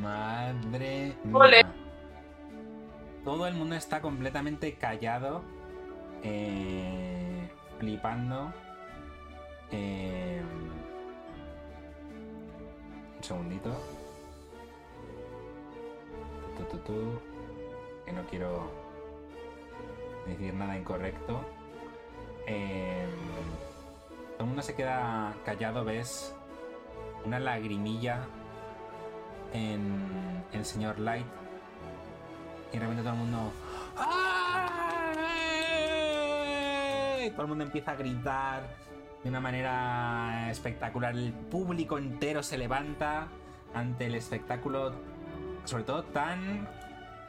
[0.00, 1.64] Madre Ole.
[3.24, 5.42] Todo el mundo está completamente callado,
[6.22, 8.52] eh, flipando.
[9.70, 10.42] Eh,
[13.16, 13.70] un segundito.
[16.86, 17.18] Tu.
[18.06, 18.70] Que no quiero
[20.26, 21.40] decir nada incorrecto.
[22.46, 23.06] Eh,
[24.32, 26.34] todo el mundo se queda callado, ves
[27.24, 28.26] una lagrimilla
[29.52, 31.26] en el señor Light.
[32.72, 33.52] Y de repente todo el mundo.
[33.96, 34.50] ¡Ay!
[37.30, 38.62] Todo el mundo empieza a gritar
[39.22, 41.14] de una manera espectacular.
[41.14, 43.28] El público entero se levanta
[43.74, 44.94] ante el espectáculo,
[45.64, 46.68] sobre todo tan.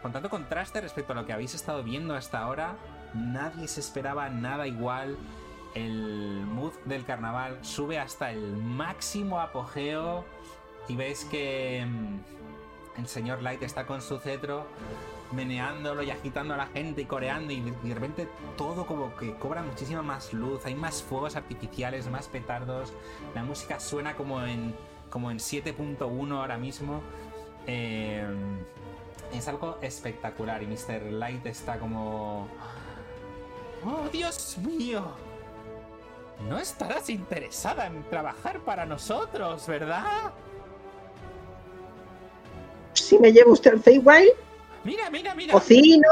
[0.02, 2.76] con tanto contraste respecto a lo que habéis estado viendo hasta ahora.
[3.14, 5.18] Nadie se esperaba nada igual.
[5.76, 10.26] El mood del carnaval sube hasta el máximo apogeo.
[10.88, 14.68] Y veis que mm, el señor Light está con su cetro
[15.32, 19.64] meneándolo y agitando a la gente y coreando y de, repente todo como que cobra
[19.64, 22.94] muchísima más luz, hay más fuegos artificiales, más petardos,
[23.34, 24.76] la música suena como en
[25.10, 27.02] como en 7.1 ahora mismo
[27.66, 28.26] Eh,
[29.34, 31.12] es algo espectacular y Mr.
[31.12, 32.48] Light está como...
[33.86, 35.04] ¡Oh, Dios mío!
[36.48, 40.34] No estarás interesada en trabajar para nosotros, ¿verdad?
[43.04, 44.32] Si me lleva usted al Feywild,
[44.84, 45.54] Mira, mira, mira.
[45.54, 46.08] cocino,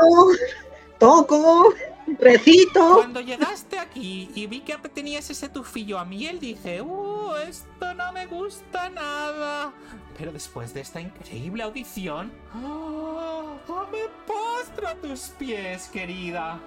[1.00, 1.74] toco,
[2.20, 2.96] recito.
[2.96, 7.34] Cuando llegaste aquí y vi que tenías ese tufillo a miel, dije, ¡Uh!
[7.48, 9.74] Esto no me gusta nada.
[10.18, 12.32] Pero después de esta increíble audición,
[12.64, 13.58] ¡oh!
[13.68, 16.60] ¡oh, me postro a tus pies, querida.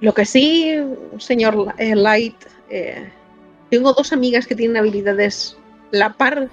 [0.00, 0.74] Lo que sí,
[1.18, 2.36] señor eh, Light,
[2.70, 3.10] eh,
[3.70, 5.57] tengo dos amigas que tienen habilidades
[5.90, 6.48] la par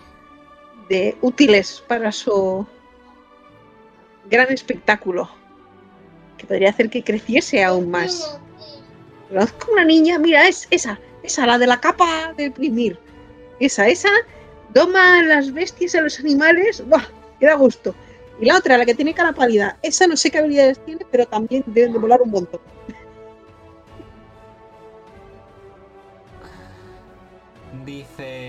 [0.89, 2.65] de útiles para su
[4.29, 5.29] gran espectáculo,
[6.37, 8.39] que podría hacer que creciese aún más.
[9.29, 12.99] Conozco una niña, mira, es esa, esa, la de la capa de imprimir.
[13.59, 14.09] Esa, esa,
[14.73, 17.05] doma las bestias a los animales, ¡buah!
[17.39, 17.95] Que da gusto.
[18.39, 21.25] Y la otra, la que tiene cara pálida, esa no sé qué habilidades tiene, pero
[21.25, 22.61] también deben de volar un montón.
[27.85, 28.44] Dice...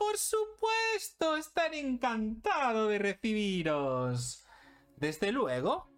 [0.00, 4.46] Por supuesto, estaré encantado de recibiros.
[4.96, 5.90] Desde luego.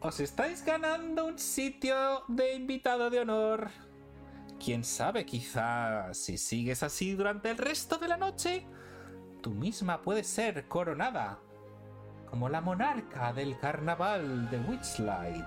[0.00, 3.70] Os estáis ganando un sitio de invitado de honor.
[4.58, 8.66] Quién sabe, quizá si sigues así durante el resto de la noche,
[9.42, 11.38] tú misma puedes ser coronada
[12.30, 15.44] como la monarca del carnaval de Witchlight.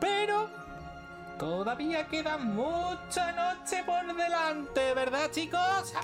[0.00, 0.59] Pero
[1.40, 5.94] todavía queda mucha noche por delante, ¿verdad, chicos?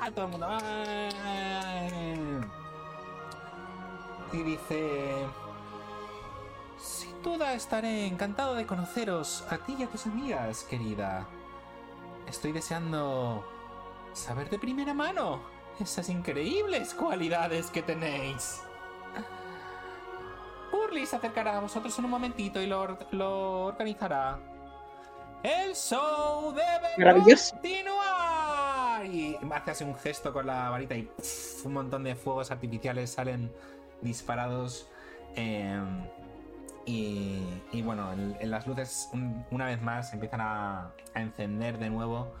[0.00, 0.10] ¡Ah!
[0.14, 0.46] Todo el mundo.
[0.48, 2.40] ¡ay!
[4.32, 5.26] Y dice.
[6.78, 11.26] Sin duda estaré encantado de conoceros a ti y a tus amigas, querida.
[12.28, 13.44] Estoy deseando
[14.12, 15.40] saber de primera mano
[15.80, 18.62] esas increíbles cualidades que tenéis.
[20.70, 24.53] Burley se acercará a vosotros en un momentito y lo, lo organizará.
[25.44, 27.52] El show debe Maravilloso.
[27.54, 29.04] continuar.
[29.06, 33.10] Y hace así un gesto con la varita y pff, un montón de fuegos artificiales
[33.10, 33.52] salen
[34.00, 34.88] disparados.
[35.36, 35.78] eh,
[36.86, 37.38] y,
[37.72, 41.88] y bueno, en, en las luces un- una vez más empiezan a, a encender de
[41.90, 42.34] nuevo,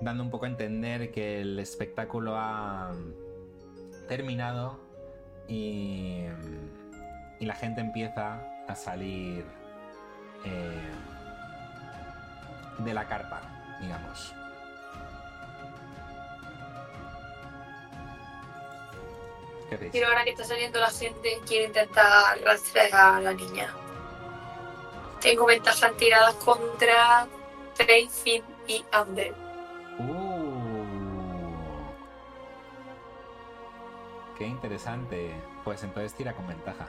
[0.00, 2.92] dando un poco a entender que el espectáculo ha
[4.08, 4.80] terminado
[5.46, 6.22] y,
[7.38, 9.44] y la gente empieza a salir
[10.46, 10.80] eh,
[12.78, 13.40] de la carpa,
[13.80, 14.34] digamos.
[19.92, 23.72] Pero ahora que está saliendo la gente, quiero intentar rastrear a la niña.
[25.20, 27.26] Tengo ventajas tiradas contra
[27.76, 29.34] Tracing y Ander.
[29.98, 30.30] Uh.
[34.36, 35.34] Qué interesante.
[35.62, 36.88] Pues entonces tira con ventaja.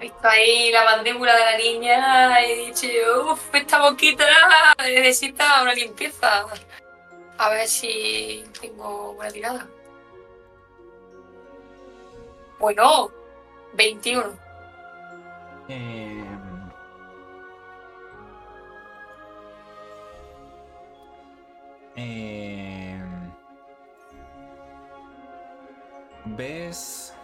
[0.00, 4.24] Visto ahí la mandíbula de la niña y he dicho, uff, esta boquita
[4.78, 6.46] necesita una limpieza.
[7.38, 9.66] A ver si tengo buena tirada.
[12.60, 13.10] Bueno,
[13.74, 14.38] 21.
[15.68, 16.70] Em,
[21.96, 23.32] em,
[26.24, 27.17] ves.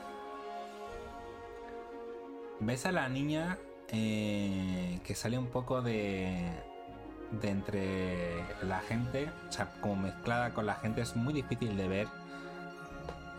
[2.64, 3.58] Ves a la niña
[3.88, 6.50] eh, que sale un poco de.
[7.30, 9.30] de entre la gente.
[9.48, 12.08] O sea, como mezclada con la gente, es muy difícil de ver.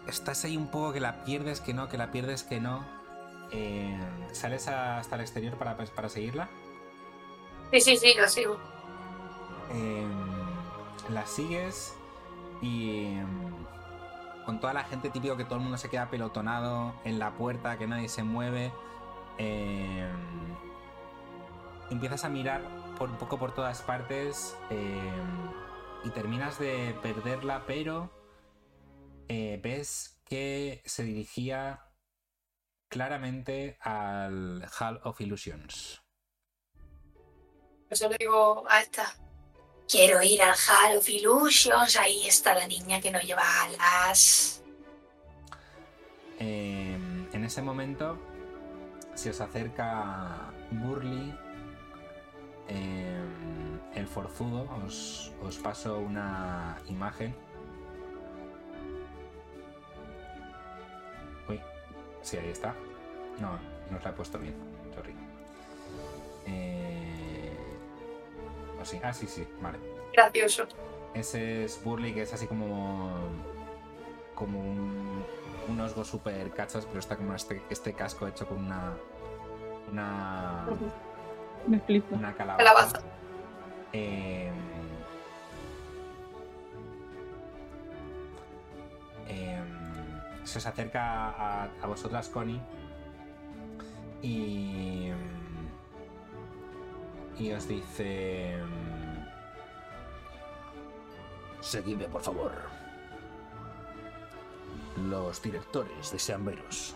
[0.07, 2.85] Estás ahí un poco que la pierdes, que no, que la pierdes, que no.
[3.52, 3.97] Eh,
[4.31, 6.47] ¿Sales hasta el exterior para, pues, para seguirla?
[7.72, 8.57] Sí, sí, sí, lo sigo.
[9.73, 10.06] Eh,
[11.10, 11.95] la sigues
[12.61, 13.26] y eh,
[14.45, 17.77] con toda la gente típico que todo el mundo se queda pelotonado en la puerta,
[17.77, 18.72] que nadie se mueve.
[19.38, 20.10] Eh,
[21.90, 22.62] empiezas a mirar
[22.98, 25.24] por un poco por todas partes eh,
[26.03, 28.12] y terminas de perderla, pero
[29.28, 31.86] eh, ves que se dirigía
[32.88, 36.02] claramente al Hall of Illusions.
[37.90, 39.16] Eso le digo a esta.
[39.88, 41.98] Quiero ir al Hall of Illusions.
[41.98, 44.64] Ahí está la niña que no lleva alas.
[46.40, 46.98] Eh,
[47.32, 48.20] en ese momento
[49.16, 51.34] se os acerca Burley,
[52.68, 53.24] eh,
[53.96, 54.68] el forzudo.
[54.86, 57.34] Os, os paso una imagen.
[61.50, 61.60] Uy,
[62.22, 62.76] sí, ahí está.
[63.40, 63.58] No,
[63.90, 64.56] no os la he puesto bien.
[64.94, 65.14] Sorry.
[66.48, 67.58] Eh,
[68.80, 69.00] o sí.
[69.02, 69.80] Ah, sí, sí, vale.
[70.14, 70.68] Gracioso.
[71.14, 73.12] Ese es Burley, que es así como.
[74.36, 75.26] como un,
[75.68, 78.94] un osgo super cachas, pero está como este, este casco hecho con una.
[79.92, 80.66] una.
[81.68, 82.16] Me flipa.
[82.16, 82.64] una calabaza.
[82.64, 83.02] Calabaza.
[83.94, 84.52] Eh,
[89.28, 92.62] em, se os acerca a, a vosotras, Connie,
[94.22, 95.12] y,
[97.38, 98.58] y os dice...
[101.62, 102.74] Seguidme, por favor.
[104.96, 106.96] Los directores desean veros.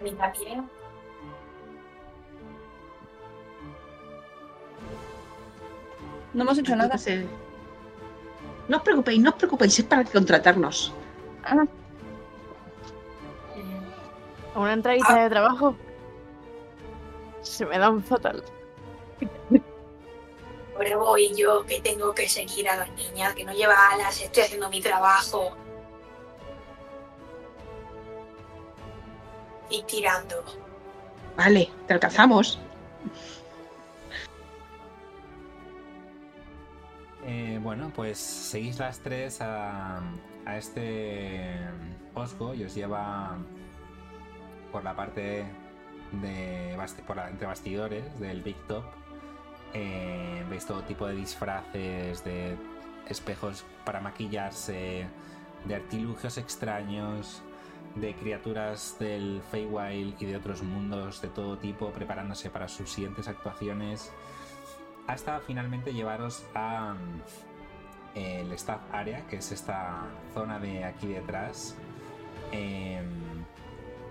[0.00, 0.68] Ni también.
[6.32, 6.96] No hemos hecho nada.
[7.06, 7.26] Eh,
[8.68, 10.92] No os preocupéis, no os preocupéis, es para contratarnos.
[11.44, 11.64] Ah,
[14.54, 15.74] A una entradita de trabajo.
[17.42, 18.42] Se me dan fatal.
[20.74, 24.44] Ahora voy yo que tengo que seguir a la niña que no lleva alas, estoy
[24.44, 25.56] haciendo mi trabajo.
[29.70, 30.44] Y tirando.
[31.36, 32.58] Vale, te alcanzamos.
[37.24, 40.00] Eh, bueno, pues seguís las tres a,
[40.44, 41.56] a este
[42.14, 43.38] Osgo y os lleva
[44.72, 45.44] por la parte
[46.12, 46.76] de
[47.06, 48.84] por la, entre bastidores del Big Top.
[49.74, 52.56] Eh, veis todo tipo de disfraces, de
[53.08, 55.06] espejos para maquillarse,
[55.64, 57.42] de artilugios extraños,
[57.94, 63.28] de criaturas del Feywild y de otros mundos de todo tipo preparándose para sus siguientes
[63.28, 64.10] actuaciones
[65.06, 71.76] hasta finalmente llevaros a mm, el staff area, que es esta zona de aquí detrás.
[72.52, 73.42] Em,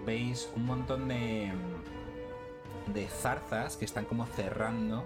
[0.05, 1.51] Veis un montón de,
[2.87, 5.05] de zarzas que están como cerrando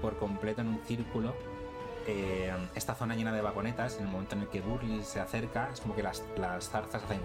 [0.00, 1.34] por completo en un círculo.
[2.06, 5.70] eh, esta zona llena de vagonetas, en el momento en el que Burley se acerca,
[5.72, 7.20] es como que las, las zarzas hacen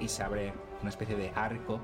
[0.00, 1.80] y se abre una especie de arco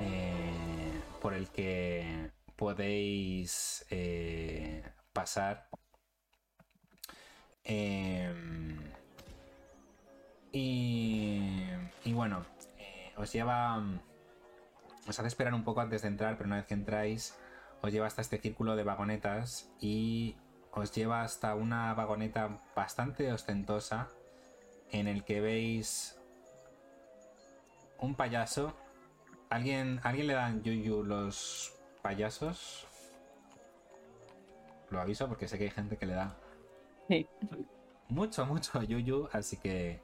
[0.00, 4.82] eh, por el que podéis eh,
[5.12, 5.68] pasar.
[7.66, 8.22] Y,
[12.04, 12.44] y bueno,
[13.16, 13.82] os lleva.
[15.06, 17.34] Os hace esperar un poco antes de entrar, pero una vez que entráis,
[17.84, 20.36] os lleva hasta este círculo de vagonetas y
[20.72, 24.08] os lleva hasta una vagoneta bastante ostentosa
[24.90, 26.18] en el que veis
[27.98, 28.74] un payaso.
[29.50, 32.86] ¿Alguien, ¿alguien le dan yuyu los payasos?
[34.90, 36.36] Lo aviso porque sé que hay gente que le da
[37.08, 37.28] Sí.
[38.08, 40.00] mucho, mucho yuyu, así que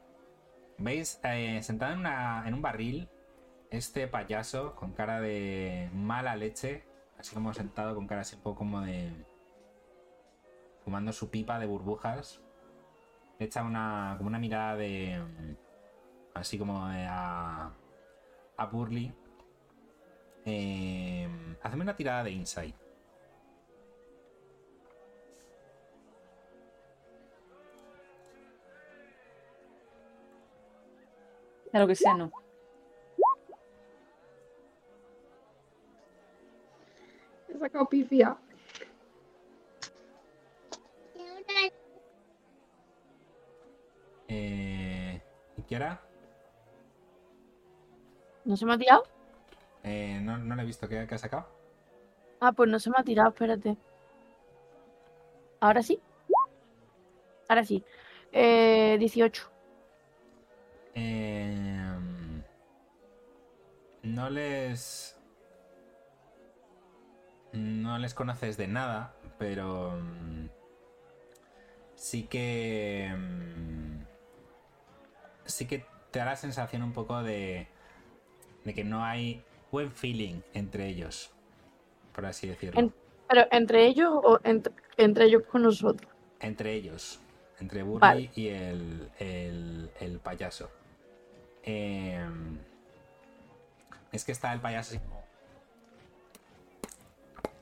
[0.76, 3.08] veis eh, sentado en, una- en un barril
[3.70, 6.84] este payaso con cara de mala leche,
[7.20, 9.12] así como sentado con cara así un poco como de
[10.84, 12.40] fumando su pipa de burbujas,
[13.38, 15.22] echa una como una mirada de
[16.34, 17.72] así como de a
[18.56, 19.12] a Burley.
[20.46, 21.28] Eh,
[21.62, 22.74] hazme una tirada de insight.
[31.72, 32.32] A lo que sea, no.
[37.52, 38.36] He sacado pifia.
[44.28, 45.20] Eh,
[45.56, 46.00] ¿Y Kiara?
[48.44, 49.02] ¿No se me ha tirado?
[49.82, 50.88] Eh, no, no le he visto.
[50.88, 51.46] ¿Qué, qué ha sacado?
[52.40, 53.76] Ah, pues no se me ha tirado, espérate.
[55.60, 56.00] ¿Ahora sí?
[57.48, 57.84] Ahora sí.
[58.32, 59.50] Eh, 18.
[60.94, 61.98] Eh,
[64.02, 65.19] no les.
[67.52, 69.92] No les conoces de nada, pero.
[70.00, 70.48] mm,
[71.96, 73.12] Sí que.
[73.16, 74.04] mm,
[75.44, 77.66] Sí que te da la sensación un poco de.
[78.64, 81.32] de que no hay buen feeling entre ellos.
[82.14, 82.80] Por así decirlo.
[82.80, 82.94] En-
[83.28, 86.10] ¿Pero entre ellos o entre, entre ellos con nosotros?
[86.40, 87.20] Entre ellos.
[87.60, 88.30] Entre Burley Vale.
[88.34, 90.68] y el, el, el payaso.
[91.62, 92.24] Eh,
[94.10, 95.19] es que está el payaso así como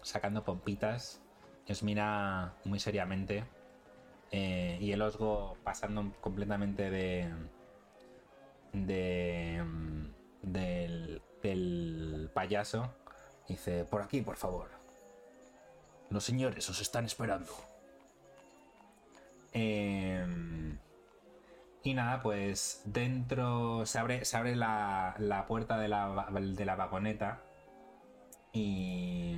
[0.09, 1.21] sacando pompitas.
[1.69, 3.45] Os mira muy seriamente.
[4.33, 7.33] eh, y el osgo pasando completamente de.
[8.73, 9.63] de.
[9.65, 10.07] mm,
[10.43, 12.95] del, del payaso.
[13.49, 14.71] Dice: Por aquí, por favor.
[16.11, 17.53] Los señores os están esperando.
[19.53, 20.79] Em,
[21.83, 26.77] y nada, pues dentro se abre, se abre la, la puerta de la, de la
[26.77, 27.41] vagoneta
[28.53, 29.37] y,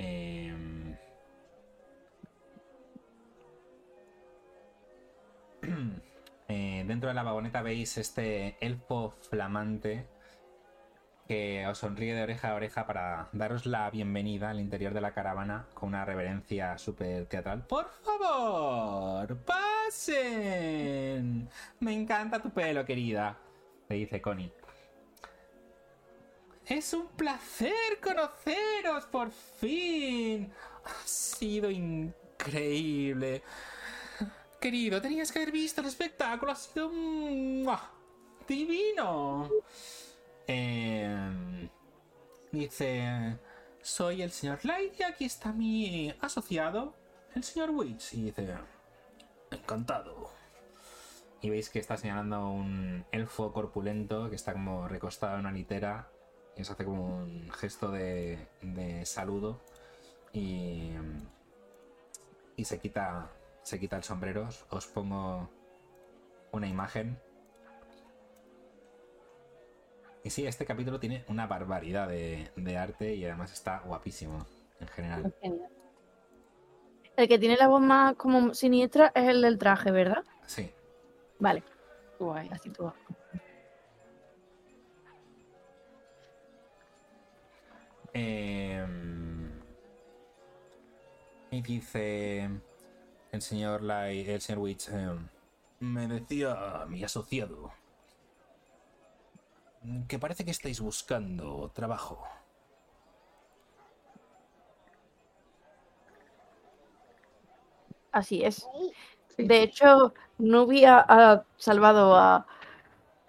[0.00, 0.96] Em,
[6.48, 10.06] eh, dentro de la vagoneta veis este elfo flamante
[11.28, 15.12] que os sonríe de oreja a oreja para daros la bienvenida al interior de la
[15.12, 17.66] caravana con una reverencia súper teatral.
[17.66, 19.36] ¡Por favor!
[19.44, 21.48] ¡Pasen!
[21.78, 23.36] Me encanta tu pelo, querida,
[23.88, 24.50] le dice Connie.
[26.70, 30.52] Es un placer conoceros, por fin.
[30.84, 33.42] Ha sido increíble.
[34.60, 36.52] Querido, tenías que haber visto el espectáculo.
[36.52, 36.88] Ha sido
[38.46, 39.50] divino.
[40.46, 41.68] Eh,
[42.52, 43.36] dice,
[43.82, 46.94] soy el señor Light y aquí está mi asociado,
[47.34, 48.14] el señor Witch.
[48.14, 48.46] Y dice,
[49.50, 50.30] encantado.
[51.40, 56.08] Y veis que está señalando un elfo corpulento que está como recostado en una litera
[56.60, 59.58] y os hace como un gesto de, de saludo
[60.30, 60.90] y,
[62.54, 63.30] y se quita
[63.62, 64.46] se quita el sombrero.
[64.68, 65.48] Os pongo
[66.52, 67.18] una imagen.
[70.22, 74.44] Y sí, este capítulo tiene una barbaridad de, de arte y además está guapísimo
[74.80, 75.34] en general.
[77.16, 80.24] El que tiene la voz más como siniestra es el del traje, ¿verdad?
[80.46, 80.70] Sí.
[81.38, 81.62] Vale,
[82.18, 82.50] Guay.
[82.52, 82.92] así tú.
[88.12, 89.50] Em,
[91.50, 92.50] y dice
[93.32, 95.28] el señor Lai, el señor Witch, em,
[95.80, 97.72] me decía mi asociado
[100.08, 102.22] que parece que estáis buscando trabajo.
[108.12, 108.66] Así es.
[109.38, 112.46] De hecho, Nubia ha salvado a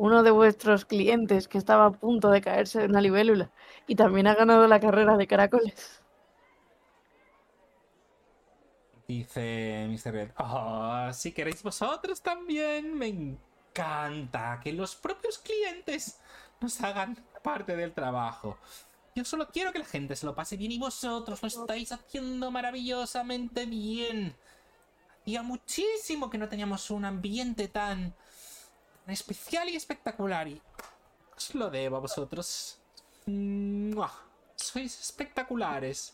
[0.01, 3.51] uno de vuestros clientes que estaba a punto de caerse de una libélula
[3.85, 6.01] y también ha ganado la carrera de caracoles.
[9.07, 10.11] Dice Mr.
[10.11, 16.19] Red, "Ah, si queréis vosotros también, me encanta que los propios clientes
[16.59, 18.57] nos hagan parte del trabajo.
[19.13, 22.49] Yo solo quiero que la gente se lo pase bien y vosotros lo estáis haciendo
[22.49, 24.35] maravillosamente bien.
[25.21, 28.15] Hacía muchísimo que no teníamos un ambiente tan
[29.11, 30.61] especial y espectacular y
[31.35, 32.77] os lo debo a vosotros.
[33.25, 34.11] ¡Mua!
[34.55, 36.13] Sois espectaculares.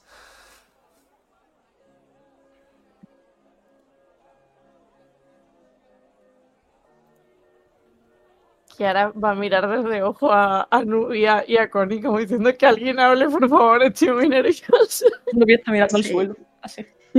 [8.77, 12.65] Kiara va a mirar desde ojo a, a Nubia y a Connie como diciendo que
[12.65, 15.05] alguien hable, por favor, estoy muy nerviosa.
[15.33, 16.11] Nubia está mirando al Sí.
[16.11, 16.35] suelo.
[16.61, 16.85] Así.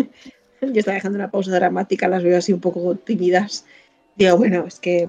[0.60, 3.64] Yo estaba dejando una pausa dramática, las veo así un poco tímidas.
[4.16, 5.08] Digo, bueno, es que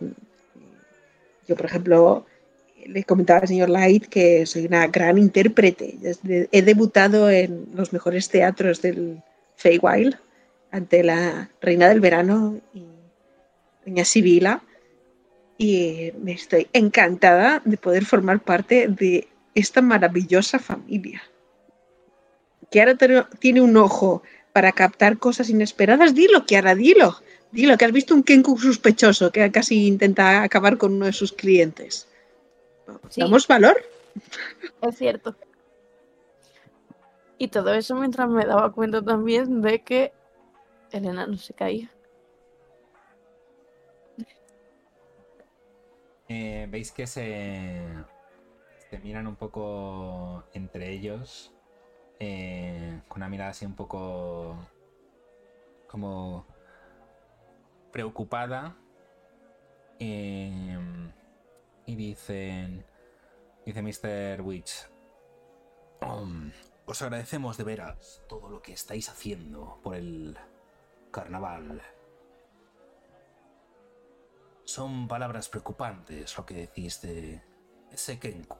[1.49, 2.27] yo, por ejemplo,
[2.85, 5.97] le comentaba al señor Light que soy una gran intérprete.
[6.51, 9.23] He debutado en los mejores teatros del
[9.55, 10.15] Feywild
[10.69, 12.85] ante la Reina del Verano y
[13.83, 14.61] Doña Sibila.
[15.57, 21.23] Y me estoy encantada de poder formar parte de esta maravillosa familia.
[22.69, 22.95] Que ahora
[23.39, 24.21] tiene un ojo
[24.53, 26.13] para captar cosas inesperadas.
[26.13, 27.15] Dilo, Kiara, dilo.
[27.51, 31.33] Dilo, que has visto un Kenku sospechoso que casi intenta acabar con uno de sus
[31.33, 32.07] clientes.
[33.09, 33.21] Sí.
[33.21, 33.77] ¿Damos valor?
[34.81, 35.35] Es cierto.
[37.37, 40.11] Y todo eso mientras me daba cuenta también de que
[40.91, 41.89] Elena no se caía.
[46.27, 47.81] Eh, Veis que se,
[48.89, 51.51] se miran un poco entre ellos,
[52.19, 54.55] eh, con una mirada así un poco
[55.87, 56.45] como
[57.91, 58.75] preocupada.
[60.01, 60.77] eh,
[61.85, 62.85] y dicen,
[63.65, 64.41] dice Mr.
[64.41, 64.87] Witch,
[66.01, 66.51] "Um,
[66.85, 70.37] os agradecemos de veras todo lo que estáis haciendo por el
[71.11, 71.81] carnaval.
[74.63, 77.41] Son palabras preocupantes lo que decís de
[77.91, 78.57] ese Kenku.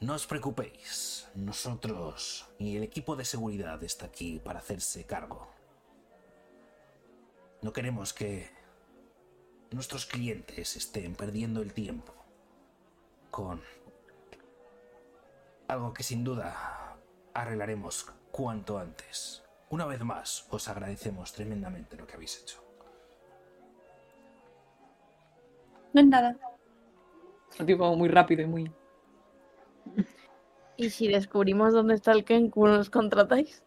[0.00, 5.55] No os preocupéis, nosotros y el equipo de seguridad está aquí para hacerse cargo.
[7.66, 8.48] No queremos que
[9.72, 12.14] nuestros clientes estén perdiendo el tiempo
[13.32, 13.60] con
[15.66, 16.96] algo que sin duda
[17.34, 19.42] arreglaremos cuanto antes.
[19.68, 22.62] Una vez más, os agradecemos tremendamente lo que habéis hecho.
[25.92, 26.38] No es nada.
[27.58, 28.72] Lo digo como muy rápido y muy.
[30.76, 33.65] ¿Y si descubrimos dónde está el Kenku, nos contratáis?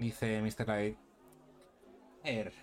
[0.00, 0.66] Dice Mr.
[0.66, 0.96] Light.
[2.24, 2.54] Er,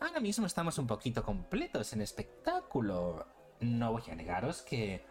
[0.00, 3.26] ahora mismo estamos un poquito completos en espectáculo.
[3.60, 5.02] No voy a negaros que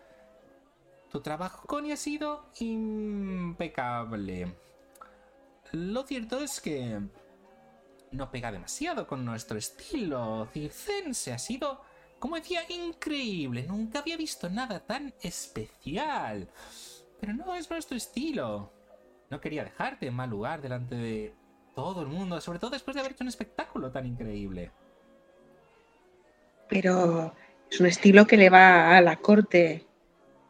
[1.10, 4.56] tu trabajo, Connie, ha sido impecable.
[5.72, 7.02] Lo cierto es que
[8.12, 11.34] no pega demasiado con nuestro estilo circense.
[11.34, 11.82] Ha sido,
[12.20, 13.64] como decía, increíble.
[13.64, 16.48] Nunca había visto nada tan especial.
[17.20, 18.83] Pero no es nuestro estilo.
[19.34, 21.34] No quería dejarte en mal lugar delante de
[21.74, 24.70] todo el mundo, sobre todo después de haber hecho un espectáculo tan increíble.
[26.70, 27.34] Pero
[27.68, 29.88] es un estilo que le va a la corte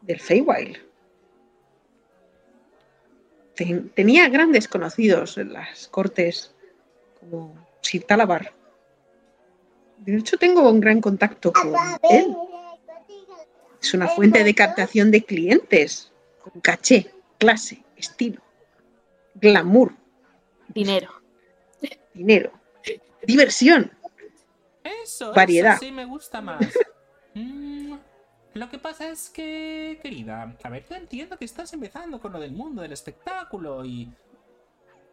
[0.02, 0.76] del Feywild.
[3.56, 6.54] Ten- tenía grandes conocidos en las cortes,
[7.18, 8.52] como Sir Talabar.
[9.96, 11.72] De hecho, tengo un gran contacto con
[12.10, 12.36] él.
[13.80, 16.12] Es una fuente de captación de clientes,
[16.42, 18.43] con caché, clase, estilo,
[19.34, 19.94] glamour,
[20.68, 21.12] Dinero.
[22.12, 22.52] dinero,
[23.26, 23.90] diversión.
[24.82, 25.74] Eso, Variedad.
[25.74, 26.60] eso sí me gusta más.
[27.36, 27.96] Mm,
[28.54, 32.38] lo que pasa es que, querida, a ver, yo entiendo que estás empezando con lo
[32.38, 34.08] del mundo del espectáculo y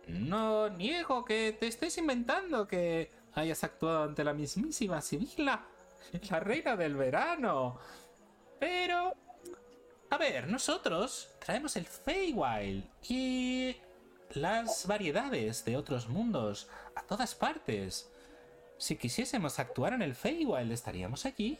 [0.08, 5.66] no niego que te estés inventando que hayas actuado ante la mismísima Sibila,
[6.30, 7.80] la reina del verano.
[8.60, 9.16] Pero,
[10.12, 13.76] a ver, nosotros traemos el Feywild y
[14.36, 18.10] las variedades de otros mundos a todas partes.
[18.78, 21.58] Si quisiésemos actuar en el Feywild, estaríamos allí.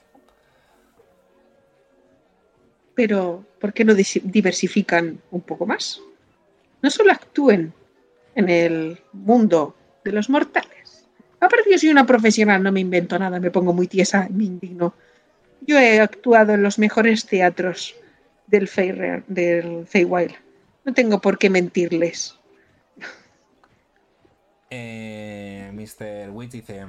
[2.96, 6.02] Pero, ¿por qué no diversifican un poco más?
[6.82, 7.74] No solo actúen
[8.36, 11.08] en el mundo de los mortales.
[11.40, 14.94] Aparte, yo soy una profesional, no me invento nada, me pongo muy tiesa, me indigno.
[15.62, 17.96] Yo he actuado en los mejores teatros
[18.48, 20.34] del, Feyre- del Feywild.
[20.84, 22.38] No tengo por qué mentirles.
[24.72, 26.32] Eh, Mr.
[26.32, 26.88] Witch dice...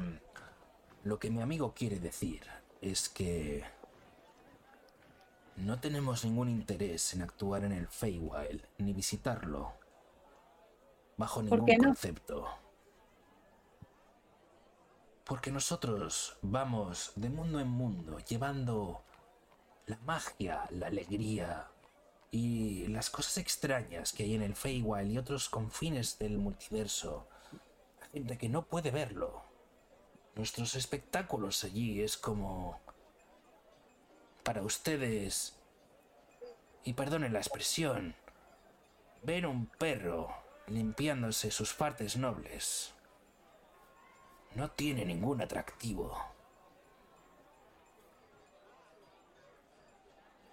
[1.05, 2.47] Lo que mi amigo quiere decir
[2.81, 3.65] es que...
[5.57, 9.73] No tenemos ningún interés en actuar en el Feywild, ni visitarlo.
[11.17, 11.89] Bajo ¿Por ningún no?
[11.89, 12.49] concepto.
[15.25, 19.03] Porque nosotros vamos de mundo en mundo, llevando
[19.87, 21.69] la magia, la alegría
[22.31, 27.29] y las cosas extrañas que hay en el Feywild y otros confines del multiverso
[28.13, 29.43] gente que no puede verlo.
[30.35, 32.81] Nuestros espectáculos allí es como
[34.43, 35.59] para ustedes
[36.85, 38.15] y perdonen la expresión,
[39.23, 40.35] ver un perro
[40.67, 42.95] limpiándose sus partes nobles
[44.55, 46.17] no tiene ningún atractivo.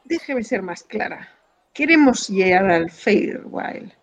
[0.06, 1.30] Déjeme ser más clara.
[1.74, 3.94] Queremos llegar al Feywild.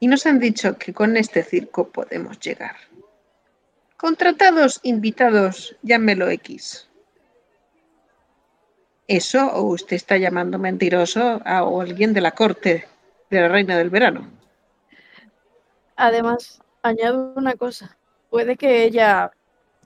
[0.00, 2.76] Y nos han dicho que con este circo podemos llegar.
[3.96, 6.88] Contratados, invitados, llámelo X.
[9.06, 12.88] ¿Eso o usted está llamando mentiroso a alguien de la corte
[13.30, 14.30] de la reina del verano?
[15.96, 17.96] Además, añado una cosa.
[18.30, 19.30] Puede que ella,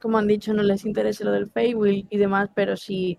[0.00, 3.18] como han dicho, no les interese lo del Feywild y demás, pero si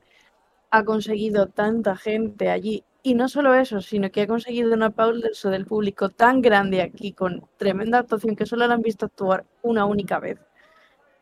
[0.72, 5.50] ha conseguido tanta gente allí, y no solo eso, sino que ha conseguido un aplauso
[5.50, 9.86] del público tan grande aquí, con tremenda actuación, que solo la han visto actuar una
[9.86, 10.40] única vez.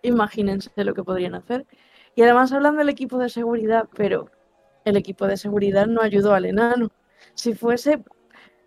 [0.02, 1.66] Imagínense lo que podrían hacer.
[2.16, 4.32] Y además hablan del equipo de seguridad, pero
[4.86, 6.92] el equipo de seguridad no ayudó al enano.
[7.34, 8.04] Si fuese,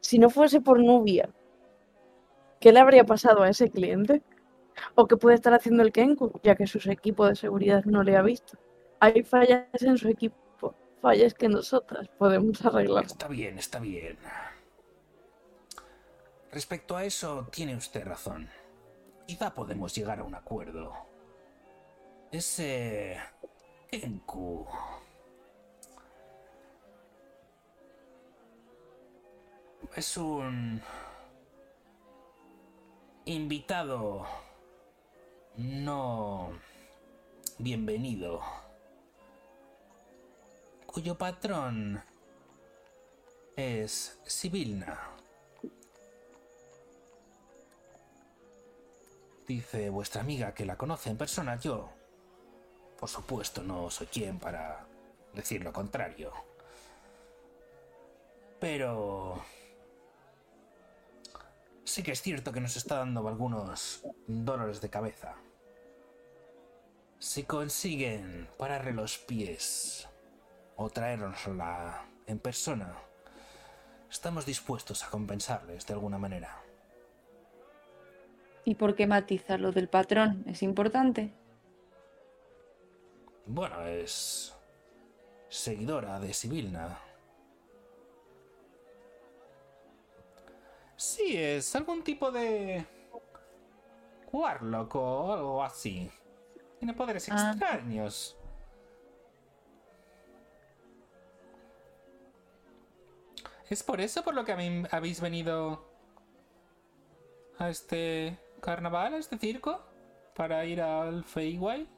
[0.01, 1.31] si no fuese por Nubia,
[2.61, 4.23] ¿qué le habría pasado a ese cliente?
[4.95, 8.17] ¿O qué puede estar haciendo el Kenku, ya que su equipo de seguridad no le
[8.17, 8.59] ha visto?
[9.01, 13.07] Hay fallas en su equipo, fallas que nosotras podemos arreglar.
[13.07, 14.19] Está bien, está bien.
[16.53, 18.49] Respecto a eso, tiene usted razón.
[19.27, 21.10] Quizá podemos llegar a un acuerdo.
[22.31, 23.19] Ese...
[23.91, 24.67] Kenku...
[29.97, 30.81] Es un...
[33.25, 34.27] Invitado...
[35.57, 36.53] No...
[37.59, 38.41] Bienvenido.
[40.87, 42.03] Cuyo patrón
[43.57, 44.99] es Sibilna.
[49.47, 51.57] Dice vuestra amiga que la conoce en persona.
[51.57, 51.91] Yo,
[53.01, 54.87] por supuesto, no soy quien para
[55.33, 56.33] decir lo contrario.
[58.61, 59.43] Pero...
[61.85, 65.35] Sí que es cierto que nos está dando algunos dolores de cabeza.
[67.19, 70.07] Si consiguen pararle los pies
[70.77, 72.95] o traérnosla en persona,
[74.11, 76.63] estamos dispuestos a compensarles de alguna manera.
[78.65, 80.45] ¿Y por qué matizar lo del patrón?
[80.47, 81.33] ¿Es importante?
[83.47, 84.55] Bueno, es
[85.49, 86.99] seguidora de Sibilna.
[90.97, 92.85] Sí, es algún tipo de
[94.33, 96.11] Warlock o algo así.
[96.79, 97.51] Tiene poderes Ah.
[97.53, 98.37] extraños.
[103.69, 105.85] ¿Es por eso por lo que habéis- habéis venido
[107.59, 109.81] a este carnaval, a este circo?
[110.35, 111.89] ¿Para ir al Feywild?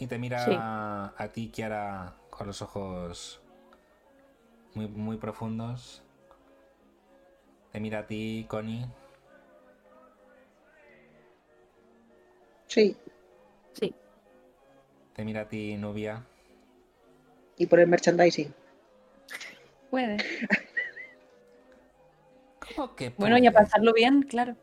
[0.00, 0.50] Y te mira Sí.
[0.56, 3.40] a ti, Kiara, con los ojos
[4.74, 6.02] muy, muy profundos.
[7.70, 8.86] Te mira a ti, Connie.
[12.66, 12.96] Sí,
[13.74, 13.94] Sí.
[15.14, 16.24] Te mira a ti, Nubia.
[17.58, 18.54] y por el merchandising.
[19.90, 20.16] Puede.
[22.74, 23.64] ¿Cómo que Bueno, y a puede?
[23.66, 24.56] pasarlo bien, claro.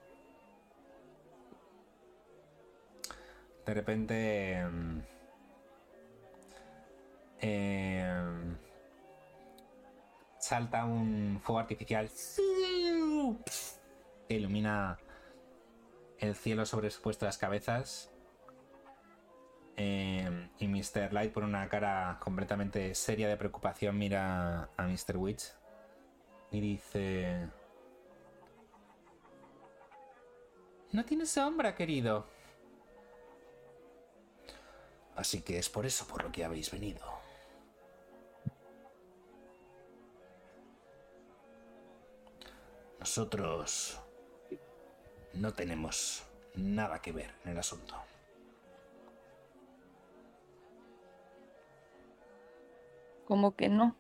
[3.65, 4.63] De repente.
[7.39, 8.57] Em,
[10.39, 12.09] salta un fuego artificial
[14.27, 14.97] que ilumina
[16.19, 18.11] el cielo sobre vuestras cabezas.
[19.75, 21.13] Em, y Mr.
[21.13, 25.17] Light, por una cara completamente seria de preocupación, mira a Mr.
[25.17, 25.53] Witch
[26.51, 27.49] y dice:
[30.91, 32.27] No tienes sombra, querido.
[35.15, 37.16] Así que es por eso por lo que habéis venido.
[43.17, 43.99] Nosotros
[45.33, 46.23] no tenemos
[46.53, 47.95] nada que ver en el asunto.
[53.25, 53.95] Como que no.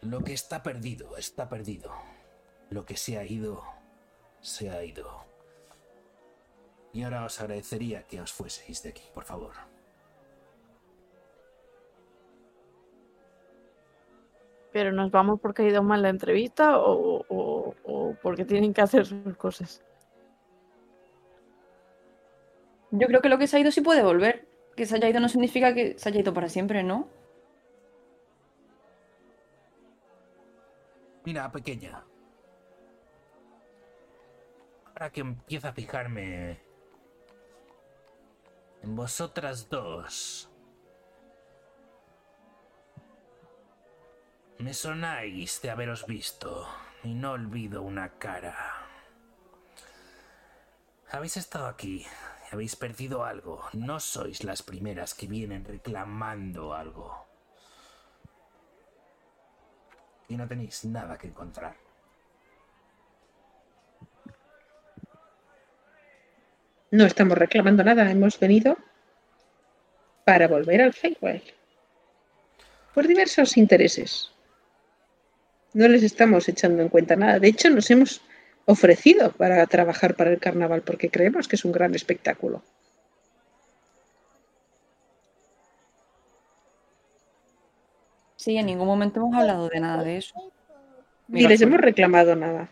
[0.00, 1.92] Lo que está perdido, está perdido.
[2.70, 3.62] Lo que se ha ido,
[4.40, 5.26] se ha ido.
[6.94, 9.71] Y ahora os agradecería que os fueseis de aquí, por favor.
[14.72, 18.80] Pero nos vamos porque ha ido mal la entrevista o, o- o porque tienen que
[18.82, 19.82] hacer sus cosas.
[22.90, 24.46] Yo creo que lo que se ha ido sí puede volver.
[24.76, 27.08] Que se haya ido no significa que se haya ido para siempre, ¿no?
[31.24, 32.04] Mira, pequeña.
[34.86, 36.60] Ahora que empiezo a fijarme
[38.82, 40.50] en vosotras dos.
[44.62, 46.68] Me sonáis de haberos visto
[47.02, 48.56] y no olvido una cara.
[51.10, 52.06] Habéis estado aquí
[52.52, 53.64] habéis perdido algo.
[53.72, 57.26] No sois las primeras que vienen reclamando algo.
[60.28, 61.74] Y no tenéis nada que encontrar.
[66.90, 68.76] No estamos reclamando nada, hemos venido
[70.24, 71.42] para volver al Feywild.
[72.94, 74.31] Por diversos intereses.
[75.74, 77.38] No les estamos echando en cuenta nada.
[77.38, 78.20] De hecho, nos hemos
[78.66, 82.62] ofrecido para trabajar para el carnaval porque creemos que es un gran espectáculo.
[88.36, 90.34] Sí, en ningún momento hemos hablado de nada de eso.
[91.28, 92.68] Ni les hemos reclamado nada.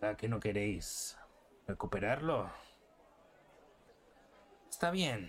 [0.00, 1.16] ¿Verdad que no queréis
[1.66, 2.50] recuperarlo?
[4.70, 5.28] Está bien.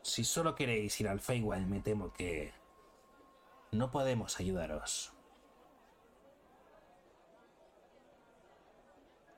[0.00, 2.52] Si solo queréis ir al Feywild, me temo que
[3.70, 5.12] no podemos ayudaros.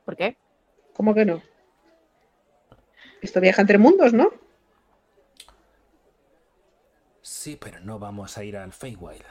[0.05, 0.37] ¿Por qué?
[0.95, 1.43] ¿Cómo que no?
[3.23, 4.31] Esto viaja entre mundos, ¿no?
[7.21, 9.25] Sí, pero no vamos a ir al Feywild.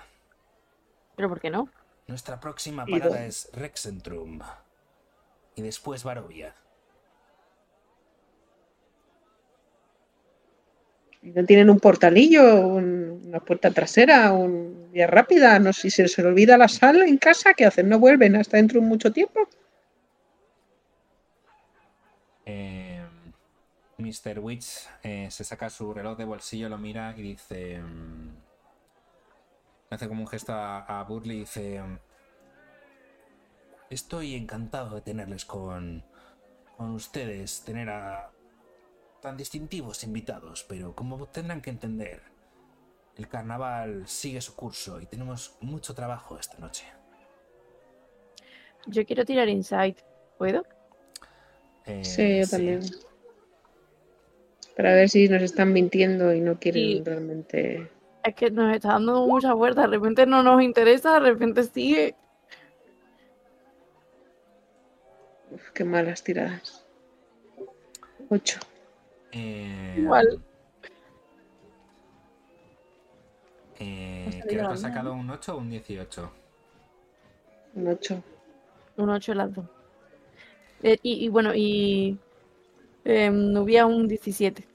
[1.16, 1.70] ¿Pero por qué no?
[2.08, 4.40] Nuestra próxima ¿Y parada es Rexentrum.
[5.56, 6.56] Y después Barovia.
[11.22, 15.60] ¿No tienen un portalillo, un- una puerta trasera, un vía rápida?
[15.60, 17.90] No sé si se les olvida la sala en casa, ¿qué hacen?
[17.90, 19.48] ¿No vuelven hasta dentro de mucho tiempo?
[22.46, 23.02] Eh,
[23.98, 24.40] Mr.
[24.40, 27.80] Witch eh, se saca su reloj de bolsillo, lo mira y dice.
[27.80, 28.30] mm,
[29.90, 31.82] hace como un gesto a, a Burley y dice.
[31.82, 31.98] mm,
[33.90, 36.04] Estoy encantado de tenerles con,
[36.78, 38.32] con ustedes, tener a
[39.22, 42.22] tan distintivos invitados, pero como tendrán que entender,
[43.18, 46.86] el carnaval sigue su curso y tenemos mucho trabajo esta noche.
[48.88, 50.00] Yo quiero tirar insight.
[50.38, 50.64] ¿Puedo?
[51.86, 52.82] eh, Sí, yo también.
[54.78, 57.04] Para ver si nos están mintiendo y no quieren Sí.
[57.04, 57.92] realmente.
[58.24, 59.82] Es que nos está dando mucha vuelta.
[59.82, 62.16] De repente no nos interesa, de repente sigue.
[65.52, 66.86] Uf, qué malas tiradas.
[68.30, 68.60] Ocho.
[69.32, 70.42] Eh, Igual.
[73.80, 76.32] Eh, Ha creo que mía, sacado un 8 o un 18.
[77.76, 78.24] Un 8.
[78.98, 79.66] Un 8 las dos.
[80.84, 82.18] Eh, y, y bueno, y.
[83.06, 84.68] Eh, Nubia un 17.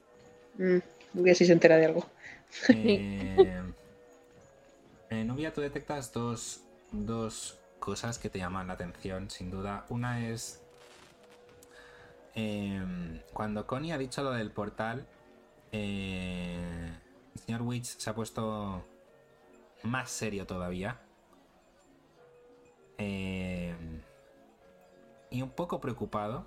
[0.58, 0.78] Mm,
[1.12, 2.06] voy a ver si se entera de algo.
[2.68, 3.60] Eh,
[5.10, 6.62] en Nubia tú detectas dos,
[6.92, 9.84] dos cosas que te llaman la atención, sin duda.
[9.90, 10.63] Una es
[12.34, 15.06] em, cuando Connie ha dicho lo del portal,
[15.72, 16.98] eh,
[17.34, 18.84] el señor Witch se ha puesto
[19.82, 21.00] más serio todavía.
[22.98, 24.02] Em,
[25.30, 26.46] y un poco preocupado.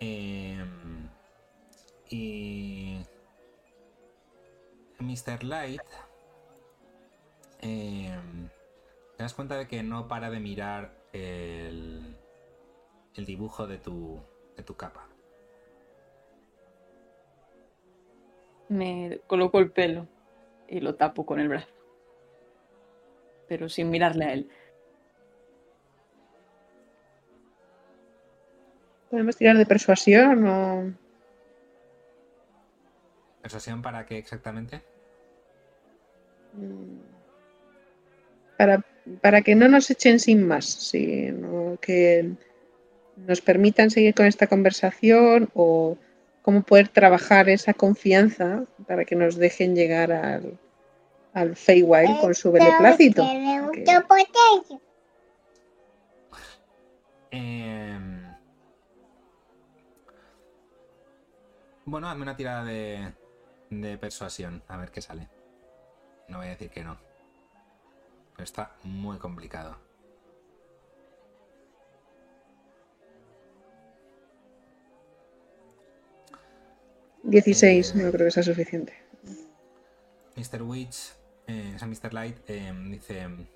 [0.00, 1.08] Em,
[2.08, 2.98] y
[5.00, 5.42] Mr.
[5.44, 5.80] Light,
[9.16, 12.16] te das cuenta de que no para de mirar el,
[13.14, 14.20] el dibujo de tu,
[14.56, 15.06] de tu capa.
[18.68, 20.08] Me coloco el pelo
[20.68, 21.68] y lo tapo con el brazo.
[23.48, 24.50] Pero sin mirarle a él.
[29.10, 30.92] ¿Podemos tirar de persuasión o...?
[33.40, 34.82] ¿Persuasión para qué exactamente?
[36.54, 36.98] Mm.
[38.58, 38.84] Para,
[39.20, 42.32] para que no nos echen sin más, sino que
[43.16, 45.96] nos permitan seguir con esta conversación o
[46.42, 50.58] cómo poder trabajar esa confianza para que nos dejen llegar al,
[51.32, 53.22] al Feywild con su beneplácito.
[53.72, 53.82] Que-
[57.30, 58.22] Em,
[61.84, 63.12] bueno, hazme una tirada de,
[63.70, 65.28] de persuasión, a ver qué sale.
[66.28, 66.96] No voy a decir que no.
[68.34, 69.76] Pero está muy complicado.
[77.26, 77.98] 16, Eh.
[78.02, 78.94] no creo que sea suficiente.
[80.36, 80.62] Mr.
[80.62, 81.12] Witch,
[81.46, 82.12] eh, o sea, Mr.
[82.12, 83.46] Light, eh, dice: No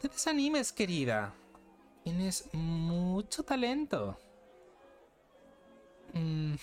[0.00, 1.32] te desanimes, querida.
[2.04, 4.18] Tienes mucho talento.
[6.12, 6.54] Mm.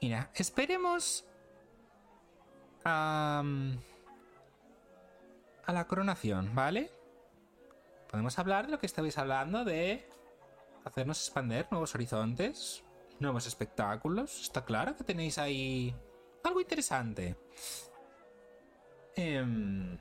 [0.00, 1.24] Mira, esperemos
[2.84, 3.42] a,
[5.64, 6.90] a la coronación, ¿vale?
[8.08, 10.08] Podemos hablar de lo que estabais hablando, de
[10.84, 12.84] hacernos expander nuevos horizontes,
[13.20, 14.42] nuevos espectáculos.
[14.42, 15.94] Está claro que tenéis ahí
[16.44, 17.36] algo interesante.
[19.14, 19.98] Em,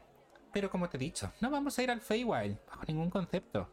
[0.51, 3.69] pero como te he dicho, no vamos a ir al Feywild bajo ningún concepto.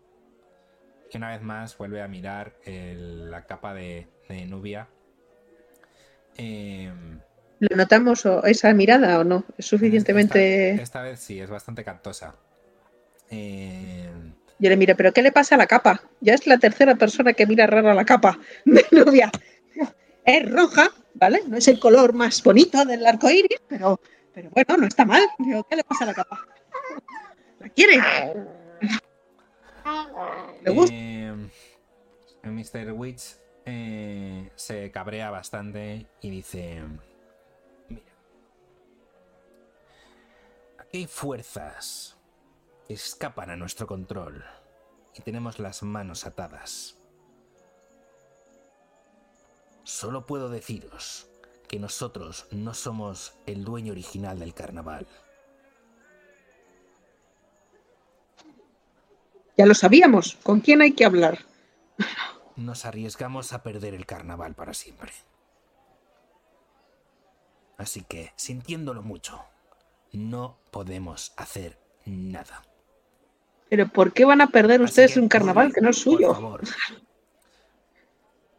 [1.12, 4.89] Y una vez más vuelve a mirar el- la capa de, de Nubia.
[6.36, 7.20] Em,
[7.59, 9.44] ¿Lo notamos o esa mirada o no?
[9.59, 10.70] Es suficientemente...
[10.70, 12.35] Esta, esta vez sí, es bastante cantosa.
[13.31, 14.22] Em,
[14.62, 16.05] Yo le miro, ¿pero qué le pasa a la capa?
[16.20, 19.28] Ya es la tercera persona que mira rara la capa de novia.
[20.24, 21.40] Es roja, ¿vale?
[21.48, 24.01] No es el color más bonito del arco iris, pero,
[24.32, 25.20] pero bueno, no está mal.
[25.40, 26.47] Digo, ¿qué le pasa a la capa?
[27.59, 28.01] ¿La quiere?
[30.62, 30.94] ¿Le gusta?
[30.94, 31.51] em,
[32.44, 32.93] Mr.
[32.93, 33.34] Witch
[33.66, 36.82] eh, se cabrea bastante y dice:
[37.89, 38.12] Mira,
[40.78, 42.16] aquí hay fuerzas
[42.88, 44.44] escapan a nuestro control
[45.14, 46.96] y tenemos las manos atadas.
[49.84, 51.26] Solo puedo deciros
[51.68, 55.06] que nosotros no somos el dueño original del carnaval.
[59.56, 60.36] Ya lo sabíamos.
[60.42, 61.40] ¿Con quién hay que hablar?
[62.56, 65.12] Nos arriesgamos a perder el carnaval para siempre.
[67.76, 69.44] Así que, sintiéndolo mucho,
[70.12, 72.62] no podemos hacer nada.
[73.73, 76.12] ¿Pero por qué van a perder Así ustedes que, un carnaval que no es Por
[76.12, 76.35] suyo?
[76.35, 76.61] favor,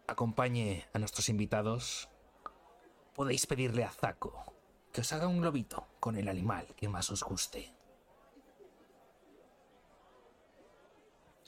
[0.07, 2.09] acompañe a nuestros invitados.
[3.13, 4.43] Podéis pedirle a Zaco
[4.91, 7.71] que os haga un globito con el animal que más os guste.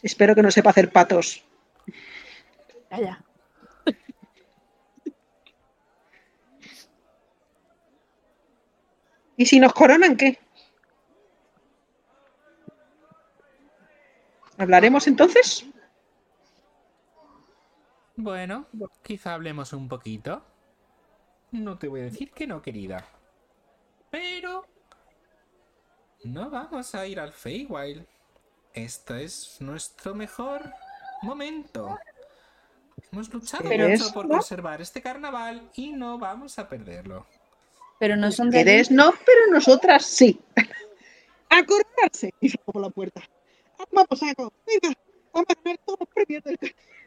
[0.04, 1.44] Espero que no sepa hacer patos.
[2.92, 3.26] Ya, ya.
[9.38, 10.45] ¿Y si nos coronan qué?
[14.58, 15.66] ¿Hablaremos entonces?
[18.16, 18.68] Bueno,
[19.04, 20.42] quizá hablemos un poquito.
[21.52, 23.06] No te voy a decir que no, querida.
[24.10, 24.66] Pero...
[26.24, 28.06] No vamos a ir al Feywild.
[28.74, 30.74] Este es nuestro mejor
[31.22, 32.00] momento.
[33.12, 34.36] Hemos luchado ¿Eres, mucho por no?
[34.36, 37.28] conservar este carnaval y no vamos a perderlo.
[38.00, 38.62] Pero no son de.
[38.62, 40.40] Eres no, pero nosotras sí.
[41.50, 42.34] A coronarse.
[42.42, 43.22] Y se la puerta.
[43.92, 44.54] Vamos, saco.
[44.66, 44.96] Venga,
[45.34, 46.58] vamos a ganar todos los premios del,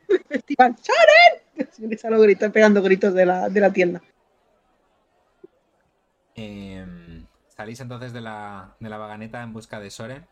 [0.08, 0.76] del festival.
[0.82, 1.70] ¡Sharon!
[1.72, 4.02] Se grito- pegando gritos de la, de la tienda.
[6.34, 10.26] Em, salís entonces de la, de la vaganeta en busca de Soren.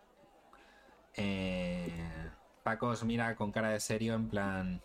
[1.15, 1.91] Eh,
[2.63, 4.81] Paco os mira con cara de serio en plan...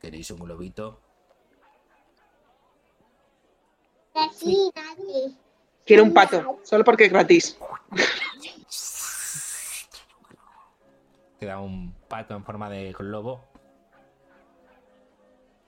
[0.00, 1.00] ¿Queréis un globito?
[5.84, 7.58] Quiero un pato, solo porque es gratis.
[11.38, 13.44] Te da un pato en forma de globo.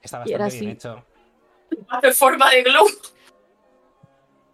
[0.01, 1.03] Está bastante bien hecho.
[1.87, 2.89] Hace forma de globo.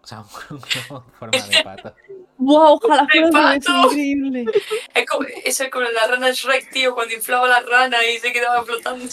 [0.03, 0.19] O sea,
[0.49, 1.95] un globo en forma de pato.
[2.37, 2.79] ¡Wow!
[2.83, 3.85] Ojalá ¡De fuera pato!
[3.87, 4.45] increíble.
[4.93, 8.63] Es como, es como la rana Shrek, tío, cuando inflaba la rana y se quedaba
[8.63, 9.05] flotando.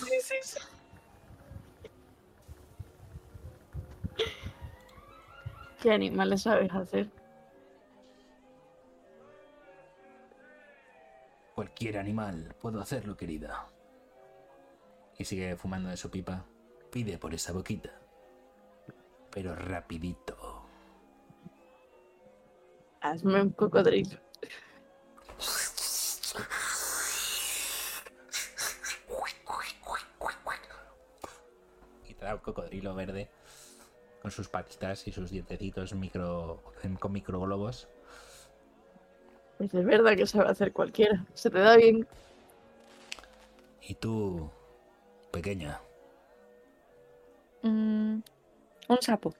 [5.81, 7.09] ¿Qué animales sabes hacer?
[11.55, 13.69] Cualquier animal, puedo hacerlo, querida.
[15.17, 16.45] Y sigue fumando de su pipa.
[16.91, 17.91] Pide por esa boquita.
[19.31, 20.67] Pero rapidito.
[23.01, 24.19] Hazme un cocodrilo.
[32.09, 33.31] Y te da un cocodrilo verde
[34.23, 36.63] con sus patitas y sus dientecitos micro,
[36.99, 37.89] con microglobos.
[39.59, 41.25] Pues es verdad que sabe hacer cualquiera.
[41.35, 42.07] Se te da bien.
[43.83, 44.51] Y tú,
[45.31, 45.81] pequeña,
[47.65, 48.21] Mm,
[48.89, 49.35] un sapo.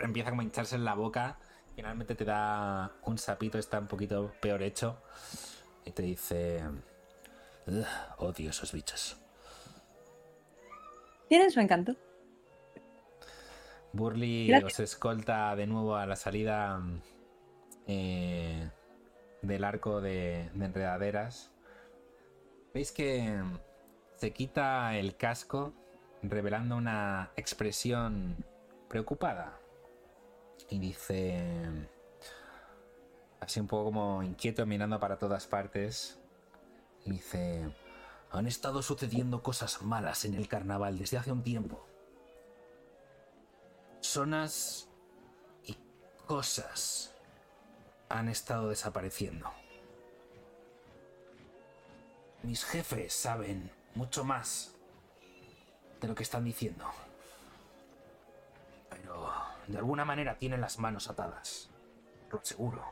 [0.00, 1.38] Empieza como a hincharse en la boca.
[1.76, 4.96] Finalmente te da un sapito, está un poquito peor hecho.
[5.84, 6.62] Y te dice...
[8.16, 9.16] odio esos bichos.
[11.28, 11.94] Tienen su encanto.
[13.92, 14.74] Burley Gracias.
[14.74, 16.80] os escolta de nuevo a la salida
[17.86, 18.70] eh,
[19.42, 21.50] del arco de, de enredaderas.
[22.72, 23.42] Veis que
[24.16, 25.72] se quita el casco
[26.22, 28.44] revelando una expresión
[28.88, 29.58] preocupada.
[30.68, 31.40] Y dice,
[33.40, 36.20] así un poco como inquieto mirando para todas partes.
[37.04, 37.74] Y dice,
[38.30, 41.86] Han estado sucediendo cosas malas en el carnaval desde hace un tiempo.
[44.00, 44.88] Zonas
[45.64, 45.76] y
[46.26, 47.14] cosas
[48.08, 49.50] han estado desapareciendo.
[52.42, 54.74] Mis jefes saben mucho más
[56.00, 56.86] de lo que están diciendo.
[58.88, 59.30] Pero
[59.66, 61.70] de alguna manera tienen las manos atadas.
[62.30, 62.82] Lo aseguro.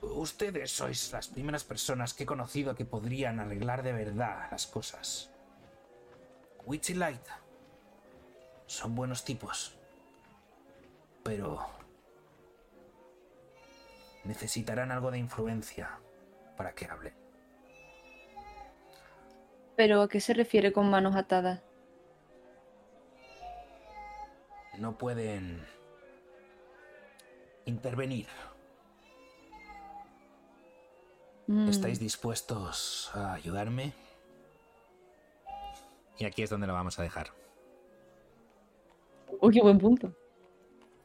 [0.00, 5.30] Ustedes sois las primeras personas que he conocido que podrían arreglar de verdad las cosas.
[6.66, 7.22] Witchy Light
[8.72, 9.76] son buenos tipos,
[11.22, 11.60] pero
[14.24, 15.98] necesitarán algo de influencia
[16.56, 17.14] para que hablen.
[19.76, 21.60] ¿Pero a qué se refiere con manos atadas?
[24.78, 25.66] No pueden
[27.66, 28.28] intervenir.
[31.46, 33.92] Mm, ¿Estáis dispuestos a ayudarme?
[36.18, 37.41] y aquí es donde lo vamos a dejar.
[39.40, 40.14] Uy, qué buen punto.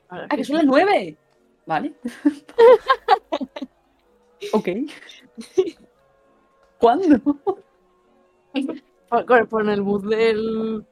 [0.09, 1.17] ¡Ah, que son las nueve!
[1.65, 1.93] Vale.
[4.53, 4.69] ok.
[6.79, 7.19] ¿Cuándo?
[9.09, 10.85] Por, por el bus del,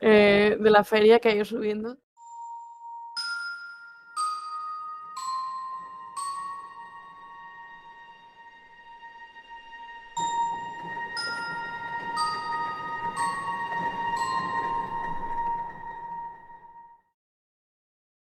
[0.00, 1.98] eh, de la feria que ha ido subiendo.